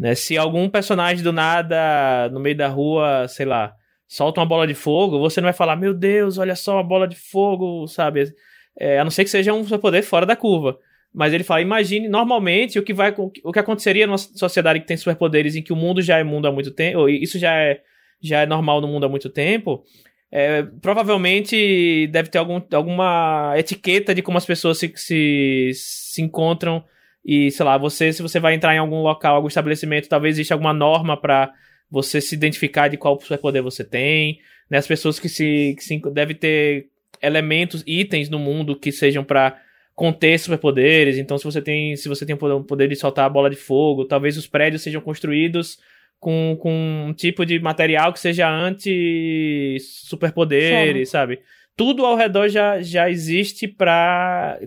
né, 0.00 0.14
se 0.14 0.38
algum 0.38 0.66
personagem 0.66 1.22
do 1.22 1.30
nada, 1.30 2.30
no 2.32 2.40
meio 2.40 2.56
da 2.56 2.68
rua, 2.68 3.28
sei 3.28 3.44
lá, 3.44 3.74
solta 4.08 4.40
uma 4.40 4.46
bola 4.46 4.66
de 4.66 4.72
fogo, 4.72 5.18
você 5.18 5.42
não 5.42 5.46
vai 5.46 5.52
falar, 5.52 5.76
meu 5.76 5.92
Deus, 5.92 6.38
olha 6.38 6.56
só 6.56 6.76
uma 6.76 6.82
bola 6.82 7.06
de 7.06 7.16
fogo, 7.16 7.86
sabe? 7.86 8.32
É, 8.78 8.98
a 8.98 9.04
não 9.04 9.10
ser 9.10 9.24
que 9.24 9.30
seja 9.30 9.52
um 9.52 9.62
superpoder 9.62 10.02
fora 10.02 10.24
da 10.24 10.34
curva. 10.34 10.78
Mas 11.12 11.34
ele 11.34 11.44
fala: 11.44 11.60
imagine, 11.60 12.08
normalmente, 12.08 12.78
o 12.78 12.82
que, 12.82 12.94
vai, 12.94 13.14
o 13.44 13.52
que 13.52 13.58
aconteceria 13.58 14.06
numa 14.06 14.16
sociedade 14.16 14.80
que 14.80 14.86
tem 14.86 14.96
superpoderes 14.96 15.54
em 15.54 15.62
que 15.62 15.72
o 15.72 15.76
mundo 15.76 16.00
já 16.00 16.16
é 16.16 16.24
mundo 16.24 16.48
há 16.48 16.52
muito 16.52 16.70
tempo, 16.70 17.06
isso 17.06 17.38
já 17.38 17.54
é, 17.54 17.82
já 18.22 18.40
é 18.40 18.46
normal 18.46 18.80
no 18.80 18.88
mundo 18.88 19.04
há 19.04 19.08
muito 19.08 19.28
tempo. 19.28 19.84
É, 20.32 20.62
provavelmente 20.80 22.06
deve 22.06 22.30
ter 22.30 22.38
algum, 22.38 22.62
alguma 22.72 23.52
etiqueta 23.56 24.14
de 24.14 24.22
como 24.22 24.38
as 24.38 24.46
pessoas 24.46 24.78
se, 24.78 24.90
se, 24.96 25.72
se 25.74 26.22
encontram. 26.22 26.82
E, 27.24 27.50
sei 27.50 27.64
lá, 27.64 27.76
você, 27.76 28.12
se 28.12 28.22
você 28.22 28.38
vai 28.40 28.54
entrar 28.54 28.74
em 28.74 28.78
algum 28.78 29.02
local, 29.02 29.36
algum 29.36 29.48
estabelecimento, 29.48 30.08
talvez 30.08 30.36
exista 30.36 30.54
alguma 30.54 30.72
norma 30.72 31.16
para 31.16 31.52
você 31.90 32.20
se 32.20 32.34
identificar 32.34 32.88
de 32.88 32.96
qual 32.96 33.20
superpoder 33.20 33.62
você 33.62 33.84
tem. 33.84 34.40
Né? 34.70 34.78
As 34.78 34.86
pessoas 34.86 35.18
que 35.18 35.28
se, 35.28 35.74
que 35.76 35.84
se. 35.84 36.00
Deve 36.12 36.34
ter 36.34 36.86
elementos, 37.20 37.84
itens 37.86 38.30
no 38.30 38.38
mundo 38.38 38.76
que 38.76 38.90
sejam 38.90 39.22
para 39.22 39.60
conter 39.94 40.38
superpoderes. 40.38 41.18
Então, 41.18 41.36
se 41.36 41.44
você 41.44 41.60
tem, 41.60 41.94
se 41.96 42.08
você 42.08 42.24
tem 42.24 42.34
o 42.34 42.64
poder 42.64 42.88
de 42.88 42.96
soltar 42.96 43.26
a 43.26 43.30
bola 43.30 43.50
de 43.50 43.56
fogo, 43.56 44.06
talvez 44.06 44.38
os 44.38 44.46
prédios 44.46 44.80
sejam 44.82 45.02
construídos 45.02 45.78
com, 46.18 46.56
com 46.60 47.08
um 47.08 47.12
tipo 47.12 47.44
de 47.44 47.58
material 47.58 48.12
que 48.12 48.20
seja 48.20 48.48
anti-superpoderes, 48.48 51.10
sabe? 51.10 51.40
Tudo 51.76 52.06
ao 52.06 52.16
redor 52.16 52.48
já, 52.48 52.80
já 52.80 53.10
existe 53.10 53.66
para 53.66 54.58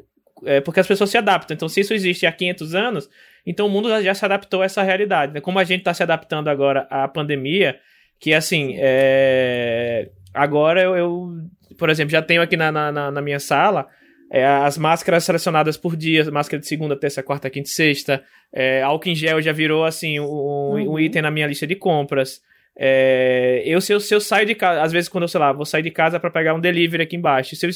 é, 0.46 0.62
porque 0.62 0.80
as 0.80 0.88
pessoas 0.88 1.10
se 1.10 1.18
adaptam. 1.18 1.56
Então, 1.56 1.70
se 1.70 1.82
isso 1.82 1.94
existe 1.94 2.26
há 2.26 2.32
500 2.32 2.76
anos, 2.76 3.10
então 3.46 3.68
o 3.68 3.70
mundo 3.70 3.90
já, 3.90 4.02
já 4.02 4.14
se 4.14 4.26
adaptou 4.26 4.62
a 4.62 4.66
essa 4.66 4.84
realidade. 4.84 5.34
Né? 5.34 5.42
Como 5.42 5.60
a 5.60 5.64
gente 5.64 5.80
está 5.80 5.94
se 5.94 6.04
adaptando 6.04 6.48
agora 6.48 6.88
à 6.90 7.08
pandemia, 7.08 7.78
que 8.20 8.34
assim, 8.34 8.76
é... 8.78 10.10
agora 10.34 10.82
eu, 10.82 10.96
eu, 10.96 11.30
por 11.78 11.90
exemplo, 11.90 12.12
já 12.12 12.22
tenho 12.22 12.42
aqui 12.42 12.56
na, 12.56 12.72
na, 12.72 13.12
na 13.12 13.22
minha 13.22 13.40
sala 13.40 13.88
é, 14.34 14.44
as 14.44 14.80
máscaras 14.80 15.24
selecionadas 15.24 15.78
por 15.78 15.96
dia, 15.96 16.30
máscara 16.32 16.60
de 16.60 16.68
segunda, 16.68 16.96
terça, 16.96 17.22
quarta, 17.22 17.52
quinta 17.52 17.70
e 17.70 17.72
sexta. 17.72 18.24
É, 18.52 18.82
álcool 18.82 19.10
em 19.10 19.16
gel 19.16 19.40
já 19.40 19.52
virou, 19.52 19.86
assim, 19.86 20.20
um, 20.20 20.26
uhum. 20.26 20.94
um 20.94 21.00
item 21.00 21.22
na 21.22 21.30
minha 21.30 21.46
lista 21.46 21.68
de 21.68 21.76
compras. 21.76 22.42
É, 22.76 23.62
eu, 23.64 23.80
se 23.80 23.94
eu, 23.94 24.00
se 24.00 24.12
eu 24.12 24.20
saio 24.20 24.48
de 24.48 24.56
casa, 24.56 24.82
às 24.82 24.92
vezes 24.92 25.08
quando 25.08 25.26
eu, 25.26 25.28
sei 25.28 25.40
lá, 25.40 25.54
vou 25.54 25.68
sair 25.68 25.84
de 25.84 25.92
casa 25.92 26.20
para 26.20 26.32
pegar 26.32 26.56
um 26.56 26.60
delivery 26.60 27.04
aqui 27.04 27.16
embaixo, 27.16 27.56
se 27.56 27.64
eu, 27.64 27.70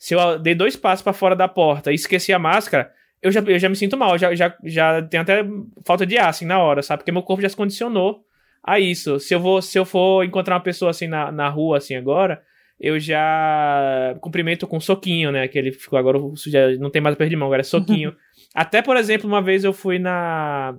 se 0.00 0.14
eu 0.14 0.38
dei 0.38 0.54
dois 0.54 0.76
passos 0.76 1.02
para 1.02 1.12
fora 1.12 1.36
da 1.36 1.46
porta 1.46 1.92
e 1.92 1.94
esqueci 1.94 2.32
a 2.32 2.38
máscara, 2.38 2.90
eu 3.22 3.30
já, 3.30 3.40
eu 3.40 3.58
já 3.58 3.68
me 3.68 3.76
sinto 3.76 3.98
mal, 3.98 4.16
já, 4.16 4.34
já, 4.34 4.56
já 4.64 5.02
tenho 5.02 5.22
até 5.22 5.44
falta 5.84 6.06
de 6.06 6.16
ar, 6.16 6.30
assim, 6.30 6.46
na 6.46 6.58
hora, 6.58 6.82
sabe? 6.82 7.00
Porque 7.00 7.12
meu 7.12 7.22
corpo 7.22 7.42
já 7.42 7.50
se 7.50 7.56
condicionou 7.56 8.24
a 8.64 8.80
isso. 8.80 9.20
Se 9.20 9.34
eu, 9.34 9.40
vou, 9.40 9.60
se 9.60 9.78
eu 9.78 9.84
for 9.84 10.24
encontrar 10.24 10.54
uma 10.54 10.62
pessoa, 10.62 10.90
assim, 10.90 11.06
na, 11.06 11.30
na 11.30 11.50
rua, 11.50 11.76
assim, 11.76 11.96
agora, 11.96 12.42
eu 12.80 12.98
já 12.98 14.16
cumprimento 14.22 14.66
com 14.66 14.80
soquinho, 14.80 15.30
né? 15.30 15.46
Que 15.48 15.58
ele 15.58 15.70
ficou 15.70 15.98
agora, 15.98 16.18
já 16.46 16.70
não 16.78 16.88
tem 16.88 17.02
mais 17.02 17.14
perda 17.14 17.28
de 17.28 17.36
mão, 17.36 17.48
agora 17.48 17.60
é 17.60 17.62
soquinho. 17.62 18.16
Até, 18.54 18.80
por 18.80 18.96
exemplo, 18.96 19.28
uma 19.28 19.42
vez 19.42 19.64
eu 19.64 19.74
fui 19.74 19.98
na, 19.98 20.74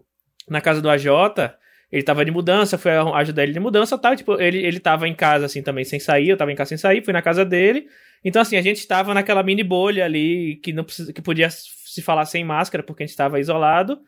na 0.49 0.59
casa 0.59 0.81
do 0.81 0.89
AJ, 0.89 1.05
ele 1.91 2.01
tava 2.01 2.25
de 2.25 2.31
mudança, 2.31 2.75
fui 2.75 2.89
ajudar 2.91 3.43
ele 3.43 3.53
de 3.53 3.59
mudança 3.59 3.99
tal. 3.99 4.15
Tipo, 4.15 4.41
ele, 4.41 4.65
ele 4.65 4.79
tava 4.79 5.07
em 5.07 5.13
casa, 5.13 5.45
assim, 5.45 5.61
também 5.61 5.83
sem 5.83 5.99
sair, 5.99 6.29
eu 6.29 6.37
tava 6.37 6.51
em 6.51 6.55
casa 6.55 6.69
sem 6.69 6.77
sair, 6.79 7.05
fui 7.05 7.13
na 7.13 7.21
casa 7.21 7.45
dele. 7.45 7.85
Então, 8.23 8.41
assim, 8.41 8.55
a 8.55 8.61
gente 8.61 8.87
tava 8.87 9.13
naquela 9.13 9.41
mini 9.41 9.63
bolha 9.63 10.05
ali 10.05 10.57
que 10.57 10.71
não 10.71 10.83
precisa, 10.83 11.11
que 11.11 11.21
podia 11.21 11.49
se 11.49 12.01
falar 12.01 12.25
sem 12.25 12.43
máscara, 12.43 12.83
porque 12.83 13.03
a 13.03 13.05
gente 13.05 13.15
tava 13.15 13.39
isolado. 13.39 13.99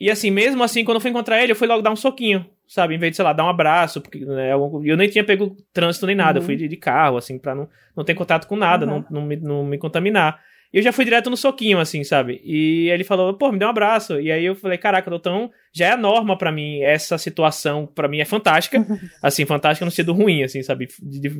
E 0.00 0.10
assim, 0.10 0.30
mesmo 0.30 0.62
assim, 0.62 0.84
quando 0.84 0.96
eu 0.96 1.00
fui 1.00 1.10
encontrar 1.10 1.42
ele, 1.42 1.52
eu 1.52 1.56
fui 1.56 1.66
logo 1.66 1.82
dar 1.82 1.90
um 1.90 1.96
soquinho, 1.96 2.46
sabe? 2.68 2.94
Em 2.94 2.98
vez 2.98 3.12
de, 3.12 3.16
sei 3.16 3.24
lá, 3.24 3.32
dar 3.32 3.44
um 3.44 3.48
abraço, 3.48 4.00
porque 4.00 4.24
né, 4.24 4.52
eu 4.52 4.96
nem 4.96 5.08
tinha 5.08 5.24
pego 5.24 5.56
trânsito 5.72 6.06
nem 6.06 6.14
nada, 6.14 6.38
uhum. 6.38 6.42
eu 6.42 6.46
fui 6.46 6.56
de, 6.56 6.68
de, 6.68 6.76
carro, 6.76 7.16
assim, 7.16 7.36
pra 7.36 7.54
não, 7.54 7.68
não 7.96 8.04
ter 8.04 8.14
contato 8.14 8.46
com 8.46 8.54
nada, 8.54 8.86
uhum. 8.86 9.04
não, 9.10 9.20
não, 9.20 9.26
me, 9.26 9.36
não 9.36 9.64
me 9.64 9.76
contaminar. 9.76 10.40
E 10.72 10.78
eu 10.78 10.82
já 10.82 10.92
fui 10.92 11.04
direto 11.04 11.30
no 11.30 11.36
soquinho, 11.36 11.78
assim, 11.78 12.04
sabe? 12.04 12.40
E 12.44 12.90
ele 12.90 13.02
falou, 13.02 13.32
pô, 13.32 13.50
me 13.50 13.58
deu 13.58 13.68
um 13.68 13.70
abraço. 13.70 14.20
E 14.20 14.30
aí 14.30 14.44
eu 14.44 14.54
falei, 14.54 14.76
caraca, 14.76 15.14
então 15.14 15.50
já 15.72 15.86
é 15.86 15.90
a 15.92 15.96
norma 15.96 16.36
para 16.36 16.52
mim, 16.52 16.82
essa 16.82 17.16
situação 17.16 17.86
para 17.86 18.06
mim 18.06 18.20
é 18.20 18.24
fantástica. 18.24 18.84
assim, 19.22 19.46
fantástica 19.46 19.84
no 19.84 19.90
sentido 19.90 20.12
ruim, 20.12 20.42
assim, 20.42 20.62
sabe? 20.62 20.88
De, 21.00 21.20
de, 21.20 21.30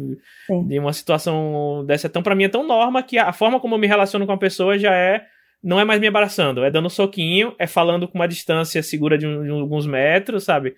de 0.69 0.79
uma 0.79 0.93
situação 0.95 1.85
dessa 1.87 2.09
tão, 2.09 2.23
para 2.23 2.35
mim 2.35 2.45
é 2.45 2.49
tão 2.49 2.67
norma 2.67 3.03
que 3.03 3.19
a 3.19 3.33
forma 3.33 3.61
como 3.61 3.75
eu 3.75 3.79
me 3.79 3.87
relaciono 3.87 4.27
com 4.27 4.33
a 4.33 4.39
pessoa 4.39 4.79
já 4.79 4.95
é 4.95 5.27
não 5.63 5.79
é 5.81 5.85
mais 5.85 6.01
me 6.01 6.07
abraçando, 6.07 6.65
é 6.65 6.71
dando 6.71 6.89
soquinho, 6.89 7.53
é 7.59 7.67
falando 7.67 8.07
com 8.07 8.17
uma 8.17 8.29
distância 8.29 8.83
segura 8.83 9.19
de, 9.19 9.27
um, 9.27 9.43
de 9.43 9.51
alguns 9.51 9.87
metros, 9.87 10.45
sabe? 10.45 10.75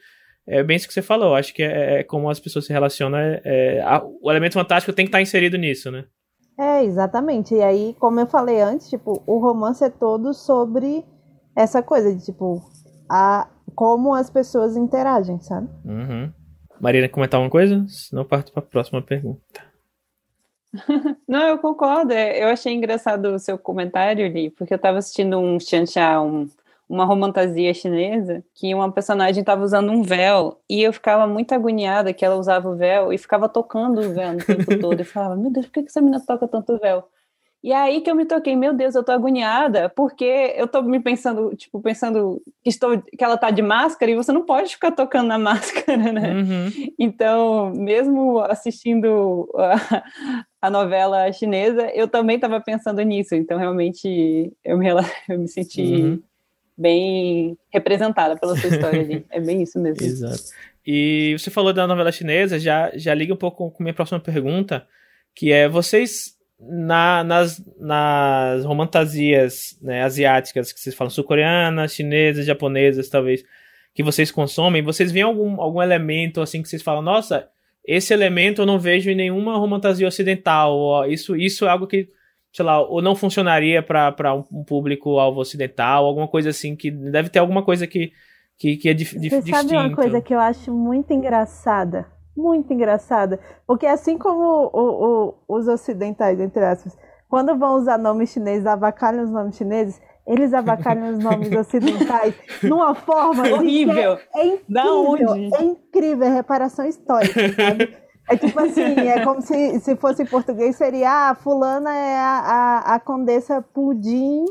É 0.47 0.63
bem 0.63 0.77
isso 0.77 0.89
que 0.89 0.95
você 0.95 1.03
falou. 1.03 1.35
Acho 1.35 1.55
que 1.55 1.63
é, 1.63 2.01
é 2.01 2.03
como 2.03 2.29
as 2.29 2.41
pessoas 2.41 2.67
se 2.67 2.73
relacionam. 2.73 3.19
É, 3.19 3.41
é 3.45 3.81
a, 3.83 4.03
o 4.03 4.31
elemento 4.31 4.55
fantástico 4.55 4.93
tem 4.93 5.05
que 5.05 5.11
estar 5.11 5.21
inserido 5.21 5.57
nisso, 5.57 5.91
né? 5.91 6.05
É, 6.61 6.85
exatamente. 6.85 7.55
E 7.55 7.63
aí, 7.63 7.97
como 7.99 8.21
eu 8.21 8.27
falei 8.27 8.61
antes, 8.61 8.91
tipo, 8.91 9.23
o 9.27 9.39
romance 9.39 9.83
é 9.83 9.89
todo 9.89 10.35
sobre 10.35 11.03
essa 11.57 11.83
coisa 11.83 12.15
de, 12.15 12.23
tipo, 12.23 12.63
a, 13.09 13.49
como 13.75 14.15
as 14.15 14.29
pessoas 14.29 14.77
interagem, 14.77 15.41
sabe? 15.41 15.71
Uhum. 15.87 16.31
Marina, 16.79 17.09
comentar 17.09 17.41
uma 17.41 17.49
coisa? 17.49 17.83
Senão 17.89 18.25
eu 18.25 18.29
parto 18.29 18.53
para 18.53 18.63
a 18.63 18.67
próxima 18.67 19.01
pergunta. 19.01 19.41
Não, 21.27 21.47
eu 21.47 21.57
concordo. 21.57 22.13
É, 22.13 22.43
eu 22.43 22.49
achei 22.49 22.75
engraçado 22.75 23.35
o 23.35 23.39
seu 23.39 23.59
comentário, 23.59 24.29
Li, 24.29 24.51
porque 24.51 24.75
eu 24.75 24.77
estava 24.77 24.99
assistindo 24.99 25.39
um 25.39 25.59
Xianxia, 25.59 26.21
um, 26.21 26.47
uma 26.91 27.05
romantasia 27.05 27.73
chinesa, 27.73 28.43
que 28.53 28.75
uma 28.75 28.91
personagem 28.91 29.41
estava 29.41 29.63
usando 29.63 29.93
um 29.93 30.03
véu, 30.03 30.61
e 30.69 30.83
eu 30.83 30.93
ficava 30.93 31.25
muito 31.25 31.55
agoniada 31.55 32.13
que 32.13 32.25
ela 32.25 32.35
usava 32.35 32.69
o 32.69 32.77
véu 32.77 33.13
e 33.13 33.19
ficava 33.19 33.49
tocando 33.49 34.01
o 34.01 34.13
véu 34.13 34.33
no 34.33 34.45
tempo 34.45 34.77
todo. 34.81 34.99
Eu 35.01 35.07
falava, 35.07 35.37
meu 35.37 35.53
Deus, 35.53 35.67
por 35.67 35.73
que 35.75 35.89
essa 35.89 36.01
menina 36.01 36.21
toca 36.27 36.49
tanto 36.49 36.77
véu? 36.79 37.05
E 37.63 37.73
aí 37.73 38.01
que 38.01 38.11
eu 38.11 38.15
me 38.15 38.25
toquei, 38.25 38.57
meu 38.57 38.73
Deus, 38.75 38.95
eu 38.95 39.05
tô 39.05 39.13
agoniada, 39.13 39.91
porque 39.91 40.55
eu 40.57 40.67
tô 40.67 40.83
me 40.83 40.99
pensando, 40.99 41.55
tipo, 41.55 41.81
pensando 41.81 42.43
que, 42.63 42.71
estou, 42.71 43.01
que 43.03 43.23
ela 43.23 43.37
tá 43.37 43.51
de 43.51 43.61
máscara 43.61 44.11
e 44.11 44.17
você 44.17 44.33
não 44.33 44.45
pode 44.47 44.73
ficar 44.73 44.91
tocando 44.91 45.29
na 45.29 45.39
máscara, 45.39 46.11
né? 46.11 46.33
Uhum. 46.33 46.93
Então, 46.99 47.71
mesmo 47.77 48.41
assistindo 48.41 49.47
a, 49.55 50.03
a, 50.63 50.71
novela 50.71 51.31
chinesa, 51.33 51.89
eu 51.95 52.09
também 52.09 52.37
estava 52.37 52.61
pensando 52.63 53.01
nisso. 53.03 53.35
Então, 53.35 53.59
realmente, 53.59 54.51
eu 54.65 54.79
me, 54.79 54.89
eu 55.29 55.39
me 55.39 55.47
senti 55.47 55.83
uhum. 55.83 56.23
Bem 56.81 57.59
representada 57.69 58.37
pela 58.37 58.57
sua 58.57 58.71
história 58.71 59.01
ali. 59.01 59.27
É 59.31 59.39
bem 59.39 59.63
isso 59.63 59.79
mesmo. 59.79 60.05
Exato. 60.05 60.43
E 60.87 61.37
você 61.39 61.51
falou 61.51 61.73
da 61.73 61.87
novela 61.87 62.11
chinesa, 62.11 62.59
já, 62.59 62.91
já 62.95 63.13
liga 63.13 63.35
um 63.35 63.37
pouco 63.37 63.71
com 63.71 63.83
a 63.83 63.85
minha 63.85 63.95
próxima 63.95 64.19
pergunta, 64.19 64.87
que 65.35 65.53
é, 65.53 65.69
vocês 65.69 66.37
na, 66.59 67.23
nas, 67.23 67.63
nas 67.79 68.65
romantasias 68.65 69.79
né, 69.83 70.03
asiáticas 70.03 70.73
que 70.73 70.81
vocês 70.81 70.95
falam, 70.95 71.11
sul-coreanas, 71.11 71.95
chinesas, 71.95 72.47
japonesas, 72.47 73.09
talvez, 73.09 73.45
que 73.95 74.03
vocês 74.03 74.31
consomem, 74.31 74.83
vocês 74.83 75.13
veem 75.13 75.25
algum, 75.25 75.61
algum 75.61 75.83
elemento 75.83 76.41
assim 76.41 76.63
que 76.63 76.69
vocês 76.69 76.83
falam, 76.83 77.03
nossa, 77.03 77.49
esse 77.85 78.13
elemento 78.13 78.63
eu 78.63 78.67
não 78.67 78.79
vejo 78.79 79.11
em 79.11 79.15
nenhuma 79.15 79.59
romantasia 79.59 80.09
ocidental, 80.09 80.77
ou 80.77 81.07
isso, 81.07 81.37
isso 81.37 81.67
é 81.67 81.69
algo 81.69 81.87
que, 81.87 82.09
sei 82.53 82.65
lá, 82.65 82.81
ou 82.81 83.01
não 83.01 83.15
funcionaria 83.15 83.83
para 83.83 84.35
um 84.35 84.65
público-alvo 84.65 85.41
ocidental, 85.41 86.05
alguma 86.05 86.29
coisa 86.29 86.51
assim, 86.51 86.75
que 86.75 86.91
deve 86.91 87.29
ter 87.29 87.39
alguma 87.39 87.65
coisa 87.65 87.87
que, 87.87 88.13
que, 88.59 88.77
que 88.77 88.89
é 88.89 88.95
dif, 88.95 89.13
Você 89.15 89.29
distinto. 89.29 89.57
sabe 89.57 89.77
uma 89.77 89.95
coisa 89.95 90.21
que 90.21 90.35
eu 90.35 90.41
acho 90.41 90.73
muito 90.73 91.13
engraçada? 91.13 92.07
muito 92.37 92.73
engraçada. 92.73 93.39
Porque 93.67 93.87
assim 93.87 94.17
como 94.17 94.71
o, 94.73 95.35
o, 95.49 95.57
os 95.57 95.69
ocidentais, 95.69 96.41
entre 96.41 96.65
aspas, 96.65 96.97
quando 97.29 97.57
vão 97.59 97.77
usar 97.77 97.99
nomes 97.99 98.31
chineses, 98.33 98.67
avacalham 98.67 99.25
os 99.25 99.31
nomes 99.31 99.57
chineses, 99.57 100.01
eles 100.27 100.53
avacalham 100.53 101.11
os 101.11 101.19
nomes 101.19 101.53
ocidentais 101.55 102.35
numa 102.63 102.95
forma 102.95 103.49
horrível. 103.49 104.19
É, 104.35 104.41
é, 104.41 104.47
incrível, 104.47 105.35
é 105.35 105.63
incrível, 105.63 106.27
é 106.27 106.35
reparação 106.35 106.87
histórica, 106.87 107.53
sabe? 107.53 107.97
É 108.31 108.37
tipo 108.37 108.61
assim, 108.61 108.95
é 109.09 109.25
como 109.25 109.43
se, 109.43 109.81
se 109.81 109.97
fosse 109.97 110.23
em 110.23 110.27
português, 110.27 110.77
seria 110.77 111.31
ah, 111.31 111.35
fulana 111.35 111.93
é 111.93 112.17
a, 112.17 112.39
a, 112.39 112.95
a 112.95 113.01
condessa 113.01 113.61
pudim 113.61 114.45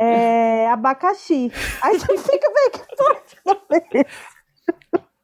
é, 0.00 0.66
abacaxi. 0.70 1.52
Aí 1.82 1.96
a 1.96 1.98
gente 2.00 2.18
fica 2.22 2.50
bem 2.52 2.70
que 2.70 4.06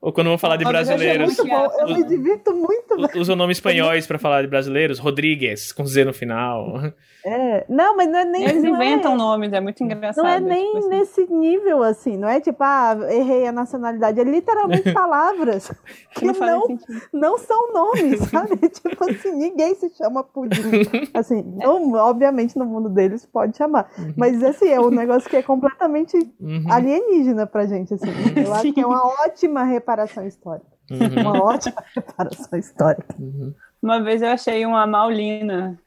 ou 0.03 0.12
quando 0.12 0.29
vou 0.31 0.39
falar 0.39 0.57
de 0.57 0.64
brasileiros. 0.64 1.39
É 1.39 1.83
eu 1.83 1.95
me 1.95 2.05
divirto 2.05 2.53
muito 2.53 2.97
muito. 2.97 3.18
Usa 3.18 3.35
o 3.35 3.37
nome 3.37 3.53
espanhóis 3.53 4.05
para 4.05 4.18
falar 4.18 4.43
de 4.43 4.49
brasileiros, 4.49 4.99
Rodrigues, 4.99 5.73
com 5.73 5.87
Z 5.87 6.05
no 6.05 6.12
final. 6.12 6.93
É, 7.25 7.64
não, 7.68 7.97
mas 7.97 8.09
não 8.09 8.18
é 8.18 8.25
nem. 8.25 8.45
Eles 8.45 8.64
inventam 8.64 9.12
é, 9.12 9.16
nomes, 9.16 9.53
é 9.53 9.61
muito 9.61 9.83
engraçado. 9.83 10.25
Não 10.25 10.31
é 10.31 10.41
nem 10.41 10.66
tipo 10.66 10.79
assim. 10.79 10.89
nesse 10.89 11.33
nível, 11.33 11.83
assim, 11.83 12.16
não 12.16 12.29
é 12.29 12.41
tipo, 12.41 12.59
ah, 12.62 12.97
errei 13.11 13.47
a 13.47 13.53
nacionalidade. 13.53 14.20
É 14.20 14.25
literalmente 14.25 14.91
palavras 14.93 15.70
que 16.14 16.27
não, 16.27 16.35
não, 16.35 16.79
não 17.12 17.39
são 17.39 17.73
nomes, 17.73 18.20
sabe? 18.29 18.57
tipo 18.68 19.05
assim, 19.11 19.33
ninguém 19.33 19.75
se 19.75 19.91
chama 19.91 20.25
pudim. 20.25 20.61
Assim, 21.14 21.43
não, 21.43 21.93
obviamente 21.95 22.59
no 22.59 22.64
mundo 22.64 22.89
deles 22.89 23.27
pode 23.27 23.57
chamar. 23.57 23.91
Uhum. 23.99 24.14
Mas 24.16 24.43
assim, 24.43 24.68
é 24.68 24.81
um 24.81 24.91
negócio 24.91 25.29
que 25.29 25.37
é 25.37 25.43
completamente 25.43 26.16
Uhum. 26.41 26.64
alienígena 26.70 27.47
pra 27.47 27.66
gente, 27.66 27.95
assim. 27.95 28.07
Eu 28.37 28.53
acho 28.55 28.73
que 28.73 28.81
é 28.81 28.87
uma 28.87 29.05
ótima 29.25 29.62
reparação 29.62 30.27
histórica. 30.27 30.66
Uhum. 30.91 31.20
Uma 31.23 31.45
ótima 31.45 31.83
reparação 31.95 32.59
histórica. 32.59 33.14
Uhum. 33.18 33.55
Uma 33.83 34.01
vez 34.03 34.23
eu 34.23 34.29
achei 34.29 34.64
uma 34.66 34.87
Maulina. 34.87 35.79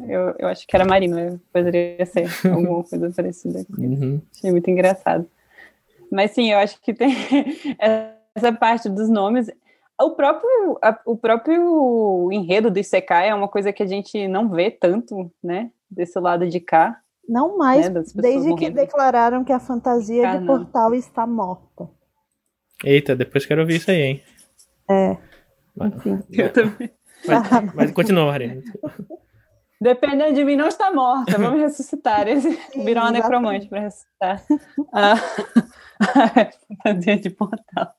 Eu, 0.00 0.34
eu 0.38 0.48
acho 0.48 0.66
que 0.66 0.74
era 0.74 0.84
Marina, 0.84 1.40
poderia 1.52 2.04
ser 2.06 2.26
alguma 2.50 2.82
coisa 2.88 3.10
parecida. 3.10 3.64
Uhum. 3.78 4.20
Achei 4.34 4.50
muito 4.50 4.68
engraçado. 4.70 5.26
Mas 6.10 6.32
sim, 6.32 6.50
eu 6.50 6.58
acho 6.58 6.80
que 6.80 6.92
tem 6.92 7.14
essa 8.34 8.52
parte 8.52 8.88
dos 8.88 9.08
nomes. 9.08 9.50
O 10.00 10.10
próprio, 10.10 10.78
a- 10.82 11.00
o 11.06 11.16
próprio 11.16 12.28
enredo 12.32 12.70
do 12.70 12.78
Isekai 12.78 13.28
é 13.28 13.34
uma 13.34 13.48
coisa 13.48 13.72
que 13.72 13.82
a 13.82 13.86
gente 13.86 14.26
não 14.26 14.48
vê 14.48 14.70
tanto, 14.70 15.30
né? 15.42 15.70
Desse 15.90 16.18
lado 16.18 16.48
de 16.48 16.58
cá. 16.58 16.98
Não 17.28 17.56
mais, 17.56 17.88
Né, 17.88 18.02
desde 18.16 18.48
que 18.48 18.50
morrendo. 18.50 18.74
declararam 18.74 19.44
que 19.44 19.52
a 19.52 19.60
fantasia 19.60 20.28
Ah, 20.28 20.34
de 20.36 20.40
não. 20.40 20.46
portal 20.46 20.92
está 20.94 21.24
morta. 21.26 21.88
Eita, 22.84 23.14
depois 23.14 23.46
quero 23.46 23.60
ouvir 23.60 23.76
isso 23.76 23.90
aí, 23.90 24.00
hein? 24.00 24.22
É, 24.90 25.16
Mas, 25.76 25.94
enfim. 25.94 26.18
Eu 26.32 26.52
também. 26.52 26.90
mas, 27.24 27.74
mas 27.74 27.90
continua, 27.92 28.26
Marina. 28.26 28.60
Dependendo 29.82 30.34
de 30.34 30.44
mim, 30.44 30.54
não 30.54 30.68
está 30.68 30.92
morta. 30.92 31.36
Vamos 31.36 31.58
ressuscitar. 31.60 32.28
Esse 32.28 32.56
virou 32.76 33.02
uma 33.02 33.10
necromante 33.10 33.66
para 33.66 33.80
ressuscitar. 33.80 34.44
Ah, 34.92 35.16
fantasia 36.84 37.16
de 37.16 37.30
portal. 37.30 37.92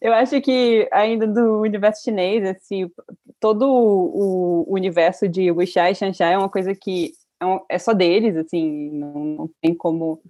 Eu 0.00 0.12
acho 0.12 0.40
que 0.40 0.88
ainda 0.90 1.26
do 1.26 1.60
universo 1.60 2.02
chinês, 2.02 2.42
esse, 2.42 2.90
todo 3.38 3.70
o, 3.70 4.64
universo 4.68 5.28
de 5.28 5.52
Wuxia 5.52 5.88
e 5.88 5.94
Xanxia 5.94 6.30
é 6.30 6.38
uma 6.38 6.48
coisa 6.48 6.74
que 6.74 7.12
é, 7.40 7.76
é 7.76 7.78
só 7.78 7.92
deles, 7.92 8.34
assim, 8.36 8.90
não, 8.90 9.12
não 9.14 9.50
tem 9.62 9.72
como 9.72 10.20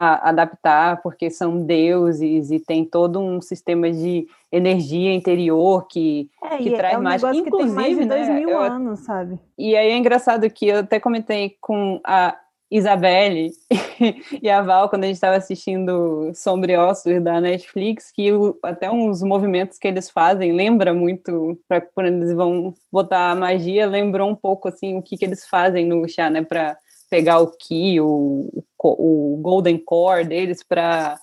a- 0.00 0.30
adaptar, 0.30 1.02
porque 1.02 1.30
são 1.30 1.62
deuses 1.62 2.50
e 2.50 2.58
tem 2.58 2.84
todo 2.86 3.20
um 3.20 3.40
sistema 3.40 3.90
de 3.92 4.26
energia 4.50 5.12
interior 5.14 5.86
que 5.86 6.28
É, 6.42 6.56
que 6.56 6.70
e 6.70 6.74
traz 6.74 6.94
é 6.94 6.98
um 6.98 7.02
mais. 7.02 7.22
negócio 7.22 7.44
que 7.44 7.50
tem 7.50 7.66
mais 7.68 7.88
de 7.96 8.02
Inclusive, 8.02 8.06
dois 8.08 8.28
né, 8.28 8.34
mil 8.34 8.48
eu- 8.50 8.58
anos, 8.60 9.00
sabe? 9.00 9.38
E 9.58 9.76
aí 9.76 9.90
é 9.90 9.96
engraçado 9.96 10.48
que 10.50 10.66
eu 10.68 10.78
até 10.78 10.98
comentei 10.98 11.54
com 11.60 12.00
a 12.02 12.34
Isabelle 12.72 13.50
e 14.42 14.48
a 14.48 14.62
Val 14.62 14.88
quando 14.88 15.02
a 15.04 15.06
gente 15.06 15.16
estava 15.16 15.36
assistindo 15.36 16.30
Sombre 16.34 16.76
Ossos 16.76 17.20
da 17.22 17.40
Netflix, 17.40 18.10
que 18.10 18.32
o- 18.32 18.56
até 18.62 18.90
uns 18.90 19.22
movimentos 19.22 19.76
que 19.76 19.86
eles 19.88 20.08
fazem 20.08 20.52
lembra 20.52 20.94
muito, 20.94 21.58
pra, 21.68 21.80
quando 21.80 22.06
eles 22.06 22.32
vão 22.32 22.72
botar 22.90 23.32
a 23.32 23.34
magia, 23.34 23.86
lembrou 23.86 24.30
um 24.30 24.36
pouco 24.36 24.68
assim 24.68 24.96
o 24.96 25.02
que, 25.02 25.16
que 25.18 25.24
eles 25.24 25.46
fazem 25.46 25.84
no 25.86 26.08
chá, 26.08 26.30
né, 26.30 26.42
para 26.42 26.76
pegar 27.10 27.40
o 27.40 27.48
Ki, 27.50 28.00
o, 28.00 28.48
o, 28.88 29.36
Golden 29.40 29.78
Core 29.78 30.24
deles 30.24 30.62
para 30.62 31.18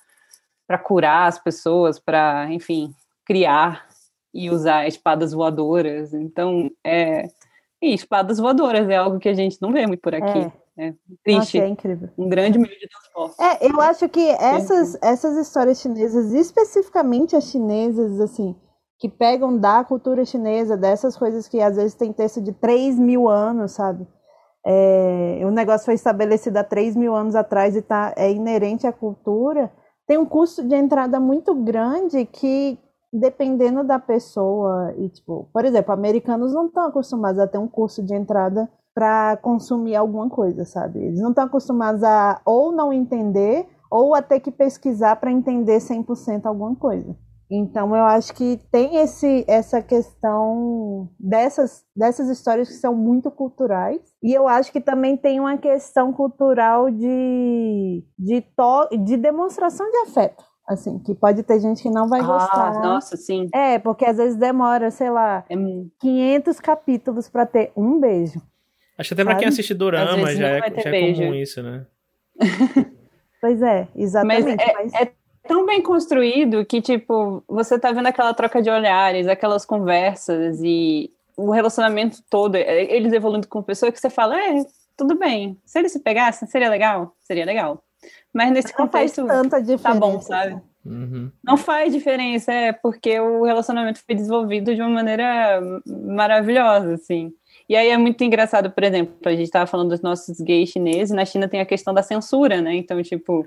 curar 0.84 1.28
as 1.28 1.39
pessoas, 1.39 1.99
para, 1.99 2.47
enfim, 2.51 2.93
criar 3.26 3.88
e 4.34 4.49
usar 4.49 4.88
espadas 4.88 5.34
voadoras. 5.34 6.14
Então, 6.14 6.70
é, 6.84 7.28
e 7.82 7.93
espadas 7.93 8.38
voadoras 8.38 8.89
é 8.89 8.95
algo 8.95 9.20
que 9.20 9.30
a 9.30 9.34
gente 9.34 9.62
não 9.62 9.72
vê 9.72 9.86
muito 9.88 10.01
por 10.01 10.14
aqui. 10.14 10.39
É. 10.39 10.51
Nossa, 10.78 10.97
Triste. 11.24 11.60
é 11.60 11.68
incrível. 11.68 12.10
Um 12.16 12.30
grande 12.30 12.60
meio 12.60 12.78
de 12.80 12.88
transporte. 12.88 13.41
É, 13.41 13.68
eu 13.68 13.82
acho 13.82 14.08
que 14.10 14.30
essas, 14.30 14.95
essas 15.01 15.36
histórias 15.38 15.82
chinesas, 15.82 16.32
especificamente 16.34 17.36
as 17.36 17.45
chinesas, 17.45 18.20
assim, 18.20 18.55
que 18.99 19.10
pegam 19.10 19.58
da 19.58 19.84
cultura 19.84 20.24
chinesa, 20.24 20.78
dessas 20.78 21.18
coisas 21.18 21.47
que 21.47 21.60
às 21.62 21.76
vezes 21.76 21.95
tem 21.95 22.14
texto 22.14 22.41
de 22.41 22.53
3 22.53 22.99
mil 22.99 23.28
anos, 23.28 23.72
sabe? 23.72 24.08
É, 24.70 25.39
o 25.45 25.49
negócio 25.49 25.86
foi 25.86 25.93
estabelecido 25.93 26.57
há 26.57 26.63
3 26.63 26.93
mil 26.93 27.15
anos 27.15 27.36
atrás 27.36 27.74
e 27.74 27.82
tá, 27.82 28.13
é 28.18 28.30
inerente 28.30 28.86
à 28.86 28.91
cultura, 28.91 29.72
tem 30.05 30.18
um 30.18 30.26
custo 30.26 30.61
de 30.61 30.76
entrada 30.76 31.22
muito 31.22 31.55
grande 31.55 32.26
que, 32.26 32.78
dependendo 33.11 33.82
da 33.82 33.97
pessoa, 33.97 34.93
e 34.97 35.07
tipo, 35.07 35.47
por 35.53 35.63
exemplo, 35.63 35.93
americanos 35.93 36.53
não 36.53 36.65
estão 36.68 36.86
acostumados 36.86 37.39
a 37.39 37.47
ter 37.47 37.57
um 37.57 37.68
curso 37.68 38.03
de 38.03 38.13
entrada 38.13 38.70
para 38.93 39.38
consumir 39.38 39.95
alguma 39.95 40.30
coisa, 40.30 40.65
sabe? 40.65 40.99
Eles 40.99 41.22
não 41.22 41.30
estão 41.30 41.45
acostumados 41.45 42.03
a 42.03 42.41
ou 42.43 42.74
não 42.74 42.91
entender 42.91 43.65
ou 43.89 44.13
a 44.13 44.22
ter 44.22 44.41
que 44.41 44.51
pesquisar 44.51 45.15
para 45.15 45.32
entender 45.32 45.78
100% 45.78 46.45
alguma 46.45 46.76
coisa. 46.76 47.15
Então 47.49 47.95
eu 47.95 48.03
acho 48.03 48.33
que 48.33 48.59
tem 48.71 48.97
esse, 48.97 49.45
essa 49.47 49.81
questão 49.81 51.09
dessas, 51.19 51.85
dessas 51.95 52.29
histórias 52.29 52.67
que 52.67 52.73
são 52.75 52.93
muito 52.93 53.31
culturais. 53.31 54.01
E 54.21 54.33
eu 54.33 54.47
acho 54.47 54.71
que 54.71 54.81
também 54.81 55.15
tem 55.15 55.39
uma 55.39 55.57
questão 55.57 56.11
cultural 56.11 56.89
de, 56.91 58.03
de, 58.19 58.41
to, 58.41 58.89
de 59.05 59.15
demonstração 59.17 59.89
de 59.89 59.97
afeto. 60.09 60.43
Assim, 60.67 60.99
que 60.99 61.15
pode 61.15 61.43
ter 61.43 61.61
gente 61.61 61.81
que 61.81 61.89
não 61.89 62.09
vai 62.09 62.21
gostar. 62.21 62.75
Ah, 62.75 62.79
nossa, 62.81 63.15
sim. 63.15 63.47
É, 63.53 63.79
porque 63.79 64.03
às 64.03 64.17
vezes 64.17 64.35
demora, 64.35 64.91
sei 64.91 65.09
lá, 65.09 65.45
É 65.49 65.55
mu- 65.55 65.89
500 66.01 66.59
capítulos 66.59 67.29
para 67.29 67.45
ter 67.45 67.71
um 67.77 67.97
beijo. 68.01 68.41
Acho 68.97 69.07
que 69.09 69.13
até 69.13 69.23
pra 69.23 69.35
quem 69.35 69.47
assiste 69.47 69.73
Dorama 69.73 70.33
já 70.35 70.49
é, 70.49 70.59
já 70.75 70.89
é 70.89 70.91
beijo. 70.91 71.21
comum 71.21 71.33
isso, 71.35 71.63
né? 71.63 71.85
Pois 73.39 73.61
é, 73.61 73.87
Mas 73.95 74.03
exatamente. 74.03 74.61
é, 74.61 74.73
mas- 74.73 74.93
é 74.95 75.11
tão 75.47 75.65
bem 75.65 75.81
construído 75.81 76.65
que, 76.65 76.81
tipo, 76.81 77.43
você 77.47 77.79
tá 77.79 77.91
vendo 77.91 78.07
aquela 78.07 78.33
troca 78.33 78.61
de 78.61 78.69
olhares, 78.69 79.27
aquelas 79.27 79.65
conversas 79.65 80.59
e 80.61 81.11
o 81.35 81.51
relacionamento 81.51 82.23
todo, 82.29 82.55
é, 82.55 82.83
eles 82.93 83.13
evoluindo 83.13 83.47
com 83.47 83.61
pessoa 83.61 83.91
que 83.91 83.99
você 83.99 84.09
fala, 84.09 84.39
é, 84.39 84.65
tudo 84.95 85.17
bem. 85.17 85.57
Se 85.63 85.79
eles 85.79 85.91
se 85.91 85.99
pegassem, 85.99 86.47
seria 86.47 86.69
legal? 86.69 87.15
Seria 87.21 87.45
legal. 87.45 87.83
Mas 88.33 88.51
nesse 88.51 88.73
não 88.77 88.87
faz 88.89 89.15
contexto, 89.15 89.27
tanta 89.27 89.61
diferença. 89.61 89.83
tá 89.83 89.95
bom, 89.95 90.19
sabe? 90.21 90.61
Uhum. 90.85 91.31
Não 91.43 91.57
faz 91.57 91.93
diferença, 91.93 92.51
é 92.51 92.71
porque 92.71 93.19
o 93.19 93.43
relacionamento 93.43 93.99
foi 94.05 94.15
desenvolvido 94.15 94.73
de 94.73 94.81
uma 94.81 94.89
maneira 94.89 95.61
maravilhosa, 95.85 96.93
assim. 96.93 97.33
E 97.69 97.75
aí 97.75 97.89
é 97.89 97.97
muito 97.97 98.23
engraçado, 98.23 98.71
por 98.71 98.83
exemplo, 98.83 99.15
a 99.25 99.31
gente 99.31 99.43
estava 99.43 99.67
falando 99.67 99.89
dos 99.89 100.01
nossos 100.01 100.39
gays 100.39 100.69
chineses, 100.69 101.13
na 101.13 101.25
China 101.25 101.49
tem 101.49 101.59
a 101.59 101.65
questão 101.65 101.93
da 101.93 102.01
censura, 102.01 102.61
né? 102.61 102.75
Então, 102.75 103.01
tipo, 103.03 103.45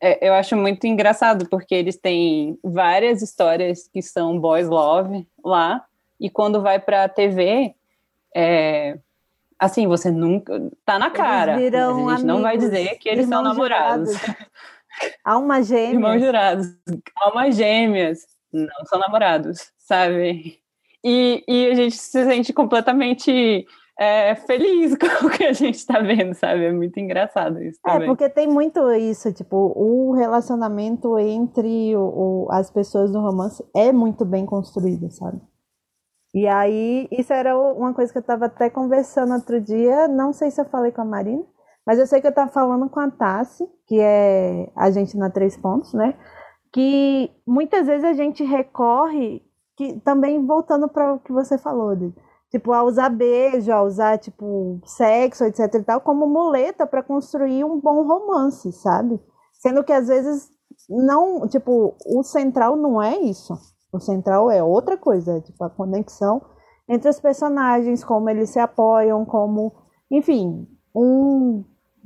é, 0.00 0.28
eu 0.28 0.34
acho 0.34 0.56
muito 0.56 0.86
engraçado, 0.86 1.48
porque 1.48 1.74
eles 1.74 1.96
têm 1.96 2.58
várias 2.62 3.22
histórias 3.22 3.88
que 3.88 4.02
são 4.02 4.38
boys 4.38 4.68
love 4.68 5.26
lá, 5.44 5.84
e 6.20 6.30
quando 6.30 6.62
vai 6.62 6.78
pra 6.78 7.08
TV, 7.08 7.74
é, 8.34 8.98
assim, 9.58 9.86
você 9.86 10.10
nunca. 10.10 10.70
Tá 10.84 10.98
na 10.98 11.10
cara. 11.10 11.56
A 11.56 11.58
gente 11.58 12.24
não 12.24 12.42
vai 12.42 12.56
amigos, 12.56 12.70
dizer 12.70 12.98
que 12.98 13.08
eles 13.08 13.28
são 13.28 13.42
namorados. 13.42 14.12
jurados. 14.12 14.46
Alma 15.24 15.62
gêmea. 15.62 15.92
Irmãos 15.92 16.20
jurados, 16.20 16.66
almas 17.16 17.56
gêmeas, 17.56 18.26
não 18.52 18.86
são 18.86 18.98
namorados, 18.98 19.70
sabe? 19.76 20.58
E, 21.04 21.44
e 21.46 21.66
a 21.66 21.74
gente 21.74 21.96
se 21.96 22.24
sente 22.24 22.52
completamente 22.52 23.66
é, 23.98 24.34
feliz 24.34 24.94
com 24.98 25.26
o 25.26 25.30
que 25.30 25.44
a 25.44 25.52
gente 25.52 25.76
está 25.76 26.00
vendo, 26.00 26.34
sabe? 26.34 26.64
É 26.66 26.72
muito 26.72 26.98
engraçado 27.00 27.60
isso 27.62 27.78
É, 27.86 27.92
também. 27.92 28.08
porque 28.08 28.28
tem 28.28 28.46
muito 28.46 28.90
isso, 28.92 29.32
tipo, 29.32 29.56
o 29.76 30.12
relacionamento 30.12 31.18
entre 31.18 31.96
o, 31.96 32.00
o- 32.02 32.48
as 32.52 32.70
pessoas 32.70 33.10
do 33.12 33.20
romance 33.20 33.64
é 33.74 33.92
muito 33.92 34.24
bem 34.24 34.44
construído, 34.46 35.10
sabe? 35.10 35.40
E 36.34 36.46
aí, 36.46 37.08
isso 37.10 37.32
era 37.32 37.56
uma 37.58 37.94
coisa 37.94 38.12
que 38.12 38.18
eu 38.18 38.22
tava 38.22 38.46
até 38.46 38.68
conversando 38.68 39.32
outro 39.32 39.58
dia, 39.60 40.06
não 40.06 40.32
sei 40.34 40.50
se 40.50 40.60
eu 40.60 40.66
falei 40.66 40.92
com 40.92 41.00
a 41.00 41.04
Marina, 41.04 41.42
mas 41.86 41.98
eu 41.98 42.06
sei 42.06 42.20
que 42.20 42.26
eu 42.26 42.34
tava 42.34 42.50
falando 42.50 42.90
com 42.90 43.00
a 43.00 43.10
Tassi, 43.10 43.64
que 43.86 43.98
é 44.00 44.70
a 44.76 44.90
gente 44.90 45.16
na 45.16 45.30
Três 45.30 45.56
Pontos, 45.56 45.94
né? 45.94 46.14
Que 46.72 47.30
muitas 47.46 47.86
vezes 47.86 48.04
a 48.04 48.12
gente 48.12 48.44
recorre, 48.44 49.40
que 49.76 49.98
também 50.00 50.44
voltando 50.44 50.88
para 50.88 51.14
o 51.14 51.20
que 51.20 51.32
você 51.32 51.56
falou, 51.56 51.96
de, 51.96 52.12
tipo, 52.56 52.72
a 52.72 52.82
usar 52.82 53.10
beijo, 53.10 53.70
a 53.70 53.82
usar, 53.82 54.18
tipo, 54.18 54.80
sexo, 54.84 55.44
etc 55.44 55.74
e 55.74 55.82
tal, 55.82 56.00
como 56.00 56.26
muleta 56.26 56.86
para 56.86 57.02
construir 57.02 57.64
um 57.64 57.78
bom 57.78 58.02
romance, 58.02 58.72
sabe? 58.72 59.20
Sendo 59.52 59.84
que 59.84 59.92
às 59.92 60.08
vezes 60.08 60.48
não, 60.88 61.46
tipo, 61.46 61.94
o 62.06 62.22
central 62.22 62.74
não 62.76 63.00
é 63.00 63.18
isso. 63.18 63.54
O 63.92 64.00
central 64.00 64.50
é 64.50 64.62
outra 64.62 64.96
coisa, 64.96 65.36
é, 65.36 65.40
tipo, 65.40 65.62
a 65.62 65.70
conexão 65.70 66.40
entre 66.88 67.10
os 67.10 67.20
personagens, 67.20 68.02
como 68.02 68.30
eles 68.30 68.50
se 68.50 68.58
apoiam, 68.58 69.24
como, 69.24 69.72
enfim, 70.10 70.66
um 70.94 71.62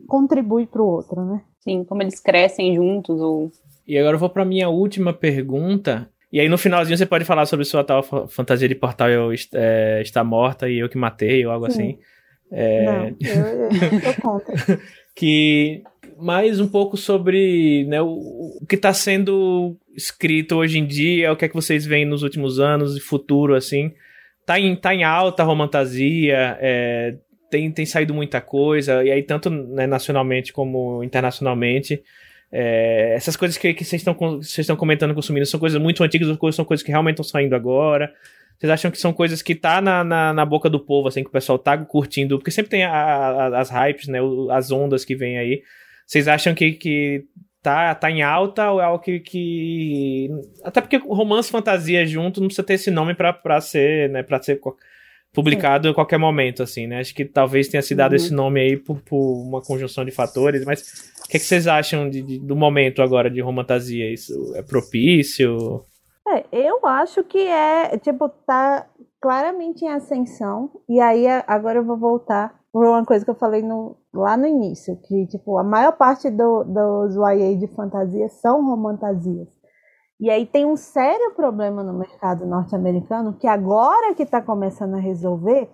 contribui 0.08 0.66
para 0.66 0.82
o 0.82 0.86
outro, 0.86 1.24
né? 1.24 1.44
Sim, 1.60 1.84
como 1.84 2.02
eles 2.02 2.18
crescem 2.18 2.74
juntos, 2.74 3.20
ou 3.20 3.50
E 3.86 3.96
agora 3.98 4.16
eu 4.16 4.20
vou 4.20 4.30
pra 4.30 4.44
minha 4.44 4.68
última 4.68 5.12
pergunta, 5.12 6.10
E 6.32 6.38
aí 6.40 6.48
no 6.48 6.58
finalzinho 6.58 6.96
você 6.96 7.06
pode 7.06 7.24
falar 7.24 7.46
sobre 7.46 7.64
sua 7.64 7.82
tal 7.82 8.02
fantasia 8.28 8.68
de 8.68 8.74
portal 8.74 9.08
eu, 9.08 9.30
é, 9.54 10.00
está 10.00 10.22
morta 10.22 10.68
e 10.68 10.78
eu 10.78 10.88
que 10.88 10.96
matei, 10.96 11.44
ou 11.44 11.52
algo 11.52 11.70
Sim. 11.70 11.72
assim. 11.72 11.98
É... 12.52 12.84
Não, 12.84 13.06
eu, 13.06 14.00
eu 14.00 14.14
contra. 14.20 14.80
que 15.14 15.82
mais 16.20 16.60
um 16.60 16.68
pouco 16.68 16.96
sobre 16.96 17.84
né, 17.86 18.00
o, 18.00 18.58
o 18.60 18.66
que 18.68 18.76
está 18.76 18.92
sendo 18.92 19.76
escrito 19.96 20.56
hoje 20.56 20.78
em 20.78 20.86
dia, 20.86 21.32
o 21.32 21.36
que 21.36 21.44
é 21.44 21.48
que 21.48 21.54
vocês 21.54 21.86
veem 21.86 22.04
nos 22.04 22.22
últimos 22.22 22.60
anos 22.60 22.96
e 22.96 23.00
futuro, 23.00 23.54
assim. 23.54 23.92
Tá 24.46 24.58
em, 24.58 24.76
tá 24.76 24.94
em 24.94 25.02
alta 25.02 25.42
a 25.42 25.46
romantasia, 25.46 26.58
é, 26.60 27.16
tem, 27.50 27.70
tem 27.70 27.86
saído 27.86 28.12
muita 28.12 28.40
coisa, 28.40 29.02
e 29.02 29.10
aí 29.10 29.22
tanto 29.22 29.48
né, 29.50 29.86
nacionalmente 29.86 30.52
como 30.52 31.02
internacionalmente. 31.02 32.02
É, 32.52 33.14
essas 33.14 33.36
coisas 33.36 33.56
que, 33.56 33.72
que 33.72 33.84
vocês 33.84 34.02
estão 34.02 34.76
comentando, 34.76 35.14
consumindo, 35.14 35.46
são 35.46 35.60
coisas 35.60 35.80
muito 35.80 36.02
antigas 36.02 36.28
são 36.54 36.64
coisas 36.64 36.82
que 36.82 36.90
realmente 36.90 37.14
estão 37.14 37.24
saindo 37.24 37.54
agora? 37.54 38.12
Vocês 38.58 38.70
acham 38.70 38.90
que 38.90 38.98
são 38.98 39.12
coisas 39.12 39.40
que 39.40 39.54
tá 39.54 39.80
na, 39.80 40.04
na, 40.04 40.34
na, 40.34 40.44
boca 40.44 40.68
do 40.68 40.78
povo, 40.78 41.08
assim, 41.08 41.22
que 41.22 41.30
o 41.30 41.32
pessoal 41.32 41.58
tá 41.58 41.78
curtindo? 41.78 42.38
Porque 42.38 42.50
sempre 42.50 42.70
tem 42.70 42.84
a, 42.84 42.92
a, 42.92 43.58
as 43.58 43.70
hypes, 43.70 44.06
né? 44.06 44.18
As 44.50 44.70
ondas 44.70 45.02
que 45.02 45.16
vêm 45.16 45.38
aí. 45.38 45.62
Vocês 46.06 46.28
acham 46.28 46.54
que, 46.54 46.72
que 46.72 47.24
tá, 47.62 47.94
tá 47.94 48.10
em 48.10 48.20
alta 48.20 48.70
ou 48.70 48.80
é 48.80 48.84
algo 48.84 49.02
que, 49.02 49.20
que. 49.20 50.28
Até 50.62 50.82
porque 50.82 50.98
romance 50.98 51.50
fantasia 51.50 52.04
junto 52.04 52.40
não 52.40 52.48
precisa 52.48 52.66
ter 52.66 52.74
esse 52.74 52.90
nome 52.90 53.14
pra, 53.14 53.32
pra 53.32 53.62
ser, 53.62 54.10
né? 54.10 54.22
Pra 54.22 54.42
ser 54.42 54.60
publicado 55.32 55.88
é. 55.88 55.90
a 55.90 55.94
qualquer 55.94 56.18
momento, 56.18 56.62
assim, 56.62 56.86
né? 56.86 57.00
Acho 57.00 57.14
que 57.14 57.24
talvez 57.24 57.68
tenha 57.68 57.82
se 57.82 57.94
dado 57.94 58.12
uhum. 58.12 58.16
esse 58.16 58.32
nome 58.34 58.60
aí 58.60 58.76
por, 58.76 59.00
por, 59.00 59.42
uma 59.42 59.62
conjunção 59.62 60.04
de 60.04 60.10
fatores, 60.10 60.64
mas 60.64 61.12
que, 61.30 61.38
que 61.38 61.44
vocês 61.44 61.66
acham 61.66 62.10
de, 62.10 62.22
de, 62.22 62.38
do 62.40 62.56
momento 62.56 63.00
agora 63.02 63.30
de 63.30 63.40
romantasia? 63.40 64.12
Isso 64.12 64.52
é 64.56 64.62
propício? 64.62 65.84
É, 66.26 66.44
eu 66.52 66.84
acho 66.84 67.22
que 67.22 67.38
é, 67.38 67.96
tipo, 67.98 68.28
tá 68.28 68.86
claramente 69.20 69.84
em 69.84 69.88
ascensão, 69.88 70.70
e 70.88 71.00
aí 71.00 71.26
agora 71.46 71.78
eu 71.78 71.84
vou 71.84 71.96
voltar 71.96 72.58
por 72.72 72.86
uma 72.86 73.04
coisa 73.04 73.24
que 73.24 73.30
eu 73.30 73.34
falei 73.34 73.62
no, 73.62 73.96
lá 74.12 74.36
no 74.36 74.46
início, 74.46 74.96
que, 75.02 75.26
tipo, 75.26 75.58
a 75.58 75.64
maior 75.64 75.92
parte 75.92 76.30
do, 76.30 76.64
dos 76.64 77.14
YA 77.14 77.56
de 77.56 77.66
fantasia 77.68 78.28
são 78.28 78.64
romantasias. 78.64 79.48
E 80.20 80.30
aí 80.30 80.46
tem 80.46 80.66
um 80.66 80.76
sério 80.76 81.32
problema 81.34 81.82
no 81.82 81.98
mercado 81.98 82.46
norte-americano 82.46 83.36
que 83.38 83.46
agora 83.46 84.14
que 84.14 84.22
está 84.22 84.40
começando 84.42 84.94
a 84.94 85.00
resolver, 85.00 85.68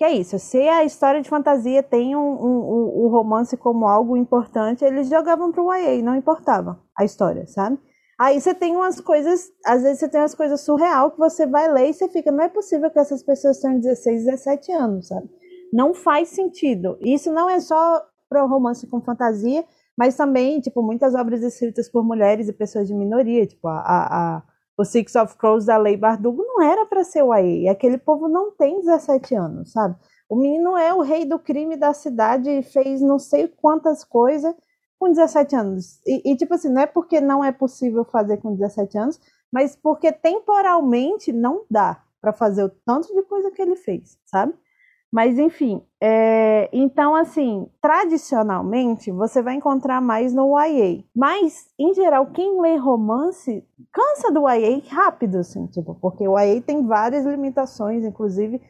que 0.00 0.04
é 0.04 0.12
isso. 0.12 0.38
Se 0.38 0.56
a 0.66 0.82
história 0.82 1.20
de 1.20 1.28
fantasia 1.28 1.82
tem 1.82 2.16
um, 2.16 2.20
um, 2.20 3.04
um 3.04 3.08
romance 3.08 3.54
como 3.54 3.86
algo 3.86 4.16
importante, 4.16 4.82
eles 4.82 5.10
jogavam 5.10 5.52
para 5.52 5.62
o 5.62 5.74
YA, 5.74 6.02
não 6.02 6.16
importava 6.16 6.80
a 6.98 7.04
história, 7.04 7.46
sabe? 7.46 7.78
Aí 8.18 8.40
você 8.40 8.54
tem 8.54 8.74
umas 8.74 8.98
coisas, 8.98 9.50
às 9.62 9.82
vezes 9.82 9.98
você 9.98 10.08
tem 10.08 10.22
umas 10.22 10.34
coisas 10.34 10.62
surreal 10.62 11.10
que 11.10 11.18
você 11.18 11.46
vai 11.46 11.70
ler 11.70 11.90
e 11.90 11.92
você 11.92 12.08
fica, 12.08 12.32
não 12.32 12.42
é 12.42 12.48
possível 12.48 12.90
que 12.90 12.98
essas 12.98 13.22
pessoas 13.22 13.60
tenham 13.60 13.78
16, 13.78 14.24
17 14.24 14.72
anos, 14.72 15.08
sabe? 15.08 15.28
Não 15.70 15.92
faz 15.92 16.30
sentido. 16.30 16.96
Isso 17.02 17.30
não 17.30 17.50
é 17.50 17.60
só 17.60 18.02
para 18.26 18.46
romance 18.46 18.86
com 18.86 19.02
fantasia, 19.02 19.66
mas 19.98 20.16
também, 20.16 20.62
tipo, 20.62 20.82
muitas 20.82 21.14
obras 21.14 21.42
escritas 21.42 21.90
por 21.90 22.02
mulheres 22.02 22.48
e 22.48 22.54
pessoas 22.54 22.88
de 22.88 22.94
minoria, 22.94 23.46
tipo, 23.46 23.68
a, 23.68 23.80
a 23.80 24.42
o 24.80 24.84
Six 24.84 25.14
of 25.16 25.36
Crows 25.36 25.66
da 25.66 25.76
Lei 25.76 25.94
Bardugo 25.96 26.42
não 26.42 26.62
era 26.62 26.86
para 26.86 27.04
ser 27.04 27.22
o 27.22 27.32
AE, 27.32 27.68
aquele 27.68 27.98
povo 27.98 28.28
não 28.28 28.50
tem 28.50 28.80
17 28.80 29.34
anos, 29.34 29.72
sabe? 29.72 29.94
O 30.26 30.36
menino 30.36 30.74
é 30.76 30.94
o 30.94 31.02
rei 31.02 31.26
do 31.26 31.38
crime 31.38 31.76
da 31.76 31.92
cidade 31.92 32.48
e 32.48 32.62
fez 32.62 33.02
não 33.02 33.18
sei 33.18 33.46
quantas 33.46 34.04
coisas 34.04 34.54
com 34.98 35.10
17 35.10 35.54
anos. 35.54 36.00
E, 36.06 36.32
e, 36.32 36.36
tipo 36.36 36.54
assim, 36.54 36.70
não 36.70 36.80
é 36.80 36.86
porque 36.86 37.20
não 37.20 37.44
é 37.44 37.52
possível 37.52 38.04
fazer 38.04 38.38
com 38.38 38.54
17 38.54 38.96
anos, 38.96 39.20
mas 39.52 39.76
porque 39.76 40.12
temporalmente 40.12 41.30
não 41.30 41.64
dá 41.70 42.02
para 42.20 42.32
fazer 42.32 42.64
o 42.64 42.70
tanto 42.86 43.14
de 43.14 43.22
coisa 43.22 43.50
que 43.50 43.60
ele 43.60 43.76
fez, 43.76 44.18
sabe? 44.24 44.54
Mas 45.12 45.38
enfim, 45.38 45.82
é, 46.00 46.68
então 46.72 47.16
assim, 47.16 47.66
tradicionalmente 47.80 49.10
você 49.10 49.42
vai 49.42 49.54
encontrar 49.54 50.00
mais 50.00 50.32
no 50.32 50.56
YA. 50.56 51.02
Mas, 51.14 51.66
em 51.78 51.92
geral, 51.94 52.26
quem 52.26 52.60
lê 52.60 52.76
romance 52.76 53.64
cansa 53.92 54.30
do 54.30 54.48
YA 54.48 54.80
rápido, 54.88 55.38
assim, 55.38 55.66
tipo, 55.66 55.96
porque 55.96 56.26
o 56.28 56.38
YA 56.38 56.60
tem 56.62 56.86
várias 56.86 57.26
limitações, 57.26 58.04
inclusive 58.04 58.60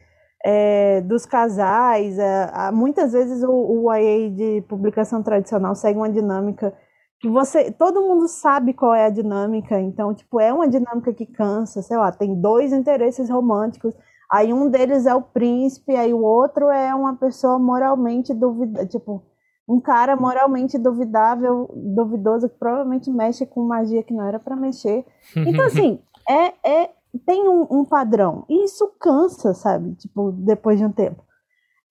é, 0.43 1.01
dos 1.01 1.27
casais. 1.27 2.17
É, 2.17 2.71
muitas 2.71 3.13
vezes 3.13 3.43
o, 3.43 3.51
o 3.51 3.93
YA 3.93 4.29
de 4.31 4.61
publicação 4.67 5.21
tradicional 5.21 5.75
segue 5.75 5.99
uma 5.99 6.09
dinâmica 6.09 6.73
que 7.19 7.29
você, 7.29 7.71
todo 7.71 8.01
mundo 8.01 8.27
sabe 8.27 8.73
qual 8.73 8.95
é 8.95 9.05
a 9.05 9.09
dinâmica, 9.11 9.79
então, 9.79 10.11
tipo, 10.11 10.39
é 10.39 10.51
uma 10.51 10.67
dinâmica 10.67 11.13
que 11.13 11.27
cansa, 11.27 11.83
sei 11.83 11.95
lá, 11.95 12.11
tem 12.11 12.33
dois 12.33 12.73
interesses 12.73 13.29
românticos 13.29 13.93
Aí 14.31 14.53
um 14.53 14.69
deles 14.69 15.05
é 15.05 15.13
o 15.13 15.21
príncipe, 15.21 15.95
aí 15.95 16.13
o 16.13 16.23
outro 16.23 16.69
é 16.69 16.95
uma 16.95 17.15
pessoa 17.15 17.59
moralmente 17.59 18.33
duvidável, 18.33 18.87
tipo, 18.87 19.23
um 19.67 19.79
cara 19.79 20.15
moralmente 20.15 20.77
duvidável, 20.77 21.69
duvidoso, 21.75 22.47
que 22.47 22.57
provavelmente 22.57 23.09
mexe 23.09 23.45
com 23.45 23.61
magia 23.63 24.03
que 24.03 24.13
não 24.13 24.25
era 24.25 24.39
para 24.39 24.55
mexer. 24.55 25.05
Então, 25.35 25.65
assim, 25.67 25.99
é, 26.29 26.53
é 26.63 26.89
tem 27.25 27.47
um, 27.47 27.67
um, 27.69 27.85
padrão. 27.85 28.45
E 28.49 28.63
isso 28.63 28.87
cansa, 28.99 29.53
sabe? 29.53 29.95
Tipo, 29.95 30.31
depois 30.31 30.79
de 30.79 30.85
um 30.85 30.91
tempo. 30.91 31.23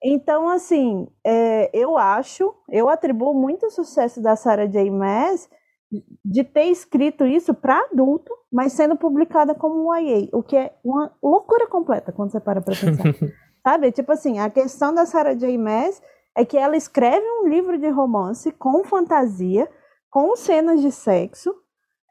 Então, 0.03 0.49
assim, 0.49 1.07
é, 1.23 1.69
eu 1.73 1.95
acho, 1.95 2.55
eu 2.69 2.89
atribuo 2.89 3.35
muito 3.35 3.67
o 3.67 3.71
sucesso 3.71 4.19
da 4.19 4.35
Sarah 4.35 4.65
J. 4.65 4.89
Maas 4.89 5.47
de 6.23 6.43
ter 6.43 6.65
escrito 6.65 7.25
isso 7.25 7.53
para 7.53 7.87
adulto, 7.91 8.31
mas 8.51 8.73
sendo 8.73 8.95
publicada 8.95 9.53
como 9.53 9.89
um 9.89 9.95
YA, 9.95 10.29
o 10.31 10.41
que 10.41 10.55
é 10.55 10.73
uma 10.83 11.11
loucura 11.21 11.67
completa 11.67 12.11
quando 12.11 12.31
você 12.31 12.39
para 12.39 12.61
para 12.61 12.75
pensar. 12.75 13.03
Sabe? 13.61 13.91
Tipo 13.91 14.11
assim, 14.13 14.39
a 14.39 14.49
questão 14.49 14.93
da 14.93 15.05
Sarah 15.05 15.35
J. 15.35 15.57
Maas 15.57 16.01
é 16.35 16.45
que 16.45 16.57
ela 16.57 16.77
escreve 16.77 17.25
um 17.41 17.47
livro 17.47 17.77
de 17.77 17.89
romance 17.89 18.51
com 18.53 18.83
fantasia, 18.83 19.69
com 20.09 20.35
cenas 20.35 20.81
de 20.81 20.91
sexo, 20.91 21.53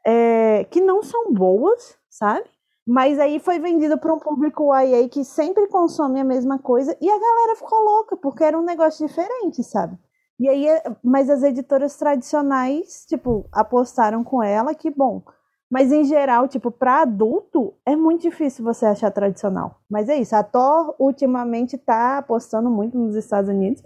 é, 0.05 0.63
que 0.65 0.79
não 0.79 1.03
são 1.03 1.33
boas, 1.33 1.97
sabe? 2.09 2.45
Mas 2.87 3.19
aí 3.19 3.39
foi 3.39 3.59
vendido 3.59 3.97
para 3.97 4.13
um 4.13 4.19
público 4.19 4.73
YA 4.75 5.07
que 5.09 5.23
sempre 5.23 5.67
consome 5.67 6.19
a 6.19 6.23
mesma 6.23 6.57
coisa 6.57 6.95
e 7.01 7.09
a 7.09 7.19
galera 7.19 7.55
ficou 7.55 7.79
louca, 7.79 8.15
porque 8.15 8.43
era 8.43 8.57
um 8.57 8.63
negócio 8.63 9.05
diferente, 9.05 9.63
sabe? 9.63 9.97
E 10.41 10.49
aí, 10.49 10.65
mas 11.03 11.29
as 11.29 11.43
editoras 11.43 11.95
tradicionais, 11.97 13.05
tipo, 13.07 13.47
apostaram 13.53 14.23
com 14.23 14.41
ela 14.41 14.73
que, 14.73 14.89
bom, 14.89 15.21
mas 15.69 15.91
em 15.91 16.03
geral, 16.03 16.47
tipo, 16.47 16.71
para 16.71 17.03
adulto 17.03 17.75
é 17.85 17.95
muito 17.95 18.23
difícil 18.23 18.65
você 18.65 18.87
achar 18.87 19.11
tradicional. 19.11 19.79
Mas 19.87 20.09
é 20.09 20.15
isso, 20.17 20.35
a 20.35 20.43
Thor 20.43 20.95
ultimamente 20.97 21.77
tá 21.77 22.17
apostando 22.17 22.71
muito 22.71 22.97
nos 22.97 23.15
Estados 23.15 23.51
Unidos. 23.51 23.83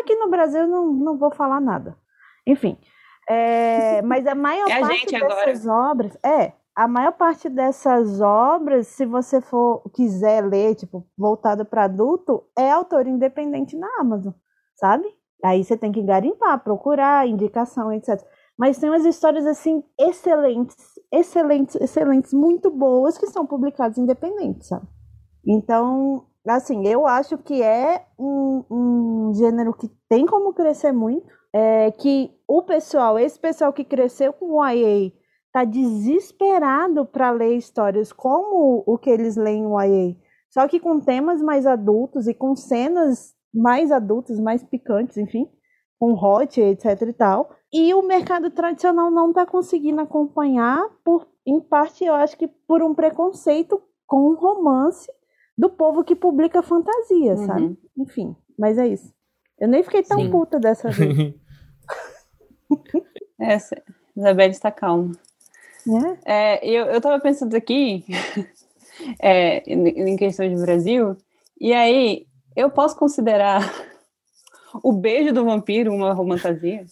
Aqui 0.00 0.16
no 0.16 0.30
Brasil 0.30 0.66
não, 0.66 0.90
não 0.94 1.18
vou 1.18 1.30
falar 1.30 1.60
nada. 1.60 1.94
Enfim, 2.46 2.78
é, 3.28 4.00
mas 4.00 4.26
a 4.26 4.34
maior 4.34 4.64
é 4.72 4.80
parte 4.80 5.14
a 5.14 5.28
dessas 5.28 5.68
agora. 5.68 5.90
obras, 5.90 6.18
é, 6.24 6.52
a 6.74 6.88
maior 6.88 7.12
parte 7.12 7.50
dessas 7.50 8.18
obras, 8.22 8.86
se 8.86 9.04
você 9.04 9.42
for 9.42 9.82
quiser 9.92 10.42
ler, 10.42 10.74
tipo, 10.74 11.06
voltado 11.18 11.66
para 11.66 11.84
adulto, 11.84 12.44
é 12.56 12.70
autor 12.70 13.06
independente 13.06 13.76
na 13.76 13.88
Amazon, 14.00 14.32
sabe? 14.74 15.17
Aí 15.44 15.62
você 15.62 15.76
tem 15.76 15.92
que 15.92 16.02
garimpar, 16.02 16.62
procurar, 16.62 17.26
indicação, 17.26 17.92
etc. 17.92 18.20
Mas 18.58 18.78
tem 18.78 18.90
umas 18.90 19.04
histórias 19.04 19.46
assim 19.46 19.84
excelentes, 19.98 20.76
excelentes, 21.12 21.76
excelentes, 21.76 22.32
muito 22.32 22.70
boas 22.70 23.16
que 23.16 23.26
são 23.28 23.46
publicadas 23.46 23.98
independentes, 23.98 24.68
sabe? 24.68 24.86
Então, 25.46 26.26
assim, 26.46 26.86
eu 26.86 27.06
acho 27.06 27.38
que 27.38 27.62
é 27.62 28.04
um, 28.18 28.64
um 28.68 29.32
gênero 29.34 29.72
que 29.72 29.88
tem 30.08 30.26
como 30.26 30.52
crescer 30.52 30.92
muito. 30.92 31.26
É 31.52 31.90
que 31.92 32.30
o 32.46 32.62
pessoal, 32.62 33.18
esse 33.18 33.38
pessoal 33.38 33.72
que 33.72 33.84
cresceu 33.84 34.32
com 34.32 34.56
o 34.56 34.66
YA, 34.68 35.12
tá 35.52 35.64
desesperado 35.64 37.06
para 37.06 37.30
ler 37.30 37.56
histórias 37.56 38.12
como 38.12 38.82
o 38.86 38.98
que 38.98 39.08
eles 39.08 39.36
leem 39.36 39.62
no 39.62 39.80
YA. 39.80 40.16
Só 40.50 40.66
que 40.66 40.80
com 40.80 41.00
temas 41.00 41.40
mais 41.40 41.66
adultos 41.66 42.26
e 42.26 42.34
com 42.34 42.54
cenas 42.54 43.34
mais 43.52 43.90
adultos, 43.90 44.38
mais 44.38 44.62
picantes, 44.62 45.16
enfim, 45.16 45.48
com 45.98 46.12
hot, 46.14 46.60
etc 46.60 47.02
e 47.02 47.12
tal. 47.12 47.50
E 47.72 47.92
o 47.92 48.02
mercado 48.02 48.50
tradicional 48.50 49.10
não 49.10 49.30
está 49.30 49.44
conseguindo 49.44 50.00
acompanhar, 50.00 50.82
por, 51.04 51.26
em 51.44 51.60
parte, 51.60 52.04
eu 52.04 52.14
acho 52.14 52.36
que 52.36 52.46
por 52.46 52.82
um 52.82 52.94
preconceito 52.94 53.82
com 54.06 54.28
o 54.28 54.34
romance 54.34 55.10
do 55.56 55.68
povo 55.68 56.04
que 56.04 56.14
publica 56.14 56.62
fantasia, 56.62 57.34
uhum. 57.34 57.46
sabe? 57.46 57.78
Enfim, 57.96 58.36
mas 58.56 58.78
é 58.78 58.86
isso. 58.86 59.12
Eu 59.58 59.66
nem 59.66 59.82
fiquei 59.82 60.02
tão 60.02 60.20
Sim. 60.20 60.30
puta 60.30 60.60
dessa 60.60 60.88
vez. 60.90 61.34
Essa, 63.40 63.82
Isabelle 64.16 64.52
está 64.52 64.70
calma. 64.70 65.12
É? 66.24 66.58
é 66.58 66.68
eu, 66.68 66.86
eu 66.86 67.00
tava 67.00 67.20
pensando 67.20 67.56
aqui, 67.56 68.04
é, 69.20 69.58
em 69.68 70.16
questão 70.16 70.48
de 70.48 70.60
Brasil, 70.60 71.16
e 71.60 71.72
aí 71.72 72.27
eu 72.58 72.70
posso 72.70 72.96
considerar 72.96 73.72
o 74.82 74.92
beijo 74.92 75.32
do 75.32 75.44
vampiro 75.44 75.92
uma 75.92 76.12
romantasia? 76.12 76.84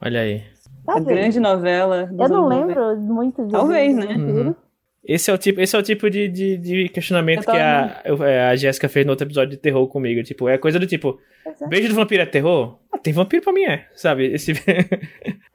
Olha 0.00 0.20
aí. 0.20 0.42
a 0.86 1.00
grande 1.00 1.40
novela. 1.40 2.08
Eu 2.18 2.28
não 2.28 2.46
lembro 2.46 2.96
muito 3.00 3.44
de 3.44 3.52
Talvez, 3.52 3.94
né? 3.94 4.14
Uhum. 4.14 4.54
Esse 5.02 5.30
é 5.30 5.34
o 5.34 5.38
tipo, 5.38 5.60
esse 5.60 5.74
é 5.74 5.78
o 5.78 5.82
tipo 5.82 6.08
de, 6.08 6.28
de, 6.28 6.56
de 6.58 6.88
questionamento 6.90 7.44
que 7.44 7.56
a, 7.56 8.02
é, 8.04 8.50
a 8.50 8.56
Jéssica 8.56 8.88
fez 8.88 9.04
no 9.04 9.12
outro 9.12 9.26
episódio 9.26 9.50
de 9.50 9.56
terror 9.56 9.86
comigo. 9.88 10.22
Tipo, 10.22 10.48
é 10.48 10.56
coisa 10.56 10.78
do 10.78 10.86
tipo, 10.86 11.18
é. 11.44 11.66
beijo 11.66 11.88
do 11.88 11.94
vampiro 11.94 12.22
é 12.22 12.26
terror? 12.26 12.78
Ah, 12.92 12.98
tem 12.98 13.12
vampiro 13.12 13.42
pra 13.42 13.52
mim, 13.52 13.64
é, 13.64 13.86
sabe? 13.94 14.26
Esse... 14.32 14.52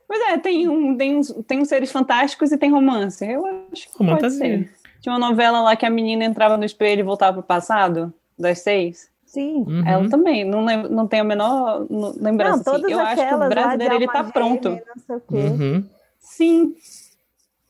Pois 0.07 0.21
é, 0.29 0.37
tem, 0.37 0.69
um, 0.69 0.95
tem, 0.95 1.17
uns, 1.17 1.33
tem 1.47 1.59
uns 1.59 1.67
seres 1.67 1.91
fantásticos 1.91 2.51
e 2.51 2.57
tem 2.57 2.71
romance. 2.71 3.25
Eu 3.25 3.43
acho 3.71 3.91
que 3.91 3.97
pode 3.97 4.31
ser. 4.31 4.71
Tinha 5.01 5.13
uma 5.13 5.19
novela 5.19 5.61
lá 5.61 5.75
que 5.75 5.85
a 5.85 5.89
menina 5.89 6.23
entrava 6.23 6.55
no 6.57 6.63
espelho 6.63 6.99
e 6.99 7.03
voltava 7.03 7.37
pro 7.37 7.43
passado, 7.43 8.13
das 8.37 8.59
seis. 8.59 9.09
Sim. 9.35 9.65
Uhum. 9.67 9.85
Ela 9.85 10.09
também, 10.09 10.45
não, 10.45 10.63
lem 10.63 10.83
não 10.89 11.05
tem 11.05 11.19
a 11.19 11.23
menor 11.25 11.85
lembrança. 11.89 12.55
Não, 12.55 12.63
todas 12.63 12.85
assim. 12.85 12.93
Eu 12.93 12.99
acho 13.01 13.27
que 13.27 13.33
o 13.33 13.49
brasileiro, 13.49 13.95
ele 13.95 14.07
tá 14.07 14.23
pronto. 14.23 14.69
Não 14.69 15.03
sei 15.05 15.15
o 15.17 15.19
quê. 15.19 15.35
Uhum. 15.35 15.89
Sim, 16.17 16.73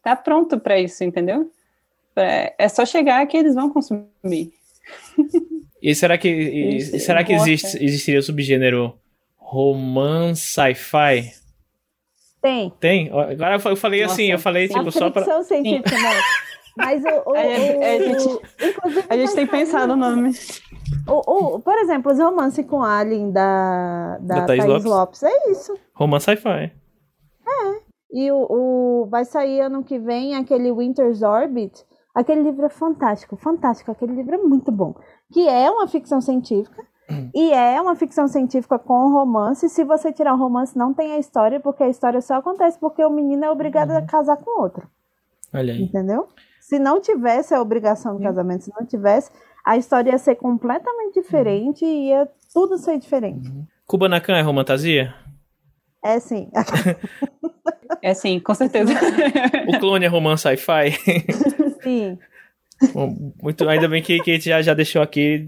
tá 0.04 0.16
pronto 0.16 0.60
para 0.60 0.80
isso, 0.80 1.04
entendeu? 1.04 1.50
É, 2.16 2.54
é 2.60 2.70
só 2.70 2.86
chegar 2.86 3.26
que 3.26 3.36
eles 3.36 3.56
vão 3.56 3.72
consumir. 3.72 4.54
E 5.82 5.96
será 5.96 6.20
que, 6.20 6.30
e, 6.30 6.82
será 7.02 7.24
que 7.24 7.34
existe, 7.34 7.84
existiria 7.84 8.20
o 8.20 8.24
subgênero 8.24 8.96
romance 9.36 10.44
sci-fi? 10.44 11.34
Tem. 12.40 12.72
Tem? 12.80 13.10
Agora 13.10 13.56
eu 13.56 13.76
falei 13.76 14.04
Nossa, 14.04 14.14
assim, 14.14 14.32
eu 14.32 14.38
falei 14.38 14.68
tipo 14.68 14.92
só 14.92 15.10
para 15.10 15.44
científica, 15.44 15.98
né? 15.98 16.22
Mas 16.78 17.04
o, 17.04 17.30
o, 17.30 17.36
a, 17.36 17.44
gente, 17.44 17.84
a 17.84 17.98
gente, 18.00 19.06
a 19.10 19.18
gente 19.18 19.36
tem 19.36 19.48
pensado 19.48 19.96
no 19.96 19.96
nome. 19.96 20.32
O, 21.08 21.56
o, 21.56 21.60
por 21.60 21.78
exemplo, 21.78 22.12
os 22.12 22.20
romances 22.20 22.66
com 22.66 22.84
Alien 22.84 23.32
da, 23.32 24.18
da, 24.20 24.36
da 24.36 24.46
Thaís, 24.46 24.66
Thaís 24.66 24.84
Lopes. 24.84 25.22
Lopes. 25.22 25.24
É 25.24 25.52
isso. 25.52 25.78
Romance 25.94 26.26
sci-fi. 26.26 26.72
É. 27.48 27.86
E 28.12 28.32
o, 28.32 28.46
o, 28.50 29.08
vai 29.10 29.24
sair 29.24 29.62
ano 29.62 29.84
que 29.84 29.98
vem 29.98 30.36
aquele 30.36 30.72
Winter's 30.72 31.22
Orbit. 31.22 31.86
Aquele 32.14 32.44
livro 32.44 32.66
é 32.66 32.70
fantástico, 32.70 33.36
fantástico. 33.36 33.92
Aquele 33.92 34.14
livro 34.14 34.36
é 34.36 34.38
muito 34.38 34.72
bom. 34.72 34.96
Que 35.32 35.48
é 35.48 35.70
uma 35.70 35.88
ficção 35.88 36.22
científica. 36.22 36.84
E 37.34 37.52
é 37.54 37.80
uma 37.80 37.96
ficção 37.96 38.28
científica 38.28 38.80
com 38.80 39.12
romance. 39.12 39.70
Se 39.70 39.84
você 39.84 40.12
tirar 40.12 40.34
o 40.34 40.38
romance, 40.38 40.78
não 40.78 40.94
tem 40.94 41.14
a 41.14 41.20
história, 41.20 41.60
porque 41.60 41.84
a 41.84 41.90
história 41.90 42.20
só 42.20 42.36
acontece 42.36 42.80
porque 42.80 43.04
o 43.04 43.12
menino 43.12 43.46
é 43.46 43.52
obrigado 43.52 43.92
uhum. 43.92 43.98
a 43.98 44.02
casar 44.02 44.38
com 44.38 44.62
outro. 44.62 44.88
Olha 45.54 45.74
aí. 45.74 45.84
Entendeu? 45.84 46.28
Se 46.68 46.80
não 46.80 47.00
tivesse 47.00 47.54
a 47.54 47.62
obrigação 47.62 48.18
do 48.18 48.24
casamento, 48.24 48.64
se 48.64 48.72
não 48.76 48.88
tivesse, 48.88 49.30
a 49.64 49.78
história 49.78 50.10
ia 50.10 50.18
ser 50.18 50.34
completamente 50.34 51.22
diferente 51.22 51.86
e 51.86 52.08
ia 52.08 52.28
tudo 52.52 52.80
ser 52.80 52.98
diferente. 52.98 53.48
Uhum. 53.48 53.68
Kubanacan 53.86 54.34
é 54.34 54.42
romantasia? 54.42 55.14
É 56.04 56.20
sim. 56.20 56.50
é 58.02 58.16
sim, 58.16 58.40
com 58.40 58.56
certeza. 58.56 58.92
o 59.68 59.80
clone 59.80 60.06
é 60.06 60.08
romance 60.08 60.42
sci-fi? 60.42 60.98
Sim. 61.84 62.18
Bom, 62.96 63.16
muito, 63.44 63.70
ainda 63.70 63.88
bem 63.88 64.02
que, 64.02 64.20
que 64.22 64.32
a 64.32 64.34
gente 64.34 64.50
já, 64.50 64.60
já 64.64 64.74
deixou 64.74 65.04
aqui 65.04 65.48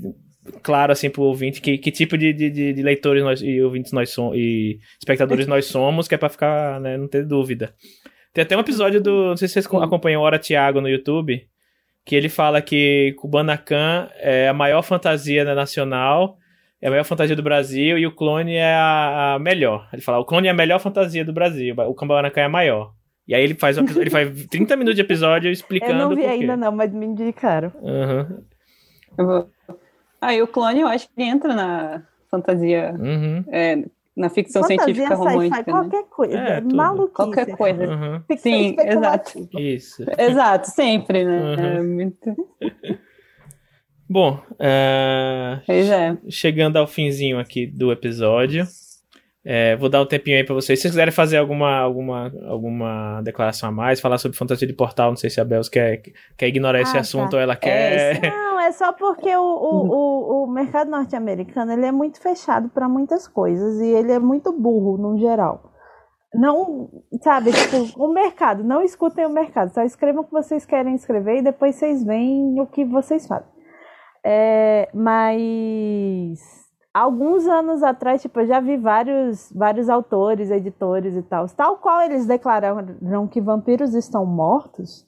claro 0.61 0.91
assim 0.91 1.09
pro 1.09 1.23
ouvinte 1.23 1.59
que, 1.59 1.79
que 1.79 1.91
tipo 1.91 2.15
de, 2.15 2.31
de, 2.31 2.73
de 2.73 2.83
leitores 2.83 3.23
nós, 3.23 3.41
e 3.41 3.59
ouvintes 3.59 3.91
nós 3.91 4.11
somos 4.11 4.37
e 4.37 4.79
espectadores 4.99 5.47
nós 5.47 5.65
somos, 5.65 6.07
que 6.07 6.13
é 6.13 6.17
pra 6.17 6.29
ficar, 6.29 6.79
né, 6.79 6.95
não 6.95 7.07
ter 7.07 7.25
dúvida. 7.25 7.73
Tem 8.37 8.43
até 8.43 8.55
um 8.55 8.59
episódio 8.59 9.01
do. 9.01 9.29
Não 9.29 9.37
sei 9.37 9.47
se 9.47 9.55
vocês 9.55 9.65
acompanham 9.65 10.21
Hora 10.21 10.37
Tiago 10.37 10.79
no 10.79 10.87
YouTube. 10.87 11.47
Que 12.05 12.15
ele 12.15 12.29
fala 12.29 12.61
que 12.61 13.15
Kubanacan 13.17 14.07
é 14.15 14.47
a 14.47 14.53
maior 14.53 14.83
fantasia 14.83 15.43
nacional, 15.55 16.37
é 16.79 16.87
a 16.87 16.91
maior 16.91 17.03
fantasia 17.03 17.35
do 17.35 17.41
Brasil 17.41 17.97
e 17.97 18.05
o 18.05 18.11
clone 18.11 18.53
é 18.53 18.75
a, 18.75 19.33
a 19.33 19.39
melhor. 19.39 19.89
Ele 19.91 20.03
fala: 20.03 20.19
o 20.19 20.23
clone 20.23 20.47
é 20.47 20.51
a 20.51 20.53
melhor 20.53 20.79
fantasia 20.79 21.25
do 21.25 21.33
Brasil, 21.33 21.75
o 21.75 21.95
Kubanacan 21.95 22.41
é 22.41 22.43
a 22.43 22.49
maior. 22.49 22.93
E 23.27 23.33
aí 23.33 23.43
ele 23.43 23.55
faz, 23.55 23.75
um, 23.79 23.85
ele 23.99 24.11
faz 24.11 24.29
30 24.45 24.75
minutos 24.75 24.95
de 24.95 25.01
episódio 25.01 25.49
explicando. 25.49 25.93
Eu 25.93 26.09
não 26.09 26.15
vi 26.15 26.23
ainda, 26.23 26.55
não, 26.55 26.71
mas 26.71 26.93
me 26.93 27.07
indicaram. 27.07 27.71
Uhum. 27.81 29.47
Aí 30.21 30.39
ah, 30.39 30.43
o 30.43 30.47
clone 30.47 30.81
eu 30.81 30.87
acho 30.87 31.09
que 31.09 31.23
entra 31.23 31.55
na 31.55 32.03
fantasia. 32.29 32.95
Uhum. 32.99 33.43
É, 33.47 33.83
na 34.17 34.29
ficção 34.29 34.63
Fantasia, 34.63 34.83
científica 34.83 35.15
romântica. 35.15 35.57
Né? 35.57 35.63
Qualquer 35.63 36.03
coisa, 36.09 36.37
é, 36.37 36.61
maluquice. 36.61 37.13
Qualquer 37.13 37.55
coisa. 37.55 37.87
Uhum. 37.87 38.37
Sim, 38.37 38.75
exato. 38.79 39.49
Isso. 39.57 40.03
Exato, 40.17 40.71
sempre, 40.71 41.23
né? 41.23 41.39
Uhum. 41.39 41.65
É 41.65 41.83
muito... 41.83 42.47
Bom, 44.09 44.41
uh, 44.53 45.61
é. 45.67 46.17
chegando 46.29 46.77
ao 46.77 46.87
finzinho 46.87 47.37
aqui 47.39 47.67
do 47.67 47.91
episódio, 47.91 48.65
é, 49.49 49.77
vou 49.77 49.87
dar 49.87 50.01
um 50.01 50.05
tempinho 50.05 50.35
aí 50.35 50.43
para 50.43 50.53
vocês. 50.53 50.77
Se 50.77 50.81
vocês 50.81 50.91
quiserem 50.91 51.13
fazer 51.13 51.37
alguma, 51.37 51.77
alguma, 51.77 52.29
alguma 52.49 53.21
declaração 53.21 53.69
a 53.69 53.71
mais, 53.71 54.01
falar 54.01 54.17
sobre 54.17 54.37
fantasia 54.37 54.67
de 54.67 54.73
portal, 54.73 55.11
não 55.11 55.15
sei 55.15 55.29
se 55.29 55.39
a 55.39 55.45
Bels 55.45 55.69
quer, 55.69 56.01
quer 56.37 56.47
ignorar 56.49 56.79
ah, 56.79 56.81
esse 56.81 56.91
tá. 56.91 56.99
assunto 56.99 57.35
ou 57.35 57.39
ela 57.39 57.55
quer. 57.55 58.21
É 58.21 58.27
não, 58.29 58.59
é 58.59 58.73
só 58.73 58.91
porque 58.91 59.33
o, 59.33 59.41
o, 59.41 59.87
o, 59.87 60.43
o 60.43 60.47
mercado 60.51 60.91
norte-americano 60.91 61.71
ele 61.71 61.85
é 61.85 61.93
muito 61.93 62.19
fechado 62.19 62.67
para 62.67 62.89
muitas 62.89 63.25
coisas 63.25 63.79
e 63.79 63.87
ele 63.87 64.11
é 64.11 64.19
muito 64.19 64.51
burro 64.51 64.97
no 64.97 65.17
geral. 65.17 65.71
Não, 66.33 66.89
sabe, 67.23 67.53
tipo, 67.53 68.03
o 68.03 68.11
mercado, 68.11 68.65
não 68.65 68.81
escutem 68.81 69.25
o 69.25 69.29
mercado, 69.29 69.73
só 69.73 69.81
escrevam 69.81 70.23
o 70.23 70.25
que 70.25 70.33
vocês 70.33 70.65
querem 70.65 70.93
escrever 70.93 71.37
e 71.37 71.41
depois 71.41 71.75
vocês 71.75 72.03
veem 72.03 72.59
o 72.59 72.67
que 72.67 72.83
vocês 72.83 73.25
fazem. 73.25 73.47
É, 74.25 74.89
mas 74.93 76.66
alguns 77.01 77.45
anos 77.47 77.83
atrás, 77.83 78.21
tipo, 78.21 78.39
eu 78.39 78.47
já 78.47 78.59
vi 78.59 78.77
vários, 78.77 79.51
vários 79.55 79.89
autores, 79.89 80.49
editores 80.49 81.15
e 81.15 81.21
tal, 81.21 81.47
tal 81.49 81.77
qual 81.77 82.01
eles 82.01 82.25
declararam 82.25 83.27
que 83.27 83.41
vampiros 83.41 83.93
estão 83.93 84.25
mortos, 84.25 85.07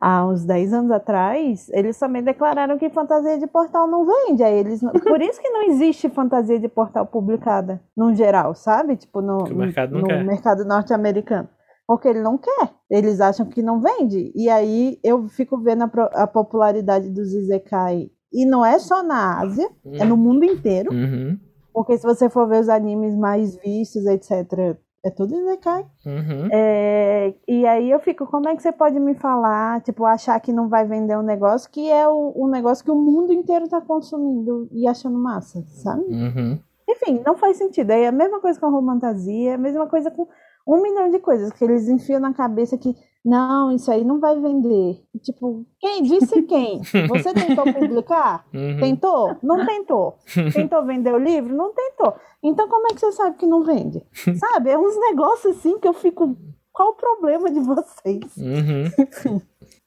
há 0.00 0.26
uns 0.26 0.44
10 0.44 0.72
anos 0.74 0.90
atrás, 0.90 1.68
eles 1.70 1.98
também 1.98 2.22
declararam 2.22 2.76
que 2.78 2.90
fantasia 2.90 3.38
de 3.38 3.46
portal 3.46 3.86
não 3.86 4.04
vende. 4.04 4.42
Aí 4.42 4.58
eles 4.58 4.80
Por 4.80 5.22
isso 5.22 5.40
que 5.40 5.48
não 5.48 5.62
existe 5.62 6.10
fantasia 6.10 6.58
de 6.58 6.68
portal 6.68 7.06
publicada, 7.06 7.80
no 7.96 8.14
geral, 8.14 8.54
sabe? 8.54 8.96
Tipo, 8.96 9.22
no, 9.22 9.44
mercado, 9.54 9.98
no 9.98 10.24
mercado 10.24 10.64
norte-americano. 10.64 11.48
Porque 11.86 12.08
ele 12.08 12.20
não 12.20 12.36
quer. 12.38 12.70
Eles 12.90 13.20
acham 13.20 13.46
que 13.46 13.62
não 13.62 13.80
vende. 13.80 14.30
E 14.34 14.48
aí 14.48 14.98
eu 15.02 15.26
fico 15.28 15.58
vendo 15.58 15.84
a, 15.84 16.22
a 16.22 16.26
popularidade 16.26 17.10
dos 17.10 17.32
Izekai. 17.32 18.10
E 18.34 18.44
não 18.44 18.66
é 18.66 18.78
só 18.80 19.02
na 19.02 19.40
Ásia, 19.40 19.70
é 19.92 20.04
no 20.04 20.16
mundo 20.16 20.44
inteiro. 20.44 20.92
Uhum. 20.92 21.38
Porque 21.72 21.96
se 21.96 22.04
você 22.04 22.28
for 22.28 22.48
ver 22.48 22.60
os 22.60 22.68
animes 22.68 23.14
mais 23.14 23.56
vistos, 23.56 24.04
etc., 24.06 24.76
é 25.04 25.10
tudo 25.10 25.34
Isekai. 25.34 25.86
Uhum. 26.06 26.48
É, 26.50 27.34
e 27.46 27.66
aí 27.66 27.90
eu 27.90 28.00
fico, 28.00 28.26
como 28.26 28.48
é 28.48 28.56
que 28.56 28.62
você 28.62 28.72
pode 28.72 28.98
me 28.98 29.14
falar, 29.14 29.82
tipo, 29.82 30.04
achar 30.04 30.40
que 30.40 30.52
não 30.52 30.68
vai 30.68 30.86
vender 30.86 31.16
um 31.16 31.22
negócio 31.22 31.70
que 31.70 31.90
é 31.90 32.08
o, 32.08 32.32
um 32.36 32.48
negócio 32.48 32.84
que 32.84 32.90
o 32.90 32.96
mundo 32.96 33.32
inteiro 33.32 33.68
tá 33.68 33.80
consumindo 33.80 34.66
e 34.72 34.88
achando 34.88 35.18
massa, 35.18 35.62
sabe? 35.66 36.04
Uhum. 36.04 36.58
Enfim, 36.88 37.22
não 37.24 37.36
faz 37.36 37.58
sentido. 37.58 37.90
É 37.90 38.06
a 38.06 38.12
mesma 38.12 38.40
coisa 38.40 38.58
com 38.58 38.66
a 38.66 38.70
romantasia, 38.70 39.52
é 39.52 39.54
a 39.54 39.58
mesma 39.58 39.86
coisa 39.86 40.10
com 40.10 40.26
um 40.66 40.82
milhão 40.82 41.10
de 41.10 41.18
coisas 41.18 41.52
que 41.52 41.64
eles 41.64 41.88
enfiam 41.88 42.20
na 42.20 42.32
cabeça 42.32 42.78
que 42.78 42.94
não, 43.24 43.74
isso 43.74 43.90
aí 43.90 44.04
não 44.04 44.20
vai 44.20 44.38
vender. 44.38 45.00
Tipo, 45.22 45.64
quem 45.80 46.02
disse 46.02 46.42
quem? 46.42 46.82
Você 47.08 47.32
tentou 47.32 47.64
publicar? 47.72 48.44
Uhum. 48.52 48.78
Tentou? 48.78 49.36
Não 49.42 49.64
tentou. 49.64 50.18
Tentou 50.52 50.84
vender 50.84 51.12
o 51.12 51.18
livro? 51.18 51.56
Não 51.56 51.72
tentou. 51.72 52.14
Então 52.42 52.68
como 52.68 52.86
é 52.86 52.90
que 52.90 53.00
você 53.00 53.12
sabe 53.12 53.38
que 53.38 53.46
não 53.46 53.64
vende? 53.64 54.02
Sabe? 54.38 54.70
É 54.70 54.78
uns 54.78 54.98
negócios 55.00 55.56
assim 55.56 55.78
que 55.78 55.88
eu 55.88 55.94
fico. 55.94 56.36
Qual 56.70 56.90
o 56.90 56.94
problema 56.94 57.50
de 57.50 57.60
vocês? 57.60 58.36
Uhum. 58.36 59.40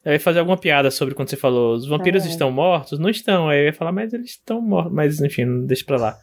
Eu 0.03 0.13
ia 0.13 0.19
fazer 0.19 0.39
alguma 0.39 0.57
piada 0.57 0.89
sobre 0.89 1.13
quando 1.13 1.29
você 1.29 1.35
falou 1.35 1.75
os 1.75 1.85
vampiros 1.85 2.25
é. 2.25 2.29
estão 2.29 2.49
mortos? 2.49 2.97
Não 2.97 3.09
estão. 3.09 3.49
Aí 3.49 3.59
eu 3.59 3.65
ia 3.65 3.73
falar, 3.73 3.91
mas 3.91 4.13
eles 4.13 4.31
estão 4.31 4.61
mortos. 4.61 4.93
Mas 4.93 5.21
enfim, 5.21 5.65
deixa 5.65 5.85
pra 5.85 5.97
lá. 5.97 6.17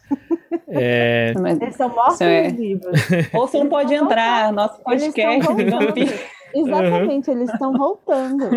É... 0.75 1.33
Eles 1.35 1.69
estão 1.69 1.89
mortos 1.89 2.21
é... 2.21 2.49
livros. 2.49 2.99
Ou 3.33 3.47
você 3.47 3.59
não 3.59 3.67
pode 3.67 3.93
entrar, 3.93 4.51
nosso 4.51 4.81
podcast 4.83 5.53
de. 5.53 6.35
Exatamente, 6.55 7.29
uhum. 7.29 7.35
eles 7.35 7.49
estão 7.51 7.73
voltando. 7.73 8.49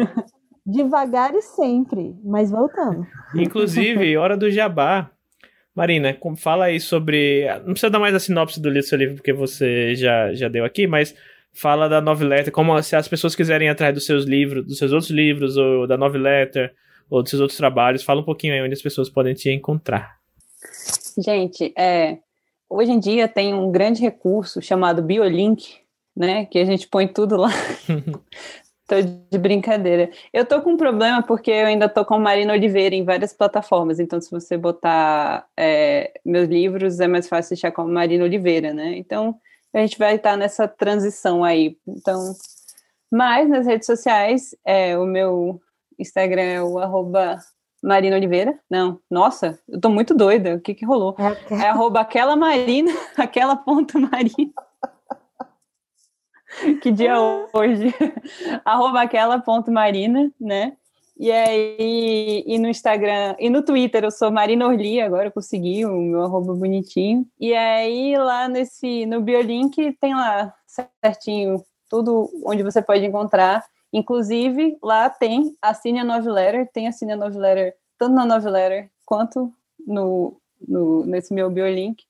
Devagar 0.64 1.34
e 1.34 1.42
sempre, 1.42 2.14
mas 2.24 2.50
voltando. 2.50 3.06
Inclusive, 3.34 4.16
hora 4.16 4.36
do 4.36 4.50
jabá. 4.50 5.10
Marina, 5.74 6.16
fala 6.36 6.66
aí 6.66 6.78
sobre. 6.78 7.46
Não 7.64 7.72
precisa 7.72 7.90
dar 7.90 7.98
mais 7.98 8.14
a 8.14 8.20
sinopse 8.20 8.60
do 8.60 8.82
seu 8.82 8.98
livro, 8.98 9.14
porque 9.16 9.32
você 9.32 9.94
já, 9.94 10.32
já 10.34 10.48
deu 10.48 10.64
aqui, 10.64 10.86
mas 10.86 11.14
fala 11.52 11.88
da 11.88 12.00
Letter, 12.00 12.52
como 12.52 12.80
se 12.82 12.94
as 12.94 13.08
pessoas 13.08 13.34
quiserem 13.34 13.68
atrás 13.68 13.94
dos 13.94 14.06
seus 14.06 14.24
livros, 14.24 14.64
dos 14.64 14.78
seus 14.78 14.92
outros 14.92 15.10
livros, 15.10 15.56
ou 15.56 15.86
da 15.86 15.96
Letter, 15.96 16.72
ou 17.10 17.22
dos 17.22 17.30
seus 17.30 17.40
outros 17.40 17.56
trabalhos, 17.56 18.02
fala 18.02 18.20
um 18.20 18.24
pouquinho 18.24 18.54
aí 18.54 18.62
onde 18.62 18.74
as 18.74 18.82
pessoas 18.82 19.08
podem 19.08 19.34
te 19.34 19.50
encontrar. 19.50 20.17
Gente, 21.18 21.72
é, 21.76 22.18
hoje 22.68 22.92
em 22.92 22.98
dia 22.98 23.28
tem 23.28 23.54
um 23.54 23.70
grande 23.70 24.00
recurso 24.00 24.60
chamado 24.62 25.02
Biolink, 25.02 25.80
né? 26.16 26.46
Que 26.46 26.58
a 26.58 26.64
gente 26.64 26.88
põe 26.88 27.06
tudo 27.08 27.36
lá. 27.36 27.50
tô 28.88 28.96
de 29.02 29.38
brincadeira. 29.38 30.10
Eu 30.32 30.44
tô 30.46 30.62
com 30.62 30.72
um 30.72 30.76
problema 30.76 31.22
porque 31.22 31.50
eu 31.50 31.66
ainda 31.66 31.88
tô 31.88 32.04
com 32.04 32.18
Marina 32.18 32.54
Oliveira 32.54 32.94
em 32.94 33.04
várias 33.04 33.32
plataformas. 33.32 34.00
Então, 34.00 34.20
se 34.20 34.30
você 34.30 34.56
botar 34.56 35.46
é, 35.56 36.18
meus 36.24 36.48
livros, 36.48 36.98
é 36.98 37.06
mais 37.06 37.28
fácil 37.28 37.50
deixar 37.50 37.70
com 37.70 37.86
Marina 37.86 38.24
Oliveira, 38.24 38.72
né? 38.72 38.96
Então, 38.96 39.38
a 39.74 39.80
gente 39.80 39.98
vai 39.98 40.16
estar 40.16 40.36
nessa 40.36 40.66
transição 40.66 41.44
aí. 41.44 41.76
Então, 41.86 42.32
mas 43.10 43.48
nas 43.48 43.66
redes 43.66 43.86
sociais, 43.86 44.54
é, 44.64 44.96
o 44.98 45.04
meu 45.04 45.60
Instagram 45.98 46.42
é 46.42 46.62
o 46.62 46.78
arroba 46.78 47.38
Marina 47.82 48.16
Oliveira. 48.16 48.58
Não, 48.68 49.00
nossa, 49.10 49.58
eu 49.68 49.80
tô 49.80 49.88
muito 49.88 50.14
doida. 50.14 50.54
O 50.56 50.60
que 50.60 50.74
que 50.74 50.84
rolou? 50.84 51.16
É, 51.18 51.54
é 51.54 51.68
arroba 51.68 52.00
aquela 52.00 52.36
Marina, 52.36 52.92
aquela 53.16 53.56
ponto 53.56 53.98
Marina. 53.98 54.52
que 56.82 56.90
dia 56.90 57.14
hoje? 57.52 57.94
arroba 58.64 59.02
aquela 59.02 59.38
ponto 59.40 59.70
Marina, 59.70 60.30
né? 60.40 60.76
E 61.18 61.32
aí, 61.32 62.44
e 62.46 62.58
no 62.58 62.68
Instagram, 62.68 63.34
e 63.40 63.50
no 63.50 63.64
Twitter 63.64 64.04
eu 64.04 64.10
sou 64.10 64.30
Marina 64.30 64.68
Orli, 64.68 65.00
agora 65.00 65.26
eu 65.26 65.32
consegui 65.32 65.84
o 65.84 65.92
meu 66.00 66.22
arroba 66.22 66.54
bonitinho. 66.54 67.26
E 67.40 67.52
aí 67.54 68.16
lá 68.16 68.46
nesse, 68.46 69.04
no 69.04 69.20
Biolink 69.20 69.96
tem 70.00 70.14
lá 70.14 70.54
certinho 70.64 71.64
tudo 71.90 72.30
onde 72.44 72.62
você 72.62 72.80
pode 72.80 73.04
encontrar. 73.04 73.64
Inclusive, 73.92 74.76
lá 74.82 75.08
tem 75.08 75.56
a 75.62 75.72
Cine 75.74 76.02
Nove 76.02 76.30
Letter, 76.30 76.70
tem 76.72 76.88
a 76.88 76.92
Cine 76.92 77.16
Nove 77.16 77.38
Letter 77.38 77.74
tanto 77.98 78.14
na 78.14 78.26
Nove 78.26 78.48
Letter 78.48 78.90
quanto 79.04 79.52
no, 79.86 80.40
no, 80.66 81.04
nesse 81.06 81.32
meu 81.32 81.50
Biolink, 81.50 82.04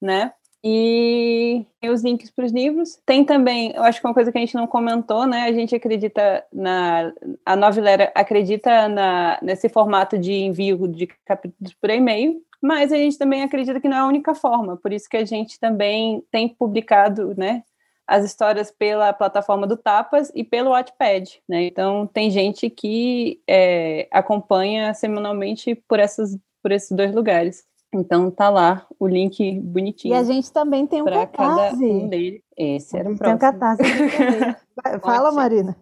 né? 0.00 0.32
e 0.68 1.64
os 1.88 2.02
links 2.02 2.28
para 2.28 2.44
os 2.44 2.50
livros. 2.50 2.98
Tem 3.06 3.24
também, 3.24 3.72
eu 3.72 3.84
acho 3.84 4.00
que 4.00 4.06
uma 4.06 4.14
coisa 4.14 4.32
que 4.32 4.38
a 4.38 4.40
gente 4.40 4.56
não 4.56 4.66
comentou, 4.66 5.24
né? 5.24 5.44
A 5.44 5.52
gente 5.52 5.76
acredita 5.76 6.44
na. 6.52 7.12
A 7.44 7.54
Novelera 7.54 8.10
acredita 8.14 8.88
na, 8.88 9.38
nesse 9.40 9.68
formato 9.68 10.18
de 10.18 10.32
envio 10.32 10.88
de 10.88 11.06
capítulos 11.24 11.72
por 11.74 11.90
e-mail, 11.90 12.42
mas 12.60 12.92
a 12.92 12.96
gente 12.96 13.16
também 13.16 13.44
acredita 13.44 13.80
que 13.80 13.88
não 13.88 13.96
é 13.96 14.00
a 14.00 14.06
única 14.06 14.34
forma, 14.34 14.76
por 14.76 14.92
isso 14.92 15.08
que 15.08 15.16
a 15.16 15.24
gente 15.24 15.60
também 15.60 16.20
tem 16.32 16.48
publicado, 16.48 17.32
né? 17.36 17.62
As 18.06 18.24
histórias 18.24 18.70
pela 18.70 19.12
plataforma 19.12 19.66
do 19.66 19.76
Tapas 19.76 20.30
e 20.34 20.44
pelo 20.44 20.70
Wattpad, 20.70 21.42
né? 21.48 21.64
Então 21.64 22.06
tem 22.06 22.30
gente 22.30 22.70
que 22.70 23.40
é, 23.48 24.08
acompanha 24.12 24.94
semanalmente 24.94 25.74
por, 25.88 25.98
essas, 25.98 26.38
por 26.62 26.70
esses 26.70 26.90
dois 26.92 27.14
lugares. 27.14 27.64
Então 27.92 28.30
tá 28.30 28.48
lá 28.48 28.86
o 28.98 29.06
link 29.06 29.58
bonitinho. 29.60 30.14
E 30.14 30.18
a 30.18 30.22
gente 30.22 30.52
também 30.52 30.86
tem 30.86 31.02
um 31.02 31.06
catarse. 31.06 31.36
cada 31.36 31.74
um 31.74 32.08
deles. 32.08 32.40
Esse 32.56 32.96
era 32.96 33.10
o 33.10 33.18
Tem 33.18 33.34
um 33.34 33.38
catarse. 33.38 33.82
Fala, 35.02 35.32
Marina. 35.32 35.76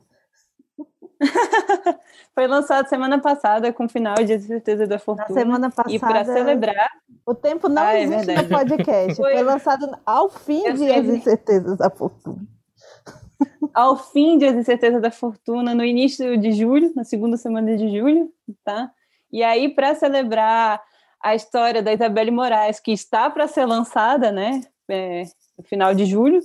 Foi 2.34 2.46
lançado 2.46 2.88
semana 2.88 3.20
passada 3.20 3.72
com 3.72 3.84
o 3.84 3.88
final 3.88 4.16
de 4.16 4.38
Certeza 4.40 4.86
da 4.86 4.98
Fortuna. 4.98 5.28
Na 5.28 5.34
semana 5.34 5.70
passada. 5.70 5.94
E 5.94 5.98
para 5.98 6.24
celebrar. 6.24 6.90
O 7.24 7.34
tempo 7.34 7.68
não 7.68 7.82
ah, 7.82 7.94
é 7.94 8.02
existe 8.02 8.30
é 8.30 8.42
no 8.42 8.48
podcast. 8.48 9.16
Foi... 9.16 9.32
Foi... 9.32 9.42
lançado 9.42 9.98
ao 10.04 10.28
fim 10.28 10.66
Eu 10.66 10.74
de 10.74 10.90
As 10.90 11.06
Incertezas 11.06 11.78
da 11.78 11.90
Fortuna. 11.90 12.46
Ao 13.74 13.96
fim 13.96 14.38
de 14.38 14.46
As 14.46 14.54
Incertezas 14.54 15.02
da 15.02 15.10
Fortuna, 15.10 15.74
no 15.74 15.84
início 15.84 16.36
de 16.38 16.52
julho, 16.52 16.92
na 16.94 17.02
segunda 17.02 17.36
semana 17.36 17.76
de 17.76 17.98
julho, 17.98 18.30
tá? 18.64 18.90
E 19.32 19.42
aí, 19.42 19.74
para 19.74 19.94
celebrar 19.96 20.80
a 21.20 21.34
história 21.34 21.82
da 21.82 21.92
Isabelle 21.92 22.30
Moraes, 22.30 22.78
que 22.78 22.92
está 22.92 23.30
para 23.30 23.48
ser 23.48 23.64
lançada, 23.64 24.30
né, 24.30 24.60
é, 24.88 25.24
no 25.58 25.64
final 25.64 25.94
de 25.94 26.04
julho. 26.04 26.38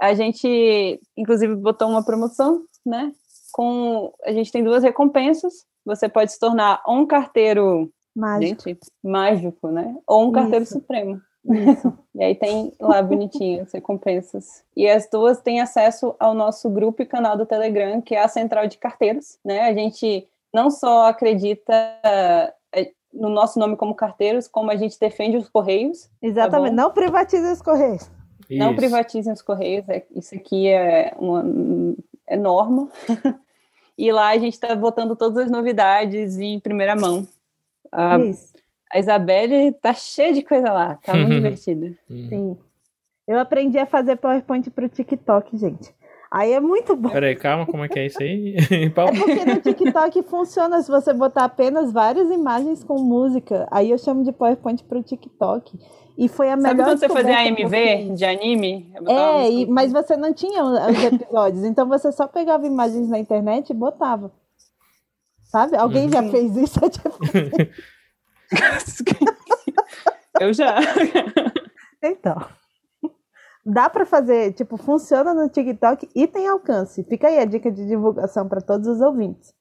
A 0.00 0.12
gente, 0.12 1.00
inclusive, 1.16 1.56
botou 1.56 1.88
uma 1.88 2.04
promoção, 2.04 2.62
né, 2.84 3.12
com... 3.56 4.12
A 4.24 4.32
gente 4.32 4.52
tem 4.52 4.62
duas 4.62 4.82
recompensas. 4.82 5.64
Você 5.84 6.08
pode 6.08 6.32
se 6.32 6.38
tornar 6.38 6.82
um 6.86 7.06
carteiro... 7.06 7.90
Mágico. 8.14 8.68
Gente, 8.68 8.80
mágico, 9.04 9.68
né? 9.68 9.94
Ou 10.06 10.28
um 10.28 10.32
carteiro 10.32 10.62
Isso. 10.62 10.74
supremo. 10.74 11.20
Isso. 11.44 11.92
e 12.14 12.24
aí 12.24 12.34
tem 12.34 12.72
lá 12.80 13.02
bonitinho 13.02 13.62
as 13.62 13.72
recompensas. 13.72 14.64
E 14.74 14.88
as 14.88 15.08
duas 15.10 15.40
têm 15.40 15.60
acesso 15.60 16.14
ao 16.18 16.32
nosso 16.32 16.70
grupo 16.70 17.02
e 17.02 17.06
canal 17.06 17.36
do 17.36 17.44
Telegram, 17.44 18.00
que 18.00 18.14
é 18.14 18.22
a 18.22 18.28
Central 18.28 18.66
de 18.66 18.78
Carteiros, 18.78 19.38
né? 19.44 19.60
A 19.62 19.74
gente 19.74 20.26
não 20.52 20.70
só 20.70 21.08
acredita 21.08 21.72
no 23.16 23.28
nosso 23.28 23.58
nome 23.58 23.76
como 23.76 23.94
carteiros, 23.94 24.46
como 24.46 24.70
a 24.70 24.76
gente 24.76 24.98
defende 25.00 25.36
os 25.36 25.48
Correios. 25.48 26.04
Tá 26.04 26.10
Exatamente, 26.22 26.76
tá 26.76 26.82
não 26.82 26.90
privatizem 26.90 27.52
os 27.52 27.62
Correios. 27.62 28.10
Isso. 28.48 28.58
Não 28.58 28.76
privatizem 28.76 29.32
os 29.32 29.42
Correios, 29.42 29.88
é, 29.88 30.04
isso 30.14 30.34
aqui 30.34 30.68
é, 30.68 31.14
uma, 31.18 31.44
é 32.26 32.36
norma. 32.36 32.88
e 33.96 34.12
lá 34.12 34.28
a 34.28 34.38
gente 34.38 34.54
está 34.54 34.74
botando 34.74 35.16
todas 35.16 35.44
as 35.44 35.50
novidades 35.50 36.38
em 36.38 36.60
primeira 36.60 36.94
mão. 36.94 37.26
A, 37.90 38.18
isso. 38.18 38.52
a 38.92 38.98
Isabelle 38.98 39.72
tá 39.72 39.94
cheia 39.94 40.32
de 40.32 40.42
coisa 40.42 40.72
lá, 40.72 40.96
tá 40.96 41.14
muito 41.14 41.32
divertida. 41.34 41.96
Sim. 42.08 42.56
Eu 43.26 43.38
aprendi 43.38 43.78
a 43.78 43.86
fazer 43.86 44.16
PowerPoint 44.16 44.70
para 44.70 44.86
o 44.86 44.88
TikTok, 44.88 45.56
gente. 45.56 45.92
Aí 46.30 46.52
é 46.52 46.60
muito 46.60 46.96
bom. 46.96 47.10
Peraí, 47.10 47.36
calma, 47.36 47.66
como 47.66 47.84
é 47.84 47.88
que 47.88 47.98
é 47.98 48.06
isso 48.06 48.20
aí? 48.20 48.56
é 48.70 48.90
porque 48.90 49.44
no 49.44 49.60
TikTok 49.60 50.22
funciona 50.24 50.82
se 50.82 50.90
você 50.90 51.12
botar 51.12 51.44
apenas 51.44 51.92
várias 51.92 52.30
imagens 52.30 52.82
com 52.82 52.98
música. 52.98 53.68
Aí 53.70 53.90
eu 53.90 53.98
chamo 53.98 54.24
de 54.24 54.32
PowerPoint 54.32 54.82
pro 54.84 55.02
TikTok. 55.02 55.78
E 56.18 56.28
foi 56.28 56.50
a 56.50 56.56
melhor. 56.56 56.70
Sabe 56.70 56.82
quando 56.82 56.98
você 56.98 57.08
fazia 57.08 57.38
AMV 57.40 58.14
de 58.14 58.24
anime? 58.24 58.92
É, 59.06 59.50
e, 59.50 59.66
mas 59.66 59.92
você 59.92 60.16
não 60.16 60.32
tinha 60.32 60.64
os 60.64 61.04
episódios. 61.04 61.64
então 61.64 61.86
você 61.86 62.10
só 62.10 62.26
pegava 62.26 62.66
imagens 62.66 63.08
na 63.08 63.18
internet 63.18 63.70
e 63.70 63.74
botava. 63.74 64.32
Sabe? 65.44 65.76
Alguém 65.76 66.06
uhum. 66.06 66.12
já 66.12 66.22
fez 66.30 66.56
isso? 66.56 66.80
eu 70.40 70.52
já. 70.52 70.76
Então. 72.02 72.36
Dá 73.68 73.90
para 73.90 74.06
fazer, 74.06 74.52
tipo, 74.52 74.76
funciona 74.76 75.34
no 75.34 75.48
TikTok 75.48 76.08
e 76.14 76.26
tem 76.28 76.46
alcance. 76.46 77.02
Fica 77.02 77.26
aí 77.26 77.40
a 77.40 77.44
dica 77.44 77.68
de 77.70 77.84
divulgação 77.84 78.46
para 78.48 78.60
todos 78.60 78.86
os 78.86 79.00
ouvintes. 79.00 79.52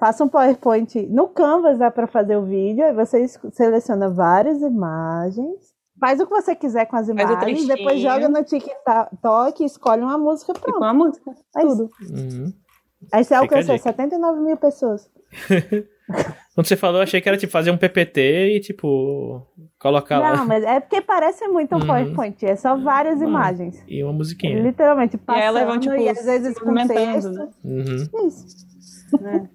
Faça 0.00 0.24
um 0.24 0.28
PowerPoint 0.28 1.06
no 1.06 1.28
Canvas, 1.28 1.78
dá 1.78 1.88
para 1.88 2.08
fazer 2.08 2.36
o 2.36 2.44
vídeo, 2.44 2.84
aí 2.84 2.92
você 2.92 3.24
seleciona 3.52 4.10
várias 4.10 4.60
imagens, 4.60 5.72
faz 6.00 6.18
o 6.18 6.26
que 6.26 6.32
você 6.32 6.56
quiser 6.56 6.86
com 6.86 6.96
as 6.96 7.08
imagens, 7.08 7.68
depois 7.68 8.00
joga 8.00 8.28
no 8.28 8.42
TikTok, 8.42 9.64
escolhe 9.64 10.02
uma 10.02 10.18
música, 10.18 10.52
pronto. 10.54 10.74
E 10.74 10.78
uma 10.78 10.92
música, 10.92 11.30
é 11.56 11.60
tudo. 11.60 11.88
Uhum. 12.10 12.52
Aí 13.12 13.22
você 13.22 13.34
alcançou 13.34 13.78
79 13.78 14.40
mil 14.40 14.56
pessoas. 14.56 15.08
Quando 16.54 16.66
você 16.66 16.76
falou, 16.76 17.00
achei 17.00 17.20
que 17.20 17.28
era 17.28 17.38
tipo 17.38 17.50
fazer 17.50 17.70
um 17.70 17.78
PPT 17.78 18.56
e 18.56 18.60
tipo 18.60 19.46
colocar 19.78 20.16
não, 20.16 20.22
lá. 20.22 20.36
Não, 20.36 20.46
mas 20.46 20.62
é 20.62 20.80
porque 20.80 21.00
parece 21.00 21.48
muito 21.48 21.74
um 21.74 21.78
uhum. 21.78 21.86
PowerPoint, 21.86 22.44
é 22.44 22.56
só 22.56 22.76
várias 22.76 23.22
ah, 23.22 23.24
imagens. 23.24 23.82
E 23.88 24.04
uma 24.04 24.12
musiquinha. 24.12 24.60
Literalmente, 24.60 25.16
passando 25.16 25.42
e, 25.42 25.46
ela 25.46 25.64
vão, 25.64 25.80
tipo, 25.80 25.94
e 25.94 26.08
às 26.10 26.24
vezes 26.24 26.58
com 26.58 26.74
texto. 26.74 27.30
Né? 27.30 27.48
Uhum. 27.64 28.26
Isso. 28.28 28.46
Né? 29.20 29.48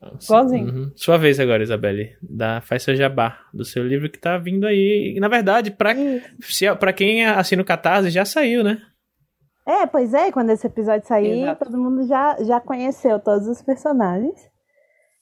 Uhum. 0.00 0.92
Sua 0.94 1.18
vez 1.18 1.38
agora, 1.38 1.62
Isabelle. 1.62 2.16
Da, 2.22 2.60
faz 2.60 2.82
seu 2.82 2.96
jabá 2.96 3.38
do 3.52 3.64
seu 3.64 3.86
livro 3.86 4.10
que 4.10 4.18
tá 4.18 4.38
vindo 4.38 4.66
aí. 4.66 5.14
E, 5.16 5.20
na 5.20 5.28
verdade, 5.28 5.70
pra, 5.70 5.94
se, 6.40 6.72
pra 6.76 6.92
quem 6.92 7.26
assina 7.26 7.62
o 7.62 7.64
Catarse, 7.64 8.10
já 8.10 8.24
saiu, 8.24 8.64
né? 8.64 8.80
É, 9.66 9.86
pois 9.86 10.14
é, 10.14 10.32
quando 10.32 10.50
esse 10.50 10.66
episódio 10.66 11.06
sair, 11.06 11.42
Exato. 11.42 11.64
todo 11.64 11.78
mundo 11.78 12.06
já, 12.06 12.36
já 12.42 12.60
conheceu 12.60 13.20
todos 13.20 13.46
os 13.46 13.60
personagens 13.60 14.48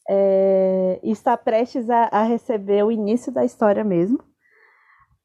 é, 0.09 1.01
está 1.03 1.37
prestes 1.37 1.91
a, 1.91 2.09
a, 2.13 2.23
receber 2.23 2.85
o 2.85 2.93
início 2.93 3.33
da 3.33 3.45
história 3.45 3.83
mesmo. 3.83 4.19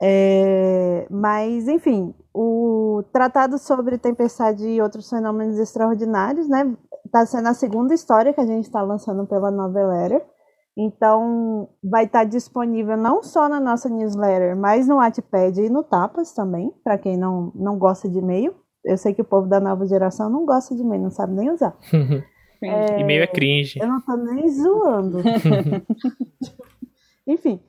É, 0.01 1.07
mas, 1.11 1.67
enfim, 1.67 2.15
o 2.33 3.03
Tratado 3.13 3.57
sobre 3.59 3.97
Tempestade 3.97 4.67
e 4.67 4.81
Outros 4.81 5.09
Fenômenos 5.09 5.59
Extraordinários, 5.59 6.49
né? 6.49 6.75
Está 7.05 7.25
sendo 7.25 7.47
a 7.49 7.53
segunda 7.53 7.93
história 7.93 8.33
que 8.33 8.41
a 8.41 8.45
gente 8.45 8.65
está 8.65 8.81
lançando 8.81 9.27
pela 9.27 9.51
Novelera. 9.51 10.25
Então, 10.75 11.69
vai 11.83 12.05
estar 12.05 12.19
tá 12.19 12.25
disponível 12.25 12.97
não 12.97 13.21
só 13.21 13.49
na 13.49 13.59
nossa 13.59 13.89
newsletter, 13.89 14.55
mas 14.55 14.87
no 14.87 14.95
Wattpad 14.95 15.61
e 15.61 15.69
no 15.69 15.83
Tapas 15.83 16.33
também, 16.33 16.71
para 16.83 16.97
quem 16.97 17.17
não, 17.17 17.51
não 17.53 17.77
gosta 17.77 18.09
de 18.09 18.17
e-mail. 18.17 18.55
Eu 18.83 18.97
sei 18.97 19.13
que 19.13 19.21
o 19.21 19.25
povo 19.25 19.47
da 19.47 19.59
nova 19.59 19.85
geração 19.85 20.29
não 20.29 20.45
gosta 20.45 20.73
de 20.73 20.81
e-mail, 20.81 21.03
não 21.03 21.11
sabe 21.11 21.35
nem 21.35 21.51
usar. 21.51 21.77
É, 22.63 22.99
E-mail 22.99 23.23
é 23.23 23.27
cringe. 23.27 23.79
Eu 23.79 23.87
não 23.87 24.01
tô 24.01 24.15
nem 24.15 24.49
zoando. 24.49 25.19
Enfim. 27.25 27.61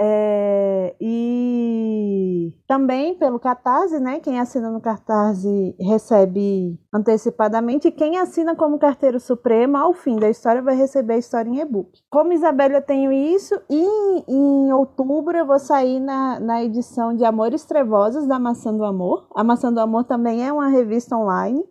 É, 0.00 0.94
e 1.00 2.54
também 2.68 3.18
pelo 3.18 3.40
Catarse, 3.40 3.98
né? 3.98 4.20
Quem 4.20 4.38
assina 4.38 4.70
no 4.70 4.80
Catarse 4.80 5.74
recebe 5.80 6.78
antecipadamente. 6.94 7.88
E 7.88 7.92
quem 7.92 8.16
assina 8.16 8.54
como 8.54 8.78
carteiro 8.78 9.18
supremo, 9.18 9.76
ao 9.76 9.92
fim 9.92 10.16
da 10.16 10.30
história, 10.30 10.62
vai 10.62 10.76
receber 10.76 11.14
a 11.14 11.18
história 11.18 11.50
em 11.50 11.58
e-book. 11.58 12.00
Como 12.08 12.32
Isabela, 12.32 12.74
eu 12.74 12.82
tenho 12.82 13.10
isso. 13.10 13.60
E 13.68 13.84
em 14.28 14.72
outubro 14.72 15.36
eu 15.36 15.46
vou 15.46 15.58
sair 15.58 15.98
na, 15.98 16.38
na 16.38 16.62
edição 16.62 17.16
de 17.16 17.24
Amores 17.24 17.64
Trevosos 17.64 18.24
da 18.24 18.38
Maçã 18.38 18.72
do 18.72 18.84
Amor. 18.84 19.26
A 19.34 19.42
Maçã 19.42 19.72
do 19.72 19.80
Amor 19.80 20.04
também 20.04 20.46
é 20.46 20.52
uma 20.52 20.68
revista 20.68 21.16
online 21.16 21.64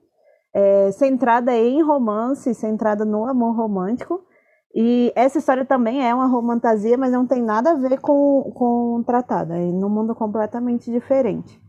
é, 0.57 0.91
centrada 0.91 1.55
em 1.55 1.83
romance, 1.83 2.51
centrada 2.55 3.05
no 3.05 3.25
amor 3.25 3.55
romântico. 3.55 4.25
E 4.73 5.13
essa 5.15 5.37
história 5.37 5.63
também 5.63 6.03
é 6.03 6.13
uma 6.13 6.25
romantasia, 6.25 6.97
mas 6.97 7.11
não 7.11 7.27
tem 7.27 7.43
nada 7.43 7.71
a 7.71 7.75
ver 7.75 7.99
com, 7.99 8.51
com 8.55 9.03
Tratada, 9.05 9.55
é 9.55 9.71
num 9.71 9.89
mundo 9.89 10.15
completamente 10.15 10.91
diferente. 10.91 11.61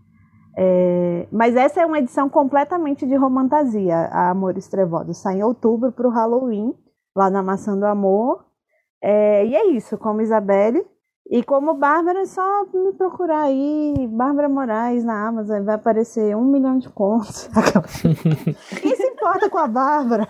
É, 0.56 1.28
mas 1.30 1.54
essa 1.54 1.82
é 1.82 1.86
uma 1.86 1.98
edição 1.98 2.30
completamente 2.30 3.06
de 3.06 3.14
romantasia, 3.14 3.94
a 4.10 4.30
Amores 4.30 4.68
Trevosos. 4.68 5.18
Sai 5.18 5.36
em 5.36 5.44
outubro 5.44 5.92
para 5.92 6.08
o 6.08 6.10
Halloween. 6.10 6.74
lá 7.14 7.28
na 7.28 7.42
Maçã 7.42 7.76
do 7.76 7.84
Amor. 7.84 8.46
É, 9.02 9.44
e 9.44 9.54
é 9.54 9.66
isso, 9.66 9.98
como 9.98 10.22
Isabelle. 10.22 10.84
E 11.30 11.42
como 11.42 11.74
Bárbara, 11.74 12.20
é 12.20 12.26
só 12.26 12.64
me 12.72 12.94
procurar 12.94 13.42
aí, 13.42 14.08
Bárbara 14.10 14.48
Moraes 14.48 15.04
na 15.04 15.28
Amazon, 15.28 15.62
vai 15.62 15.74
aparecer 15.74 16.34
um 16.34 16.44
milhão 16.44 16.78
de 16.78 16.88
contos. 16.88 17.50
Quem 18.80 18.96
se 18.96 19.02
importa 19.08 19.50
com 19.50 19.58
a 19.58 19.68
Bárbara? 19.68 20.26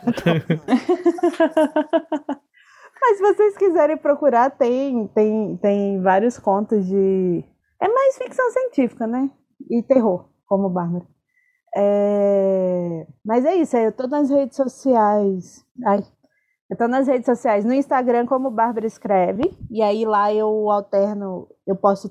Mas 3.01 3.17
se 3.17 3.23
vocês 3.23 3.57
quiserem 3.57 3.97
procurar, 3.97 4.51
tem, 4.51 5.07
tem, 5.15 5.57
tem 5.59 6.03
vários 6.03 6.37
contos 6.37 6.85
de. 6.85 7.45
É 7.81 7.89
mais 7.89 8.19
ficção 8.19 8.51
científica, 8.51 9.07
né? 9.07 9.31
E 9.71 9.81
terror, 9.85 10.29
como 10.47 10.69
Bárbara. 10.69 11.07
É... 11.77 13.07
Mas 13.25 13.45
é 13.45 13.55
isso, 13.55 13.77
eu 13.77 13.93
tô 13.93 14.09
nas 14.09 14.31
redes 14.31 14.57
sociais. 14.57 15.65
Ai, 15.87 16.03
eu 16.71 16.77
tô 16.77 16.87
nas 16.87 17.07
redes 17.07 17.27
sociais, 17.27 17.65
no 17.65 17.73
Instagram 17.73 18.27
como 18.27 18.51
Bárbara 18.51 18.87
Escreve, 18.87 19.51
e 19.71 19.83
aí 19.83 20.05
lá 20.05 20.33
eu 20.33 20.71
alterno, 20.71 21.49
eu 21.67 21.75
posto 21.77 22.11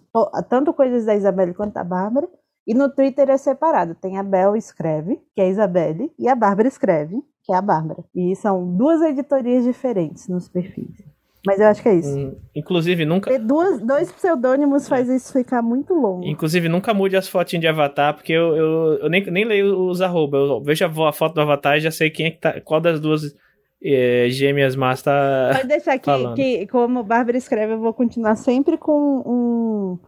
tanto 0.50 0.74
coisas 0.74 1.06
da 1.06 1.16
Isabelle 1.16 1.54
quanto 1.54 1.74
da 1.74 1.84
Bárbara, 1.84 2.28
e 2.66 2.74
no 2.74 2.90
Twitter 2.90 3.30
é 3.30 3.38
separado, 3.38 3.96
tem 3.96 4.18
a 4.18 4.24
Bel 4.24 4.56
Escreve, 4.56 5.22
que 5.34 5.42
é 5.42 5.46
a 5.46 5.50
Isabelle, 5.50 6.12
e 6.20 6.28
a 6.28 6.36
Bárbara 6.36 6.68
Escreve, 6.68 7.22
que 7.44 7.54
é 7.54 7.56
a 7.56 7.62
Bárbara. 7.62 8.04
E 8.14 8.36
são 8.36 8.76
duas 8.76 9.02
editorias 9.02 9.64
diferentes 9.64 10.28
nos 10.28 10.50
perfis. 10.50 11.06
Mas 11.46 11.62
eu 11.62 11.68
acho 11.68 11.82
que 11.82 11.88
é 11.88 11.96
isso. 11.96 12.18
Hum, 12.18 12.36
inclusive, 12.54 13.06
nunca. 13.06 13.32
Ter 13.32 13.40
duas, 13.40 13.80
dois 13.80 14.12
pseudônimos 14.12 14.86
faz 14.86 15.08
isso 15.08 15.32
ficar 15.32 15.62
muito 15.62 15.94
longo. 15.94 16.26
Inclusive, 16.26 16.68
nunca 16.68 16.94
mude 16.94 17.16
as 17.16 17.30
fotinhas 17.30 17.62
de 17.62 17.68
avatar, 17.68 18.14
porque 18.14 18.34
eu, 18.34 18.54
eu, 18.54 18.94
eu 19.04 19.10
nem, 19.10 19.24
nem 19.32 19.46
leio 19.46 19.88
os 19.88 20.02
arroba. 20.02 20.38
Eu 20.38 20.62
vejo 20.62 20.84
a, 20.84 21.14
foto 21.14 21.36
do 21.36 21.42
avatar 21.42 21.78
e 21.78 21.80
já 21.80 21.90
sei 21.90 22.10
quem 22.10 22.26
é 22.26 22.32
que 22.32 22.42
tá. 22.42 22.60
Qual 22.60 22.82
das 22.82 23.00
duas 23.00 23.34
é, 23.82 24.28
gêmeas 24.30 24.76
más 24.76 25.02
tá. 25.02 25.52
Pode 25.54 25.68
deixar 25.68 25.94
aqui, 25.94 26.34
que, 26.36 26.68
como 26.68 27.04
Bárbara 27.04 27.38
escreve, 27.38 27.74
eu 27.74 27.80
vou 27.80 27.94
continuar 27.94 28.36
sempre 28.36 28.78
com 28.78 29.22
um, 29.26 30.00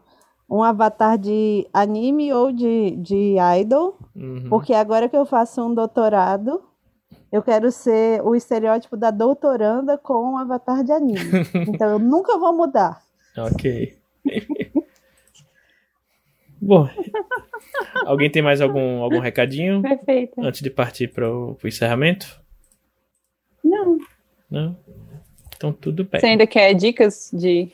um 0.58 0.64
avatar 0.64 1.18
de 1.18 1.68
anime 1.72 2.34
ou 2.34 2.52
de, 2.52 2.96
de 2.98 3.36
idol. 3.60 3.98
Uhum. 4.16 4.48
Porque 4.50 4.74
agora 4.74 5.08
que 5.08 5.16
eu 5.16 5.26
faço 5.26 5.64
um 5.64 5.74
doutorado, 5.74 6.64
eu 7.32 7.44
quero 7.44 7.72
ser 7.72 8.22
o 8.24 8.36
estereótipo 8.36 8.98
da 8.98 9.12
doutoranda 9.12 9.98
com 9.98 10.34
um 10.34 10.38
avatar 10.38 10.84
de 10.84 10.92
anime. 10.92 11.20
então 11.70 11.90
eu 11.90 12.00
nunca 12.00 12.38
vou 12.38 12.56
mudar. 12.56 13.02
Ok. 13.38 13.98
Bom, 16.62 16.90
alguém 18.06 18.30
tem 18.30 18.42
mais 18.42 18.60
algum, 18.60 19.02
algum 19.02 19.20
recadinho? 19.20 19.82
Perfeito. 19.82 20.42
Antes 20.42 20.62
de 20.62 20.70
partir 20.70 21.08
para 21.08 21.32
o 21.32 21.56
encerramento? 21.64 22.42
Não. 24.50 24.62
Não? 24.62 24.78
Então 25.56 25.74
tudo 25.74 26.06
bem. 26.06 26.20
Você 26.20 26.28
ainda 26.28 26.48
quer 26.48 26.74
dicas 26.74 27.30
de 27.34 27.72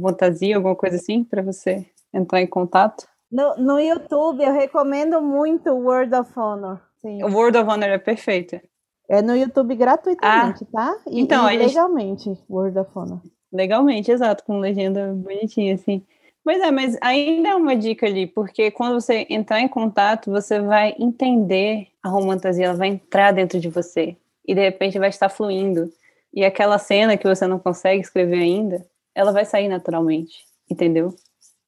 fantasia, 0.00 0.56
alguma 0.56 0.76
coisa 0.76 0.96
assim, 0.96 1.24
para 1.24 1.42
você 1.42 1.84
entrar 2.12 2.40
em 2.40 2.46
contato? 2.46 3.06
No, 3.30 3.56
no 3.56 3.80
YouTube, 3.80 4.44
eu 4.44 4.52
recomendo 4.52 5.20
muito 5.20 5.70
o 5.70 5.84
World 5.84 6.14
of 6.14 6.30
Honor. 6.38 6.80
Sim. 7.00 7.24
O 7.24 7.28
World 7.28 7.58
of 7.58 7.70
Honor 7.70 7.88
é 7.88 7.98
perfeito. 7.98 8.60
É 9.08 9.20
no 9.20 9.34
YouTube 9.34 9.74
gratuitamente, 9.74 10.64
ah, 10.64 10.72
tá? 10.72 11.00
E, 11.06 11.20
então, 11.20 11.50
e 11.50 11.56
legalmente, 11.56 12.24
gente... 12.24 12.44
World 12.48 12.78
of 12.78 12.90
Honor. 12.94 13.20
Legalmente, 13.52 14.10
exato, 14.10 14.44
com 14.44 14.58
legenda 14.58 15.12
bonitinha, 15.12 15.74
assim. 15.74 16.04
Pois 16.44 16.60
é, 16.60 16.70
mas 16.70 16.96
ainda 17.00 17.50
é 17.50 17.54
uma 17.54 17.76
dica 17.76 18.06
ali, 18.06 18.26
porque 18.26 18.70
quando 18.70 19.00
você 19.00 19.26
entrar 19.28 19.60
em 19.60 19.68
contato, 19.68 20.30
você 20.30 20.60
vai 20.60 20.94
entender 20.98 21.88
a 22.02 22.08
romantasia, 22.08 22.66
ela 22.66 22.74
vai 22.74 22.88
entrar 22.88 23.32
dentro 23.32 23.60
de 23.60 23.68
você 23.68 24.16
e 24.46 24.54
de 24.54 24.60
repente 24.60 24.98
vai 24.98 25.08
estar 25.08 25.28
fluindo. 25.28 25.90
E 26.32 26.44
aquela 26.44 26.78
cena 26.78 27.16
que 27.16 27.28
você 27.28 27.46
não 27.46 27.58
consegue 27.58 28.00
escrever 28.00 28.38
ainda, 28.38 28.84
ela 29.14 29.32
vai 29.32 29.44
sair 29.44 29.68
naturalmente, 29.68 30.44
entendeu? 30.70 31.14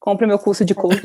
Compre 0.01 0.27
meu 0.27 0.39
curso 0.39 0.65
de 0.65 0.75
coach. 0.75 1.01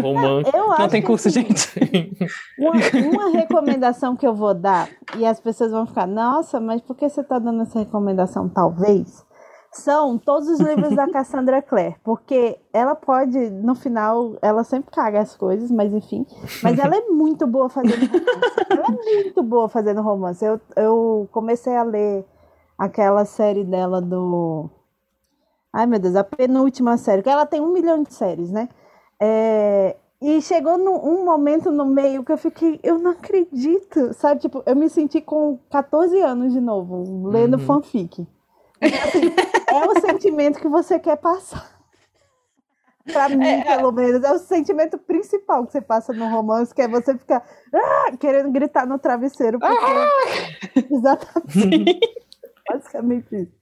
Romance. 0.00 0.52
não 0.52 0.88
tem 0.88 1.02
curso, 1.02 1.24
que, 1.24 1.34
gente. 1.34 1.68
Uma, 2.58 2.72
uma, 3.10 3.30
recomendação 3.30 4.14
que 4.14 4.26
eu 4.26 4.32
vou 4.32 4.54
dar, 4.54 4.88
e 5.16 5.26
as 5.26 5.40
pessoas 5.40 5.72
vão 5.72 5.84
ficar, 5.84 6.06
nossa, 6.06 6.60
mas 6.60 6.80
por 6.80 6.96
que 6.96 7.08
você 7.08 7.22
está 7.22 7.40
dando 7.40 7.62
essa 7.62 7.80
recomendação? 7.80 8.48
Talvez 8.48 9.26
são 9.72 10.18
todos 10.18 10.48
os 10.48 10.60
livros 10.60 10.94
da 10.94 11.10
Cassandra 11.10 11.60
Clare, 11.62 11.96
porque 12.02 12.58
ela 12.72 12.94
pode, 12.94 13.50
no 13.50 13.74
final, 13.74 14.36
ela 14.40 14.64
sempre 14.64 14.90
caga 14.90 15.20
as 15.20 15.36
coisas, 15.36 15.70
mas 15.70 15.92
enfim, 15.92 16.26
mas 16.62 16.78
ela 16.78 16.96
é 16.96 17.02
muito 17.08 17.46
boa 17.46 17.68
fazendo 17.68 18.06
romance. 18.06 18.66
ela 18.70 18.84
é 18.86 19.14
muito 19.14 19.42
boa 19.42 19.68
fazendo 19.68 20.02
romance. 20.02 20.44
Eu, 20.44 20.60
eu 20.76 21.28
comecei 21.30 21.76
a 21.76 21.82
ler 21.82 22.24
aquela 22.78 23.24
série 23.24 23.64
dela 23.64 24.00
do. 24.00 24.70
Ai 25.72 25.86
meu 25.86 25.98
Deus, 25.98 26.16
a 26.16 26.24
penúltima 26.24 26.96
série, 26.96 27.22
que 27.22 27.28
ela 27.28 27.44
tem 27.44 27.60
um 27.60 27.72
milhão 27.72 28.02
de 28.02 28.14
séries, 28.14 28.50
né? 28.50 28.68
É, 29.20 29.96
e 30.20 30.40
chegou 30.40 30.78
num 30.78 30.96
um 30.96 31.24
momento 31.24 31.70
no 31.70 31.84
meio 31.84 32.24
que 32.24 32.32
eu 32.32 32.38
fiquei, 32.38 32.80
eu 32.82 32.98
não 32.98 33.12
acredito, 33.12 34.12
sabe? 34.14 34.40
Tipo, 34.40 34.62
eu 34.66 34.74
me 34.74 34.88
senti 34.88 35.20
com 35.20 35.58
14 35.70 36.18
anos 36.20 36.52
de 36.52 36.60
novo, 36.60 37.28
lendo 37.28 37.54
uhum. 37.54 37.60
fanfic. 37.60 38.26
Assim, 38.80 39.34
é 39.68 39.86
o 39.86 40.00
sentimento 40.00 40.60
que 40.60 40.68
você 40.68 40.98
quer 40.98 41.16
passar. 41.16 41.78
Pra 43.10 43.28
mim, 43.30 43.42
é, 43.42 43.60
é, 43.60 43.76
pelo 43.76 43.90
menos, 43.90 44.22
é 44.22 44.32
o 44.32 44.38
sentimento 44.38 44.98
principal 44.98 45.66
que 45.66 45.72
você 45.72 45.80
passa 45.80 46.12
no 46.12 46.28
romance, 46.28 46.74
que 46.74 46.82
é 46.82 46.88
você 46.88 47.16
ficar 47.16 47.42
ah, 47.74 48.16
querendo 48.18 48.50
gritar 48.50 48.86
no 48.86 48.98
travesseiro. 48.98 49.58
Porque... 49.58 49.74
Ah! 49.74 50.76
Exatamente. 50.90 52.00
Basicamente 52.68 53.34
isso. 53.34 53.58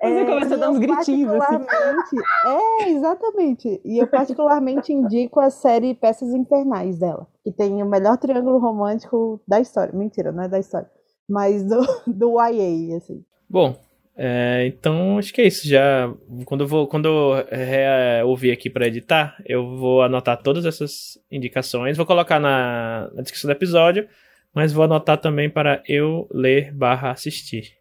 Você 0.00 0.06
é, 0.06 0.24
começa 0.24 0.54
a 0.54 0.58
dar 0.58 0.70
uns 0.70 0.78
gritinhos. 0.78 1.32
Assim. 1.34 2.16
É, 2.46 2.90
exatamente. 2.90 3.80
E 3.84 3.98
eu 3.98 4.06
particularmente 4.06 4.92
indico 4.92 5.38
a 5.38 5.50
série 5.50 5.94
Peças 5.94 6.34
Infernais 6.34 6.98
dela, 6.98 7.26
que 7.44 7.52
tem 7.52 7.82
o 7.82 7.86
melhor 7.86 8.16
triângulo 8.18 8.58
romântico 8.58 9.40
da 9.46 9.60
história. 9.60 9.94
Mentira, 9.94 10.32
não 10.32 10.42
é 10.42 10.48
da 10.48 10.58
história. 10.58 10.90
Mas 11.28 11.62
do, 11.62 11.80
do 12.06 12.40
YA, 12.40 12.96
assim. 12.96 13.24
Bom, 13.48 13.76
é, 14.16 14.66
então 14.66 15.18
acho 15.18 15.32
que 15.32 15.40
é 15.40 15.46
isso. 15.46 15.66
Já 15.66 16.12
quando 16.44 16.62
eu 16.62 16.68
vou, 16.68 16.86
quando 16.86 17.06
eu 17.06 17.46
é, 17.50 18.22
ouvir 18.24 18.52
aqui 18.52 18.68
para 18.68 18.86
editar, 18.86 19.36
eu 19.46 19.76
vou 19.76 20.02
anotar 20.02 20.40
todas 20.42 20.66
essas 20.66 21.18
indicações, 21.30 21.96
vou 21.96 22.06
colocar 22.06 22.38
na, 22.38 23.10
na 23.14 23.22
descrição 23.22 23.48
do 23.48 23.52
episódio, 23.52 24.06
mas 24.54 24.72
vou 24.72 24.84
anotar 24.84 25.18
também 25.18 25.48
para 25.48 25.82
eu 25.88 26.28
ler/barra 26.30 27.10
assistir, 27.10 27.72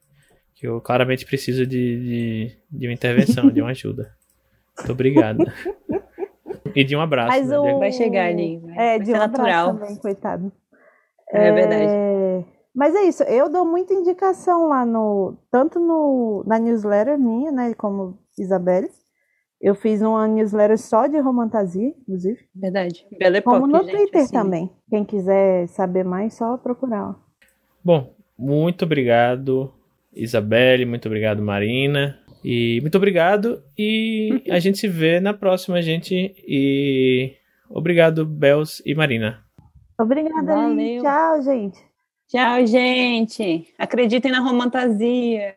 que 0.56 0.68
eu 0.68 0.80
claramente 0.80 1.26
preciso 1.26 1.66
de, 1.66 2.00
de, 2.00 2.58
de 2.72 2.88
uma 2.88 2.94
intervenção, 2.94 3.50
de 3.50 3.62
uma 3.62 3.72
ajuda. 3.72 4.16
Muito 4.78 4.92
obrigado. 4.94 5.46
E 6.74 6.84
de 6.84 6.96
um 6.96 7.02
abraço. 7.02 7.28
Mas 7.28 7.50
né? 7.50 7.60
o... 7.60 7.80
Vai 7.80 7.92
chegar 7.92 8.28
ali. 8.28 8.58
Vai, 8.58 8.74
é, 8.74 8.98
vai 8.98 9.00
de 9.00 9.12
um 9.12 9.18
natural. 9.18 9.78
também, 9.78 9.96
coitado. 9.98 10.52
É, 11.34 11.48
é 11.48 11.52
verdade. 11.52 12.46
Mas 12.74 12.96
é 12.96 13.04
isso, 13.04 13.24
eu 13.24 13.50
dou 13.50 13.66
muita 13.66 13.94
indicação 13.94 14.68
lá 14.68 14.86
no. 14.86 15.38
Tanto 15.52 15.80
no, 15.80 16.44
na 16.48 16.58
newsletter 16.58 17.20
minha, 17.20 17.52
né? 17.52 17.74
Como 17.74 18.18
Isabelle. 18.40 18.90
Eu 19.60 19.76
fiz 19.76 20.02
uma 20.02 20.28
newsletter 20.28 20.78
só 20.78 21.06
de 21.06 21.20
romantasia, 21.20 21.94
inclusive. 22.02 22.40
Verdade. 22.56 23.06
Bela 23.20 23.38
época, 23.38 23.60
Como 23.60 23.68
no 23.68 23.84
gente, 23.84 23.92
Twitter 23.92 24.22
assim. 24.24 24.34
também. 24.34 24.72
Quem 24.90 25.06
quiser 25.06 25.68
saber 25.68 26.04
mais, 26.04 26.34
só 26.34 26.58
procurar. 26.58 27.16
Bom, 27.84 28.16
muito 28.36 28.86
obrigado, 28.86 29.72
Isabelle. 30.16 30.86
Muito 30.86 31.08
obrigado, 31.08 31.44
Marina. 31.44 32.18
E 32.44 32.80
muito 32.82 32.96
obrigado. 32.98 33.62
E 33.78 34.42
a 34.50 34.58
gente 34.58 34.80
se 34.80 34.88
vê 34.88 35.20
na 35.20 35.34
próxima, 35.34 35.80
gente. 35.82 36.34
E 36.48 37.36
obrigado, 37.70 38.26
Bels 38.26 38.82
e 38.84 38.96
Marina. 38.96 39.44
Obrigada, 40.00 40.56
Valeu. 40.56 41.04
Tchau, 41.04 41.42
gente. 41.44 41.91
Tchau, 42.32 42.66
gente. 42.66 43.68
Acreditem 43.78 44.32
na 44.32 44.40
romantasia. 44.40 45.54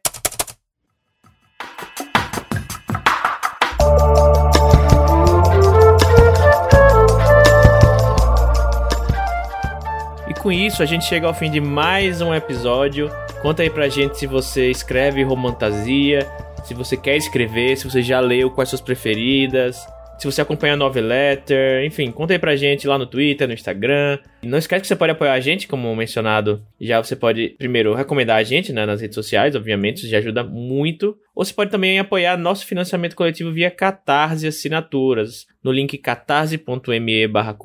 E 10.29 10.35
com 10.35 10.51
isso 10.51 10.83
a 10.83 10.87
gente 10.87 11.05
chega 11.05 11.29
ao 11.29 11.33
fim 11.33 11.49
de 11.49 11.61
mais 11.61 12.21
um 12.21 12.35
episódio. 12.35 13.09
Conta 13.41 13.63
aí 13.63 13.71
pra 13.71 13.89
gente 13.89 14.19
se 14.19 14.27
você 14.27 14.69
escreve 14.69 15.23
romantasia, 15.23 16.29
se 16.65 16.75
você 16.75 16.97
quer 16.97 17.17
escrever, 17.17 17.77
se 17.77 17.89
você 17.89 18.03
já 18.03 18.19
leu, 18.19 18.51
quais 18.51 18.71
suas 18.71 18.81
preferidas, 18.81 19.87
se 20.19 20.27
você 20.27 20.41
acompanha 20.41 20.75
a 20.75 20.77
Novel 20.77 21.05
Letter, 21.05 21.85
enfim, 21.85 22.11
conta 22.11 22.33
aí 22.33 22.39
pra 22.39 22.57
gente 22.57 22.87
lá 22.87 22.99
no 22.99 23.07
Twitter, 23.07 23.47
no 23.47 23.55
Instagram, 23.55 24.19
Não 24.43 24.59
esquece 24.59 24.83
que 24.83 24.89
você 24.89 24.97
pode 24.97 25.13
apoiar 25.13 25.33
a 25.33 25.41
gente, 25.41 25.67
como 25.67 25.95
mencionado, 25.95 26.63
já 26.81 27.03
você 27.03 27.17
pode 27.17 27.51
primeiro 27.59 27.95
recomendar 27.95 28.37
a 28.37 28.43
gente 28.43 28.73
né, 28.73 28.87
nas 28.87 29.01
redes 29.01 29.15
sociais, 29.15 29.55
obviamente, 29.57 29.99
isso 29.99 30.09
já 30.09 30.19
ajuda 30.19 30.45
muito. 30.45 31.17
Ou 31.35 31.45
você 31.45 31.53
pode 31.53 31.71
também 31.71 31.99
apoiar 31.99 32.37
nosso 32.37 32.67
financiamento 32.67 33.17
coletivo 33.17 33.53
via 33.53 33.71
Catarse 33.71 34.47
Assinaturas, 34.47 35.47
no 35.65 35.73
link 35.73 35.97
catarse.me 35.97 37.27
barra 37.27 37.57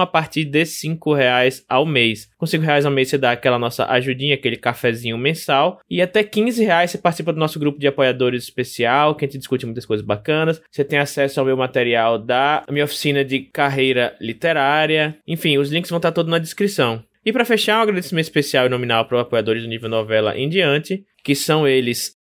a 0.00 0.06
partir 0.06 0.44
de 0.44 0.64
5 0.64 1.12
reais 1.12 1.64
ao 1.68 1.84
mês. 1.84 2.30
Com 2.38 2.46
5 2.46 2.62
reais 2.62 2.86
ao 2.86 2.92
mês 2.92 3.08
você 3.08 3.18
dá 3.18 3.32
aquela 3.32 3.58
nossa 3.58 3.84
ajudinha, 3.86 4.34
aquele 4.34 4.56
cafezinho 4.56 5.18
mensal, 5.18 5.80
e 5.90 6.00
até 6.00 6.22
15 6.22 6.64
reais 6.64 6.92
você 6.92 6.98
participa 6.98 7.32
do 7.32 7.40
nosso 7.40 7.58
grupo 7.58 7.78
de 7.78 7.88
apoiadores 7.88 8.44
especial, 8.44 9.14
que 9.14 9.24
a 9.24 9.28
gente 9.28 9.38
discute 9.38 9.66
muitas 9.66 9.84
coisas 9.84 10.06
bacanas. 10.06 10.62
Você 10.70 10.84
tem 10.84 10.98
acesso 10.98 11.40
ao 11.40 11.46
meu 11.46 11.56
material 11.56 12.18
da 12.18 12.62
minha 12.70 12.84
oficina 12.84 13.24
de 13.24 13.40
carreira 13.40 14.16
literária. 14.20 15.18
Enfim, 15.26 15.58
os 15.58 15.70
links 15.70 15.90
vão 15.90 15.98
estar 15.98 16.12
todos 16.12 16.30
na 16.30 16.38
descrição. 16.38 17.02
E 17.24 17.32
para 17.32 17.44
fechar, 17.44 17.78
um 17.78 17.82
agradecimento 17.82 18.24
especial 18.24 18.66
e 18.66 18.68
nominal 18.68 19.06
para 19.06 19.16
os 19.16 19.22
apoiadores 19.22 19.62
do 19.62 19.68
nível 19.68 19.88
novela 19.88 20.36
em 20.36 20.46
diante, 20.46 21.04
que 21.24 21.34
são 21.34 21.66
eles 21.66 22.13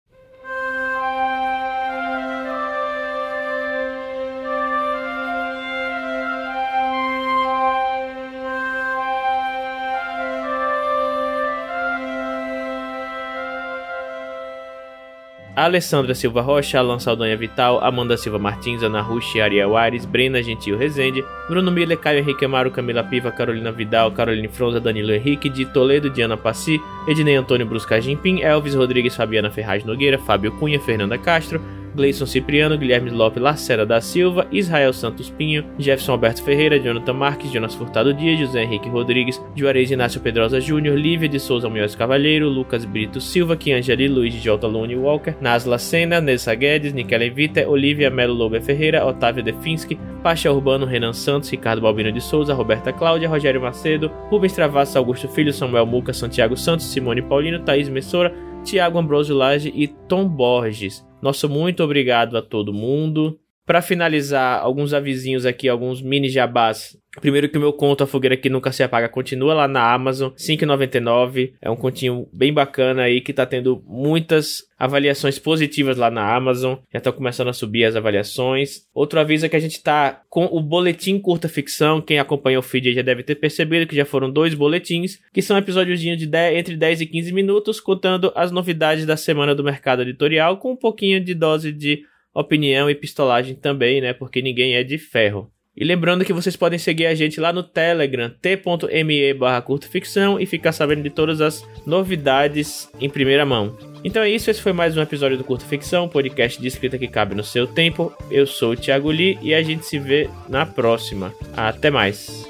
Alessandra 15.54 16.14
Silva 16.14 16.40
Rocha, 16.40 16.78
Alan 16.78 16.98
Saldanha 16.98 17.36
Vital, 17.36 17.78
Amanda 17.82 18.16
Silva 18.16 18.38
Martins, 18.38 18.82
Ana 18.82 19.02
Rushi, 19.02 19.40
Ariel 19.40 19.76
Ares, 19.76 20.06
Brena 20.06 20.42
Gentil 20.42 20.78
Rezende, 20.78 21.22
Bruno 21.46 21.70
Miller, 21.70 21.96
Caio 21.98 22.20
Henrique 22.20 22.46
Amaro, 22.46 22.70
Camila 22.70 23.04
Piva, 23.04 23.30
Carolina 23.30 23.70
Vidal, 23.70 24.12
Caroline 24.12 24.48
Fronza, 24.48 24.80
Danilo 24.80 25.12
Henrique, 25.12 25.50
de 25.50 25.66
Toledo, 25.66 26.08
Diana 26.08 26.38
Passi, 26.38 26.80
Ednei 27.06 27.36
Antônio 27.36 27.66
Brusca 27.66 28.00
Jimpim, 28.00 28.38
Elvis 28.38 28.74
Rodrigues, 28.74 29.14
Fabiana 29.14 29.50
Ferraz 29.50 29.84
Nogueira, 29.84 30.18
Fábio 30.18 30.52
Cunha, 30.52 30.80
Fernanda 30.80 31.18
Castro, 31.18 31.60
Gleison 31.94 32.26
Cipriano, 32.26 32.76
Guilherme 32.76 33.10
Lopes 33.10 33.42
Lacera 33.42 33.84
da 33.84 34.00
Silva, 34.00 34.46
Israel 34.50 34.92
Santos 34.92 35.30
Pinho, 35.30 35.64
Jefferson 35.78 36.12
Alberto 36.12 36.42
Ferreira, 36.42 36.78
Jonathan 36.78 37.12
Marques, 37.12 37.52
Jonas 37.52 37.74
Furtado 37.74 38.12
Dias, 38.12 38.40
José 38.40 38.62
Henrique 38.62 38.88
Rodrigues, 38.88 39.40
Juarez 39.56 39.90
Inácio 39.90 40.20
Pedrosa 40.20 40.60
Júnior, 40.60 40.96
Lívia 40.96 41.28
de 41.28 41.38
Souza 41.38 41.68
Munhoz 41.68 41.94
Cavalheiro, 41.94 42.48
Lucas 42.48 42.84
Brito 42.84 43.20
Silva, 43.20 43.56
Kiangeli 43.56 44.08
Luiz 44.08 44.34
de 44.34 44.40
Jota 44.40 44.66
Lune 44.66 44.96
Walker, 44.96 45.36
Nasla 45.40 45.78
Sena, 45.78 46.20
Nessa 46.20 46.54
Guedes, 46.54 46.92
Nikele 46.92 47.30
Vita, 47.30 47.68
Olivia 47.68 48.10
Melo 48.10 48.34
Loube 48.34 48.60
Ferreira, 48.60 49.04
Otávio 49.04 49.42
Definski, 49.42 49.98
Pacha 50.22 50.52
Urbano, 50.52 50.86
Renan 50.86 51.12
Santos, 51.12 51.50
Ricardo 51.50 51.82
Balbino 51.82 52.12
de 52.12 52.20
Souza, 52.20 52.54
Roberta 52.54 52.92
Cláudia, 52.92 53.28
Rogério 53.28 53.60
Macedo, 53.60 54.10
Rubens 54.30 54.52
Travassa, 54.52 54.98
Augusto 54.98 55.28
Filho, 55.28 55.52
Samuel 55.52 55.86
Muca, 55.86 56.12
Santiago 56.12 56.56
Santos, 56.56 56.86
Simone 56.86 57.22
Paulino, 57.22 57.60
Thaís 57.60 57.88
Messora, 57.88 58.32
Tiago 58.64 58.98
Ambrosio 58.98 59.34
Lage 59.34 59.72
e 59.74 59.88
Tom 59.88 60.28
Borges. 60.28 61.04
Nosso 61.22 61.48
muito 61.48 61.84
obrigado 61.84 62.36
a 62.36 62.42
todo 62.42 62.72
mundo. 62.74 63.38
Para 63.64 63.80
finalizar, 63.80 64.60
alguns 64.60 64.92
avisinhos 64.92 65.46
aqui, 65.46 65.68
alguns 65.68 66.02
mini 66.02 66.28
jabás. 66.28 66.96
Primeiro 67.20 67.48
que 67.48 67.58
o 67.58 67.60
meu 67.60 67.72
conto 67.74 68.02
A 68.02 68.06
Fogueira 68.06 68.36
Que 68.36 68.48
Nunca 68.48 68.72
Se 68.72 68.82
Apaga 68.82 69.08
continua 69.08 69.52
lá 69.52 69.68
na 69.68 69.92
Amazon, 69.92 70.30
5,99. 70.30 71.52
É 71.60 71.70
um 71.70 71.76
continho 71.76 72.26
bem 72.32 72.52
bacana 72.52 73.02
aí 73.02 73.20
que 73.20 73.34
tá 73.34 73.44
tendo 73.44 73.84
muitas 73.86 74.62
avaliações 74.78 75.38
positivas 75.38 75.98
lá 75.98 76.10
na 76.10 76.34
Amazon. 76.34 76.76
Já 76.90 76.98
estão 76.98 77.12
começando 77.12 77.48
a 77.48 77.52
subir 77.52 77.84
as 77.84 77.94
avaliações. 77.94 78.86
Outro 78.94 79.20
aviso 79.20 79.44
é 79.44 79.48
que 79.48 79.56
a 79.56 79.60
gente 79.60 79.82
tá 79.82 80.22
com 80.30 80.46
o 80.46 80.60
boletim 80.60 81.18
curta 81.18 81.50
ficção. 81.50 82.00
Quem 82.00 82.18
acompanha 82.18 82.58
o 82.58 82.62
feed 82.62 82.94
já 82.94 83.02
deve 83.02 83.22
ter 83.22 83.34
percebido 83.34 83.86
que 83.86 83.94
já 83.94 84.06
foram 84.06 84.30
dois 84.30 84.54
boletins, 84.54 85.20
que 85.34 85.42
são 85.42 85.58
episódios 85.58 86.00
de 86.00 86.26
10, 86.26 86.58
entre 86.58 86.76
10 86.76 87.02
e 87.02 87.06
15 87.06 87.32
minutos, 87.32 87.78
contando 87.78 88.32
as 88.34 88.50
novidades 88.50 89.04
da 89.04 89.18
semana 89.18 89.54
do 89.54 89.62
mercado 89.62 90.00
editorial, 90.00 90.56
com 90.56 90.72
um 90.72 90.76
pouquinho 90.76 91.22
de 91.22 91.34
dose 91.34 91.70
de 91.72 92.04
opinião 92.34 92.88
e 92.88 92.94
pistolagem 92.94 93.54
também, 93.54 94.00
né? 94.00 94.12
Porque 94.12 94.42
ninguém 94.42 94.74
é 94.74 94.82
de 94.82 94.98
ferro. 94.98 95.50
E 95.74 95.84
lembrando 95.84 96.24
que 96.24 96.34
vocês 96.34 96.54
podem 96.54 96.78
seguir 96.78 97.06
a 97.06 97.14
gente 97.14 97.40
lá 97.40 97.50
no 97.50 97.62
Telegram, 97.62 98.30
t.me 98.42 99.34
barra 99.34 99.62
curtoficção 99.62 100.38
e 100.38 100.44
ficar 100.44 100.70
sabendo 100.70 101.02
de 101.02 101.08
todas 101.08 101.40
as 101.40 101.66
novidades 101.86 102.90
em 103.00 103.08
primeira 103.08 103.46
mão. 103.46 103.76
Então 104.04 104.22
é 104.22 104.28
isso, 104.28 104.50
esse 104.50 104.60
foi 104.60 104.74
mais 104.74 104.96
um 104.96 105.00
episódio 105.00 105.38
do 105.38 105.44
Curto 105.44 105.64
Ficção, 105.64 106.08
podcast 106.08 106.60
de 106.60 106.68
escrita 106.68 106.98
que 106.98 107.08
cabe 107.08 107.34
no 107.34 107.42
seu 107.42 107.66
tempo. 107.66 108.12
Eu 108.30 108.46
sou 108.46 108.72
o 108.72 108.76
Thiago 108.76 109.10
Lee 109.10 109.38
e 109.40 109.54
a 109.54 109.62
gente 109.62 109.86
se 109.86 109.98
vê 109.98 110.28
na 110.46 110.66
próxima. 110.66 111.32
Até 111.56 111.90
mais! 111.90 112.46